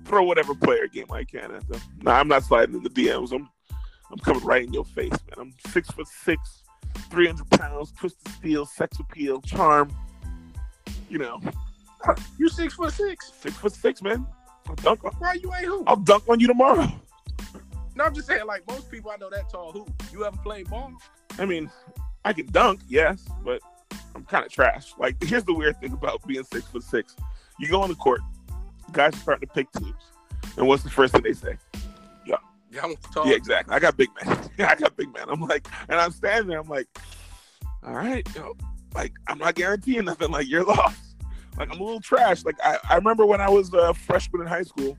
throw 0.06 0.24
whatever 0.24 0.56
player 0.56 0.88
game 0.88 1.06
I 1.12 1.24
can 1.24 1.52
at 1.52 1.68
them. 1.70 1.82
Nah, 2.02 2.14
I'm 2.20 2.28
not 2.28 2.44
sliding 2.44 2.76
in 2.76 2.84
the 2.84 2.90
DMs. 2.90 3.32
I'm 3.32 3.50
I'm 4.12 4.20
coming 4.20 4.44
right 4.44 4.66
in 4.66 4.74
your 4.74 4.86
face, 4.86 5.12
man. 5.12 5.38
I'm 5.38 5.54
six 5.72 5.90
foot 5.90 6.08
six, 6.08 6.64
300 7.10 7.50
pounds, 7.52 7.94
twisted 7.94 8.28
steel, 8.34 8.66
sex 8.66 9.00
appeal, 9.00 9.42
charm. 9.42 9.92
You 11.10 11.20
know, 11.20 11.42
you 12.38 12.50
six 12.50 12.74
foot 12.74 12.94
six. 12.94 13.32
Six 13.40 13.56
foot 13.56 13.74
six, 13.74 14.02
man. 14.02 14.26
I'll 14.68 14.76
dunk 14.76 15.04
on. 15.06 15.12
Why 15.20 15.34
you 15.34 15.54
ain't 15.54 15.66
who? 15.66 15.84
I'll 15.88 15.96
dunk 15.96 16.28
on 16.28 16.40
you 16.40 16.48
tomorrow. 16.48 16.88
No, 17.96 18.06
I'm 18.06 18.14
just 18.14 18.28
saying, 18.28 18.46
like 18.46 18.66
most 18.68 18.90
people 18.90 19.12
I 19.12 19.18
know 19.18 19.30
that 19.30 19.50
tall. 19.50 19.72
Who 19.72 19.86
you 20.12 20.26
ever 20.26 20.38
played 20.38 20.70
ball? 20.70 20.94
I 21.38 21.46
mean, 21.46 21.70
I 22.24 22.34
can 22.34 22.46
dunk, 22.48 22.82
yes, 22.88 23.26
but 23.44 23.62
I'm 24.16 24.24
kind 24.26 24.45
of 24.45 24.51
trash. 24.51 24.93
Like, 24.97 25.22
here's 25.24 25.43
the 25.43 25.53
weird 25.53 25.80
thing 25.80 25.93
about 25.93 26.26
being 26.28 26.43
six 26.43 26.66
foot 26.66 26.84
six: 26.84 27.16
you 27.59 27.68
go 27.68 27.82
on 27.82 27.89
the 27.89 27.95
court, 27.95 28.22
guys 28.91 29.14
are 29.14 29.18
starting 29.18 29.47
to 29.47 29.53
pick 29.53 29.72
teams, 29.74 30.03
and 30.57 30.68
what's 30.68 30.84
the 30.84 30.89
first 30.89 31.14
thing 31.14 31.24
they 31.24 31.34
say? 31.34 31.57
Yeah, 32.26 32.38
yeah, 32.72 32.88
yeah, 33.26 33.34
exactly. 33.34 33.76
I 33.76 33.80
got 33.80 33.97
big 33.97 34.09
man. 34.24 34.49
I 34.59 34.76
got 34.76 34.95
big 34.95 35.14
man. 35.14 35.26
I'm 35.30 35.41
like, 35.41 35.68
and 35.89 35.99
I'm 35.99 36.12
standing 36.12 36.47
there. 36.47 36.59
I'm 36.59 36.70
like, 36.70 36.88
all 37.84 37.93
right, 37.93 38.28
yo, 38.36 38.55
like 38.93 39.14
I'm 39.28 39.38
not 39.38 39.55
guaranteeing 39.55 40.05
nothing. 40.05 40.32
Like 40.32 40.47
you're 40.47 40.64
lost. 40.66 40.99
Like 41.57 41.70
I'm 41.72 41.80
a 41.80 41.84
little 41.84 42.01
trash. 42.01 42.45
Like 42.45 42.57
I, 42.64 42.78
I 42.89 42.95
remember 42.95 43.26
when 43.26 43.41
I 43.41 43.49
was 43.49 43.74
a 43.74 43.93
freshman 43.93 44.41
in 44.41 44.47
high 44.47 44.64
school 44.64 44.97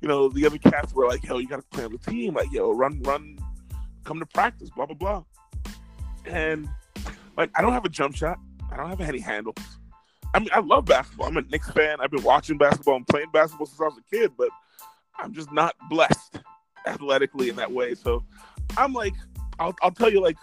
you 0.00 0.08
know, 0.08 0.28
the 0.28 0.46
other 0.46 0.58
cats 0.58 0.92
were 0.92 1.06
like, 1.06 1.24
yo, 1.24 1.38
you 1.38 1.48
got 1.48 1.56
to 1.56 1.76
play 1.76 1.84
on 1.84 1.92
the 1.92 1.98
team. 1.98 2.34
Like, 2.34 2.52
yo, 2.52 2.72
run, 2.72 3.02
run, 3.02 3.38
come 4.04 4.18
to 4.18 4.26
practice, 4.26 4.70
blah, 4.70 4.86
blah, 4.86 4.94
blah. 4.94 5.24
And 6.26 6.68
like, 7.36 7.50
I 7.54 7.62
don't 7.62 7.72
have 7.72 7.84
a 7.84 7.88
jump 7.88 8.16
shot. 8.16 8.38
I 8.70 8.76
don't 8.76 8.88
have 8.88 9.00
any 9.00 9.20
handles. 9.20 9.56
I 10.34 10.38
mean, 10.38 10.50
I 10.52 10.60
love 10.60 10.84
basketball. 10.84 11.28
I'm 11.28 11.36
a 11.36 11.42
Knicks 11.42 11.70
fan. 11.70 11.98
I've 12.00 12.10
been 12.10 12.22
watching 12.22 12.58
basketball 12.58 12.96
and 12.96 13.06
playing 13.06 13.30
basketball 13.32 13.66
since 13.66 13.80
I 13.80 13.84
was 13.84 13.98
a 13.98 14.14
kid, 14.14 14.32
but 14.36 14.48
I'm 15.18 15.32
just 15.32 15.52
not 15.52 15.74
blessed 15.88 16.40
athletically 16.86 17.48
in 17.48 17.56
that 17.56 17.72
way. 17.72 17.94
So 17.94 18.24
I'm 18.76 18.92
like, 18.92 19.14
I'll, 19.58 19.74
I'll 19.82 19.90
tell 19.90 20.10
you 20.10 20.20
like 20.20 20.36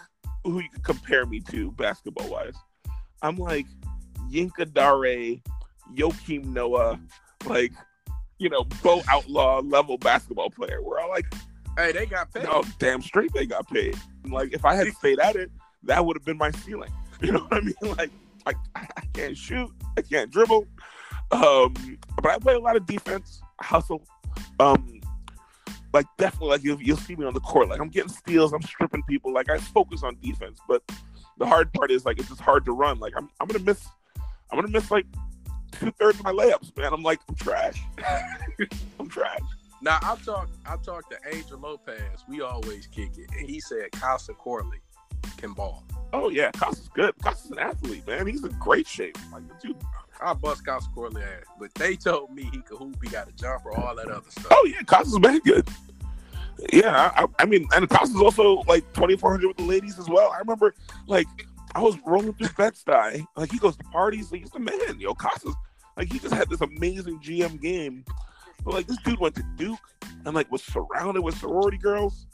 who 0.44 0.60
you 0.60 0.68
could 0.68 0.82
compare 0.82 1.26
me 1.26 1.40
to 1.50 1.70
basketball 1.72 2.28
wise. 2.28 2.56
I'm 3.22 3.36
like 3.36 3.66
Yinka 4.30 4.72
Dare, 4.72 5.36
Joakim 5.94 6.46
Noah, 6.46 6.98
like 7.46 7.72
you 8.38 8.48
know, 8.48 8.64
Bo 8.82 9.02
Outlaw 9.08 9.60
level 9.60 9.98
basketball 9.98 10.50
player. 10.50 10.82
We're 10.82 11.00
all 11.00 11.08
like, 11.08 11.26
hey, 11.76 11.92
they 11.92 12.06
got 12.06 12.32
paid. 12.32 12.46
Oh, 12.48 12.64
damn 12.78 13.00
straight 13.00 13.32
they 13.32 13.46
got 13.46 13.68
paid. 13.68 13.96
Like, 14.26 14.52
if 14.52 14.64
I 14.64 14.74
had 14.74 14.88
stayed 14.94 15.20
at 15.20 15.36
it, 15.36 15.50
that 15.86 16.04
would 16.04 16.16
have 16.16 16.24
been 16.24 16.38
my 16.38 16.50
ceiling. 16.50 16.90
You 17.20 17.32
know 17.32 17.38
what 17.38 17.54
I 17.54 17.60
mean? 17.60 17.74
Like, 17.96 18.10
I, 18.44 18.86
I 18.96 19.02
can't 19.14 19.36
shoot, 19.36 19.70
I 19.96 20.02
can't 20.02 20.30
dribble, 20.30 20.66
um, 21.30 21.74
but 22.20 22.32
I 22.32 22.38
play 22.38 22.54
a 22.54 22.58
lot 22.58 22.76
of 22.76 22.84
defense, 22.84 23.40
hustle. 23.60 24.02
Um, 24.60 25.00
like 25.94 26.06
definitely, 26.18 26.48
like 26.48 26.64
you'll, 26.64 26.82
you'll 26.82 26.96
see 26.96 27.14
me 27.14 27.24
on 27.24 27.32
the 27.32 27.40
court. 27.40 27.68
Like 27.68 27.80
I'm 27.80 27.88
getting 27.88 28.10
steals, 28.10 28.52
I'm 28.52 28.62
stripping 28.62 29.04
people. 29.04 29.32
Like 29.32 29.48
I 29.48 29.58
focus 29.58 30.02
on 30.02 30.18
defense, 30.20 30.58
but 30.68 30.82
the 31.38 31.46
hard 31.46 31.72
part 31.72 31.90
is 31.90 32.04
like 32.04 32.18
it's 32.18 32.28
just 32.28 32.40
hard 32.40 32.64
to 32.66 32.72
run. 32.72 32.98
Like 32.98 33.14
I'm, 33.16 33.30
I'm 33.40 33.46
gonna 33.46 33.64
miss, 33.64 33.86
I'm 34.50 34.58
gonna 34.58 34.68
miss 34.68 34.90
like 34.90 35.06
two 35.72 35.92
thirds 35.92 36.18
of 36.18 36.24
my 36.24 36.32
layups, 36.32 36.76
man. 36.76 36.92
I'm 36.92 37.02
like, 37.02 37.20
I'm 37.28 37.36
trash. 37.36 37.80
I'm 39.00 39.08
trash. 39.08 39.40
Now 39.80 39.98
I 40.02 40.16
talked 40.24 40.52
I 40.66 40.76
talked 40.78 41.12
to 41.12 41.18
Angel 41.32 41.58
Lopez. 41.58 42.24
We 42.28 42.40
always 42.40 42.86
kick 42.86 43.16
it. 43.16 43.30
And 43.38 43.48
he 43.48 43.60
said 43.60 43.90
Kassa 43.92 44.36
Korley 44.36 44.80
can 45.36 45.52
ball. 45.52 45.84
Oh 46.12 46.28
yeah, 46.28 46.50
Kassa's 46.52 46.88
good. 46.88 47.14
Kassa's 47.22 47.50
an 47.50 47.58
athlete, 47.58 48.06
man. 48.06 48.26
He's 48.26 48.44
in 48.44 48.52
great 48.58 48.86
shape. 48.86 49.18
Like 49.32 49.42
dude. 49.60 49.76
I 50.20 50.32
bust 50.32 50.64
Kassa 50.64 50.92
Korley 50.94 51.22
ass. 51.22 51.44
But 51.58 51.74
they 51.74 51.96
told 51.96 52.32
me 52.32 52.48
he 52.52 52.60
could 52.60 52.78
hoop, 52.78 52.96
he 53.02 53.10
got 53.10 53.28
a 53.28 53.32
jumper, 53.32 53.72
all 53.72 53.96
that 53.96 54.08
other 54.08 54.30
stuff. 54.30 54.46
Oh 54.50 54.68
yeah, 54.70 54.82
Kassa's 54.82 55.18
been 55.18 55.40
good. 55.40 55.68
Yeah, 56.72 57.12
I, 57.16 57.26
I 57.40 57.46
mean, 57.46 57.66
and 57.74 57.88
Kassa's 57.88 58.20
also 58.20 58.62
like 58.68 58.84
2400 58.92 59.46
with 59.48 59.56
the 59.56 59.64
ladies 59.64 59.98
as 59.98 60.08
well. 60.08 60.30
I 60.30 60.38
remember 60.38 60.74
like 61.06 61.26
I 61.74 61.80
was 61.80 61.96
rolling 62.06 62.32
through 62.34 62.48
Bed-Stuy. 62.56 63.26
Like 63.36 63.50
he 63.50 63.58
goes 63.58 63.76
to 63.76 63.84
parties. 63.84 64.30
Like, 64.30 64.42
he's 64.42 64.50
the 64.50 64.60
man. 64.60 64.98
Yo, 64.98 65.14
Kassa's. 65.14 65.54
Like 65.96 66.12
he 66.12 66.18
just 66.18 66.34
had 66.34 66.48
this 66.48 66.60
amazing 66.60 67.20
GM 67.20 67.60
game. 67.60 68.04
But 68.64 68.74
like 68.74 68.86
this 68.86 68.98
dude 69.04 69.18
went 69.18 69.34
to 69.36 69.44
Duke 69.56 69.78
and 70.24 70.34
like 70.34 70.50
was 70.50 70.62
surrounded 70.62 71.22
with 71.22 71.36
sorority 71.36 71.78
girls 71.78 72.26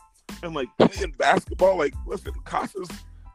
and 0.43 0.55
like 0.55 0.68
playing 0.78 1.14
basketball. 1.18 1.76
Like, 1.76 1.95
listen, 2.07 2.33
Kassa's 2.45 2.89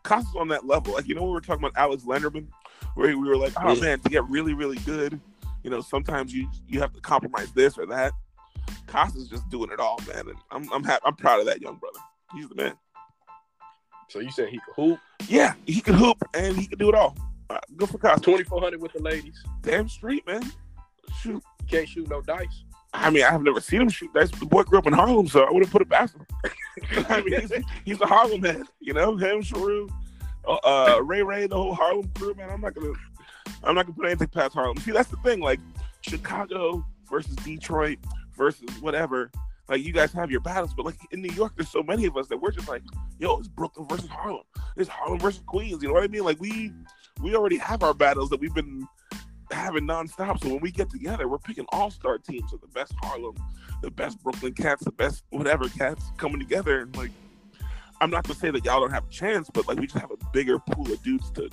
Kassa's 0.03 0.35
on 0.35 0.47
that 0.49 0.65
level. 0.65 0.93
Like, 0.93 1.07
you 1.07 1.15
know, 1.15 1.23
we 1.23 1.31
were 1.31 1.41
talking 1.41 1.63
about 1.63 1.77
Alex 1.77 2.03
Lenderman, 2.03 2.47
where 2.95 3.17
we 3.17 3.27
were 3.27 3.37
like, 3.37 3.53
oh 3.57 3.75
man, 3.79 3.99
to 3.99 4.09
get 4.09 4.23
really, 4.29 4.53
really 4.53 4.77
good, 4.79 5.19
you 5.63 5.69
know, 5.69 5.81
sometimes 5.81 6.33
you 6.33 6.49
you 6.67 6.79
have 6.79 6.93
to 6.93 7.01
compromise 7.01 7.51
this 7.51 7.77
or 7.77 7.85
that. 7.87 8.13
Kassa's 8.87 9.27
just 9.27 9.47
doing 9.49 9.71
it 9.71 9.79
all, 9.79 9.99
man. 10.07 10.27
And 10.27 10.37
I'm 10.51 10.71
I'm 10.71 10.83
happy, 10.83 11.01
I'm 11.05 11.15
proud 11.15 11.39
of 11.39 11.45
that 11.47 11.61
young 11.61 11.75
brother. 11.75 11.99
He's 12.33 12.47
the 12.49 12.55
man. 12.55 12.73
So 14.09 14.19
you 14.19 14.31
said 14.31 14.49
he 14.49 14.59
could 14.59 14.75
hoop? 14.75 14.99
Yeah, 15.27 15.53
he 15.65 15.81
could 15.81 15.95
hoop 15.95 16.23
and 16.33 16.55
he 16.55 16.67
could 16.67 16.79
do 16.79 16.89
it 16.89 16.95
all. 16.95 17.15
Uh, 17.49 17.59
good 17.75 17.89
for 17.89 17.97
Kassa. 17.97 18.21
Twenty 18.21 18.43
four 18.43 18.61
hundred 18.61 18.81
with 18.81 18.93
the 18.93 19.01
ladies. 19.01 19.43
Damn 19.61 19.89
straight, 19.89 20.25
man. 20.27 20.43
Shoot. 21.21 21.43
Can't 21.67 21.87
shoot 21.87 22.07
no 22.09 22.21
dice. 22.21 22.63
I 22.97 23.09
mean, 23.09 23.23
I've 23.23 23.41
never 23.41 23.59
seen 23.59 23.81
him 23.81 23.89
shoot 23.89 24.13
dice. 24.13 24.31
The 24.31 24.45
boy 24.45 24.63
grew 24.63 24.79
up 24.79 24.87
in 24.87 24.93
Harlem, 24.93 25.27
so 25.27 25.43
I 25.43 25.51
would 25.51 25.63
have 25.63 25.71
put 25.71 25.81
it 25.81 25.89
past 25.89 26.15
him. 26.15 26.25
I 27.09 27.21
mean, 27.21 27.41
he's, 27.41 27.51
he's, 27.83 28.01
a 28.01 28.05
Harlem 28.05 28.41
man, 28.41 28.65
you 28.79 28.93
know. 28.93 29.15
Him, 29.15 29.41
Sharu, 29.41 29.89
uh, 30.47 30.53
uh, 30.63 31.01
Ray 31.03 31.21
Ray, 31.21 31.47
the 31.47 31.55
whole 31.55 31.73
Harlem 31.73 32.09
crew, 32.15 32.33
man. 32.35 32.49
I'm 32.49 32.61
not 32.61 32.73
gonna, 32.73 32.93
I'm 33.63 33.75
not 33.75 33.85
gonna 33.85 33.95
put 33.95 34.05
anything 34.05 34.27
past 34.29 34.53
Harlem. 34.53 34.77
See, 34.77 34.91
that's 34.91 35.09
the 35.09 35.17
thing. 35.17 35.39
Like 35.39 35.59
Chicago 36.01 36.85
versus 37.09 37.35
Detroit 37.37 37.99
versus 38.37 38.69
whatever. 38.81 39.31
Like 39.67 39.83
you 39.83 39.93
guys 39.93 40.11
have 40.13 40.29
your 40.29 40.41
battles, 40.41 40.73
but 40.75 40.85
like 40.85 40.97
in 41.11 41.21
New 41.21 41.33
York, 41.33 41.53
there's 41.55 41.69
so 41.69 41.81
many 41.81 42.05
of 42.05 42.15
us 42.17 42.27
that 42.27 42.37
we're 42.37 42.51
just 42.51 42.69
like, 42.69 42.83
yo, 43.19 43.39
it's 43.39 43.47
Brooklyn 43.47 43.87
versus 43.87 44.09
Harlem. 44.09 44.43
It's 44.77 44.89
Harlem 44.89 45.19
versus 45.19 45.41
Queens. 45.45 45.81
You 45.81 45.89
know 45.89 45.95
what 45.95 46.03
I 46.03 46.07
mean? 46.07 46.23
Like 46.23 46.39
we 46.39 46.71
we 47.21 47.35
already 47.35 47.57
have 47.57 47.81
our 47.81 47.93
battles 47.93 48.29
that 48.29 48.39
we've 48.39 48.53
been 48.53 48.87
having 49.51 49.85
nonstop. 49.87 50.41
So 50.41 50.49
when 50.49 50.59
we 50.59 50.71
get 50.71 50.89
together, 50.89 51.27
we're 51.27 51.37
picking 51.37 51.65
all 51.69 51.91
star 51.91 52.17
teams 52.17 52.53
of 52.53 52.61
the 52.61 52.67
best 52.67 52.93
Harlem, 53.01 53.35
the 53.81 53.91
best 53.91 54.21
Brooklyn 54.23 54.53
cats, 54.53 54.83
the 54.83 54.91
best 54.91 55.23
whatever 55.29 55.69
cats 55.69 56.03
coming 56.17 56.39
together. 56.39 56.81
And 56.81 56.95
like, 56.95 57.11
I'm 58.01 58.09
not 58.09 58.25
to 58.25 58.33
say 58.33 58.51
that 58.51 58.65
y'all 58.65 58.81
don't 58.81 58.91
have 58.91 59.05
a 59.05 59.11
chance, 59.11 59.49
but 59.49 59.67
like 59.67 59.79
we 59.79 59.87
just 59.87 59.99
have 59.99 60.11
a 60.11 60.17
bigger 60.31 60.59
pool 60.59 60.91
of 60.91 61.01
dudes 61.03 61.31
to 61.31 61.49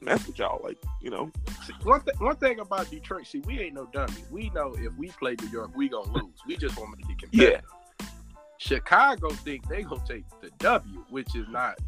mess 0.00 0.26
with 0.26 0.38
y'all. 0.38 0.60
Like, 0.62 0.78
you 1.00 1.10
know. 1.10 1.30
See, 1.64 1.72
one, 1.82 2.02
th- 2.02 2.18
one 2.18 2.36
thing 2.36 2.60
about 2.60 2.90
Detroit, 2.90 3.26
see, 3.26 3.40
we 3.40 3.60
ain't 3.60 3.74
no 3.74 3.86
dummies. 3.86 4.24
We 4.30 4.50
know 4.50 4.74
if 4.78 4.92
we 4.96 5.08
play 5.08 5.36
New 5.40 5.48
York, 5.48 5.70
we 5.74 5.88
gonna 5.88 6.12
lose. 6.12 6.38
We 6.46 6.56
just 6.56 6.78
want 6.78 6.98
to 6.98 7.06
make 7.06 7.16
it 7.16 7.22
competitive. 7.22 7.64
Yeah. 7.64 8.06
Chicago 8.58 9.30
think 9.30 9.68
they 9.68 9.82
gonna 9.82 10.02
take 10.08 10.24
the 10.40 10.50
W, 10.58 11.04
which 11.10 11.34
is 11.36 11.46
not 11.48 11.78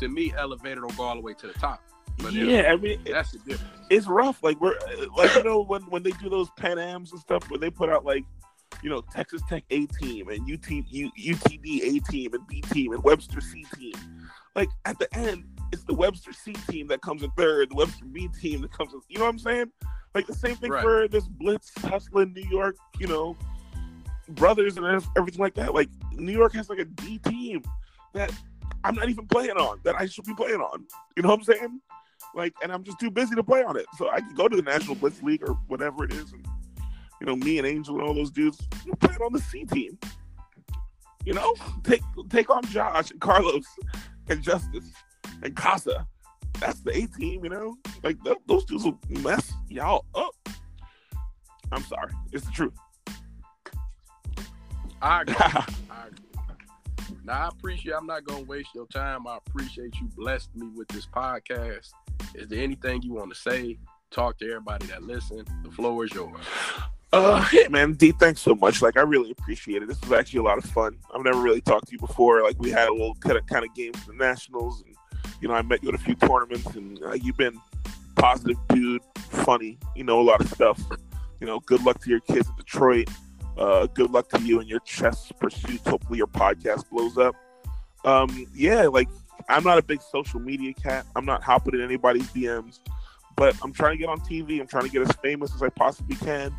to 0.00 0.08
me 0.08 0.32
elevated 0.36 0.78
or 0.78 0.88
go 0.96 1.04
all 1.04 1.14
the 1.14 1.20
way 1.20 1.34
to 1.34 1.46
the 1.46 1.52
top. 1.54 1.82
But 2.18 2.32
yeah, 2.32 2.72
I 2.72 2.76
mean 2.76 3.00
that's 3.04 3.32
the 3.32 3.38
difference. 3.38 3.62
It's 3.90 4.06
rough. 4.06 4.42
Like 4.42 4.60
we're 4.60 4.76
like 5.16 5.34
you 5.34 5.42
know 5.44 5.62
when 5.62 5.82
when 5.82 6.02
they 6.02 6.12
do 6.12 6.28
those 6.28 6.48
Pan 6.56 6.78
Ams 6.78 7.12
and 7.12 7.20
stuff, 7.20 7.50
where 7.50 7.58
they 7.58 7.70
put 7.70 7.90
out 7.90 8.04
like 8.04 8.24
you 8.82 8.90
know 8.90 9.02
Texas 9.12 9.42
Tech 9.48 9.64
A 9.70 9.86
team 9.86 10.28
and 10.28 10.40
UT 10.50 10.70
U, 10.70 11.10
UTD 11.18 11.82
A 11.96 12.00
team 12.10 12.34
and 12.34 12.46
B 12.46 12.60
team 12.62 12.92
and 12.92 13.02
Webster 13.02 13.40
C 13.40 13.64
team. 13.76 13.94
Like 14.54 14.68
at 14.84 14.98
the 14.98 15.12
end, 15.16 15.44
it's 15.72 15.84
the 15.84 15.94
Webster 15.94 16.32
C 16.32 16.52
team 16.68 16.86
that 16.88 17.02
comes 17.02 17.22
in 17.22 17.30
third, 17.32 17.70
the 17.70 17.74
Webster 17.76 18.04
B 18.04 18.28
team 18.40 18.62
that 18.62 18.72
comes 18.72 18.92
in. 18.94 19.00
You 19.08 19.18
know 19.18 19.24
what 19.24 19.30
I'm 19.30 19.38
saying? 19.38 19.72
Like 20.14 20.26
the 20.26 20.34
same 20.34 20.54
thing 20.56 20.70
Right. 20.70 20.82
for 20.82 21.08
this 21.08 21.26
blitz 21.26 21.72
hustling 21.78 22.32
New 22.32 22.48
York, 22.48 22.76
you 23.00 23.08
know, 23.08 23.36
brothers 24.28 24.76
and 24.76 24.86
everything 25.16 25.40
like 25.40 25.54
that. 25.54 25.74
Like 25.74 25.88
New 26.12 26.32
York 26.32 26.54
has 26.54 26.70
like 26.70 26.78
a 26.78 26.84
D 26.84 27.18
team 27.18 27.62
that 28.12 28.32
I'm 28.84 28.94
not 28.94 29.08
even 29.08 29.26
playing 29.26 29.56
on 29.56 29.80
that 29.82 29.96
I 29.98 30.06
should 30.06 30.24
be 30.24 30.34
playing 30.34 30.60
on. 30.60 30.84
You 31.16 31.22
know 31.24 31.30
what 31.30 31.38
I'm 31.40 31.44
saying? 31.44 31.80
Like, 32.34 32.54
and 32.62 32.72
I'm 32.72 32.82
just 32.82 32.98
too 32.98 33.10
busy 33.10 33.34
to 33.34 33.42
play 33.42 33.62
on 33.62 33.76
it. 33.76 33.86
So 33.96 34.10
I 34.10 34.20
could 34.20 34.36
go 34.36 34.48
to 34.48 34.56
the 34.56 34.62
National 34.62 34.94
Blitz 34.94 35.22
League 35.22 35.42
or 35.42 35.54
whatever 35.68 36.04
it 36.04 36.12
is, 36.12 36.32
and 36.32 36.46
you 37.20 37.26
know, 37.26 37.36
me 37.36 37.58
and 37.58 37.66
Angel 37.66 37.94
and 37.94 38.04
all 38.04 38.14
those 38.14 38.30
dudes 38.30 38.60
we're 38.86 38.94
playing 38.96 39.20
on 39.22 39.32
the 39.32 39.40
C 39.40 39.64
team. 39.64 39.98
You 41.24 41.34
know, 41.34 41.54
take 41.84 42.02
take 42.28 42.50
on 42.50 42.64
Josh 42.64 43.10
and 43.10 43.20
Carlos 43.20 43.64
and 44.28 44.42
Justus 44.42 44.90
and 45.42 45.54
Kassa. 45.54 46.06
That's 46.60 46.80
the 46.80 46.90
A 46.90 47.06
team. 47.06 47.44
You 47.44 47.50
know, 47.50 47.76
like 48.02 48.22
th- 48.24 48.38
those 48.46 48.64
dudes 48.64 48.84
will 48.84 48.98
mess 49.08 49.52
y'all 49.68 50.04
up. 50.14 50.34
I'm 51.72 51.82
sorry, 51.84 52.12
it's 52.32 52.44
the 52.44 52.52
truth. 52.52 52.74
I 55.00 55.22
agree. 55.22 55.34
I 55.40 55.64
agree. 56.08 56.33
Now 57.24 57.44
I 57.44 57.48
appreciate. 57.48 57.94
I'm 57.94 58.06
not 58.06 58.24
gonna 58.24 58.44
waste 58.44 58.70
your 58.74 58.86
time. 58.86 59.26
I 59.26 59.38
appreciate 59.38 59.94
you 60.00 60.08
blessed 60.16 60.54
me 60.54 60.68
with 60.74 60.88
this 60.88 61.06
podcast. 61.06 61.90
Is 62.34 62.48
there 62.48 62.62
anything 62.62 63.02
you 63.02 63.14
want 63.14 63.32
to 63.32 63.40
say? 63.40 63.78
Talk 64.10 64.38
to 64.38 64.46
everybody 64.46 64.86
that 64.86 65.02
listen. 65.02 65.44
The 65.64 65.70
floor 65.70 66.04
is 66.04 66.12
yours. 66.12 66.44
Uh, 67.12 67.46
yeah, 67.52 67.68
man, 67.68 67.92
D, 67.92 68.10
thanks 68.10 68.40
so 68.40 68.56
much. 68.56 68.82
Like, 68.82 68.96
I 68.96 69.02
really 69.02 69.30
appreciate 69.30 69.82
it. 69.82 69.88
This 69.88 70.00
was 70.00 70.10
actually 70.10 70.40
a 70.40 70.42
lot 70.42 70.58
of 70.58 70.64
fun. 70.64 70.98
I've 71.14 71.22
never 71.22 71.40
really 71.40 71.60
talked 71.60 71.86
to 71.86 71.92
you 71.92 71.98
before. 71.98 72.42
Like, 72.42 72.58
we 72.58 72.70
had 72.70 72.88
a 72.88 72.92
little 72.92 73.14
kind 73.14 73.36
of 73.36 73.46
kind 73.46 73.64
of 73.64 73.72
games 73.74 73.96
for 74.00 74.10
the 74.10 74.18
nationals, 74.18 74.82
and 74.82 74.94
you 75.40 75.46
know, 75.46 75.54
I 75.54 75.62
met 75.62 75.82
you 75.82 75.90
at 75.90 75.94
a 75.94 75.98
few 75.98 76.16
tournaments, 76.16 76.66
and 76.74 77.00
uh, 77.04 77.12
you've 77.12 77.36
been 77.36 77.60
positive 78.16 78.56
dude, 78.68 79.00
funny. 79.16 79.78
You 79.94 80.02
know, 80.04 80.20
a 80.20 80.22
lot 80.22 80.40
of 80.40 80.48
stuff. 80.48 80.80
You 81.40 81.46
know, 81.46 81.60
good 81.60 81.84
luck 81.84 82.00
to 82.02 82.10
your 82.10 82.20
kids 82.20 82.48
in 82.48 82.56
Detroit. 82.56 83.08
Uh, 83.56 83.86
good 83.86 84.10
luck 84.10 84.28
to 84.30 84.40
you 84.42 84.60
and 84.60 84.68
your 84.68 84.80
chess 84.80 85.32
pursuits. 85.38 85.86
Hopefully, 85.86 86.18
your 86.18 86.26
podcast 86.26 86.88
blows 86.90 87.16
up. 87.18 87.34
Um, 88.04 88.46
yeah, 88.54 88.82
like 88.82 89.08
I'm 89.48 89.64
not 89.64 89.78
a 89.78 89.82
big 89.82 90.02
social 90.02 90.40
media 90.40 90.74
cat. 90.74 91.06
I'm 91.16 91.24
not 91.24 91.42
hopping 91.42 91.74
in 91.74 91.80
anybody's 91.80 92.28
DMs, 92.30 92.80
but 93.36 93.56
I'm 93.62 93.72
trying 93.72 93.92
to 93.92 93.98
get 93.98 94.08
on 94.08 94.20
TV. 94.20 94.60
I'm 94.60 94.66
trying 94.66 94.84
to 94.84 94.90
get 94.90 95.02
as 95.02 95.12
famous 95.16 95.54
as 95.54 95.62
I 95.62 95.68
possibly 95.68 96.16
can 96.16 96.54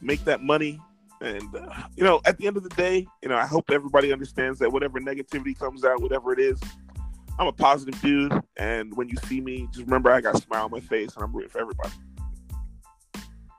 make 0.00 0.24
that 0.24 0.42
money. 0.42 0.80
And 1.20 1.54
uh, 1.54 1.72
you 1.96 2.04
know, 2.04 2.20
at 2.24 2.38
the 2.38 2.46
end 2.46 2.56
of 2.56 2.62
the 2.64 2.70
day, 2.70 3.06
you 3.22 3.28
know, 3.28 3.36
I 3.36 3.46
hope 3.46 3.70
everybody 3.70 4.12
understands 4.12 4.58
that 4.58 4.72
whatever 4.72 5.00
negativity 5.00 5.56
comes 5.56 5.84
out, 5.84 6.02
whatever 6.02 6.32
it 6.32 6.40
is, 6.40 6.60
I'm 7.38 7.46
a 7.46 7.52
positive 7.52 8.00
dude. 8.00 8.32
And 8.56 8.96
when 8.96 9.08
you 9.08 9.16
see 9.26 9.40
me, 9.40 9.68
just 9.72 9.84
remember 9.86 10.10
I 10.10 10.20
got 10.20 10.34
a 10.34 10.40
smile 10.40 10.64
on 10.64 10.70
my 10.70 10.80
face, 10.80 11.14
and 11.14 11.24
I'm 11.24 11.32
rooting 11.32 11.50
for 11.50 11.60
everybody. 11.60 11.92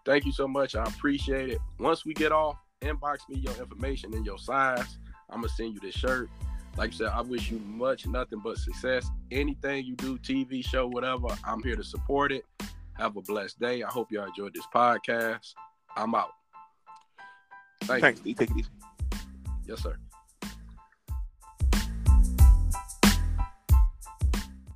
Thank 0.05 0.25
you 0.25 0.31
so 0.31 0.47
much. 0.47 0.75
I 0.75 0.83
appreciate 0.83 1.49
it. 1.49 1.59
Once 1.79 2.05
we 2.05 2.13
get 2.13 2.31
off, 2.31 2.57
inbox 2.81 3.19
me 3.29 3.37
your 3.37 3.55
information 3.55 4.13
and 4.13 4.25
your 4.25 4.37
size. 4.37 4.97
I'm 5.29 5.41
gonna 5.41 5.49
send 5.49 5.73
you 5.73 5.79
this 5.79 5.95
shirt. 5.95 6.29
Like 6.75 6.91
I 6.91 6.93
said, 6.93 7.07
I 7.07 7.21
wish 7.21 7.51
you 7.51 7.59
much, 7.59 8.07
nothing 8.07 8.39
but 8.43 8.57
success. 8.57 9.07
Anything 9.31 9.85
you 9.85 9.95
do, 9.95 10.17
TV 10.17 10.65
show, 10.65 10.87
whatever, 10.87 11.27
I'm 11.45 11.61
here 11.63 11.75
to 11.75 11.83
support 11.83 12.31
it. 12.31 12.45
Have 12.93 13.15
a 13.15 13.21
blessed 13.21 13.59
day. 13.59 13.83
I 13.83 13.89
hope 13.89 14.11
y'all 14.11 14.25
enjoyed 14.25 14.53
this 14.53 14.65
podcast. 14.73 15.53
I'm 15.95 16.15
out. 16.15 16.31
Thank 17.83 18.01
Thanks, 18.01 18.19
D. 18.21 18.33
Take 18.33 18.51
it 18.51 18.57
easy. 18.57 18.69
Yes, 19.67 19.81
sir. 19.81 19.97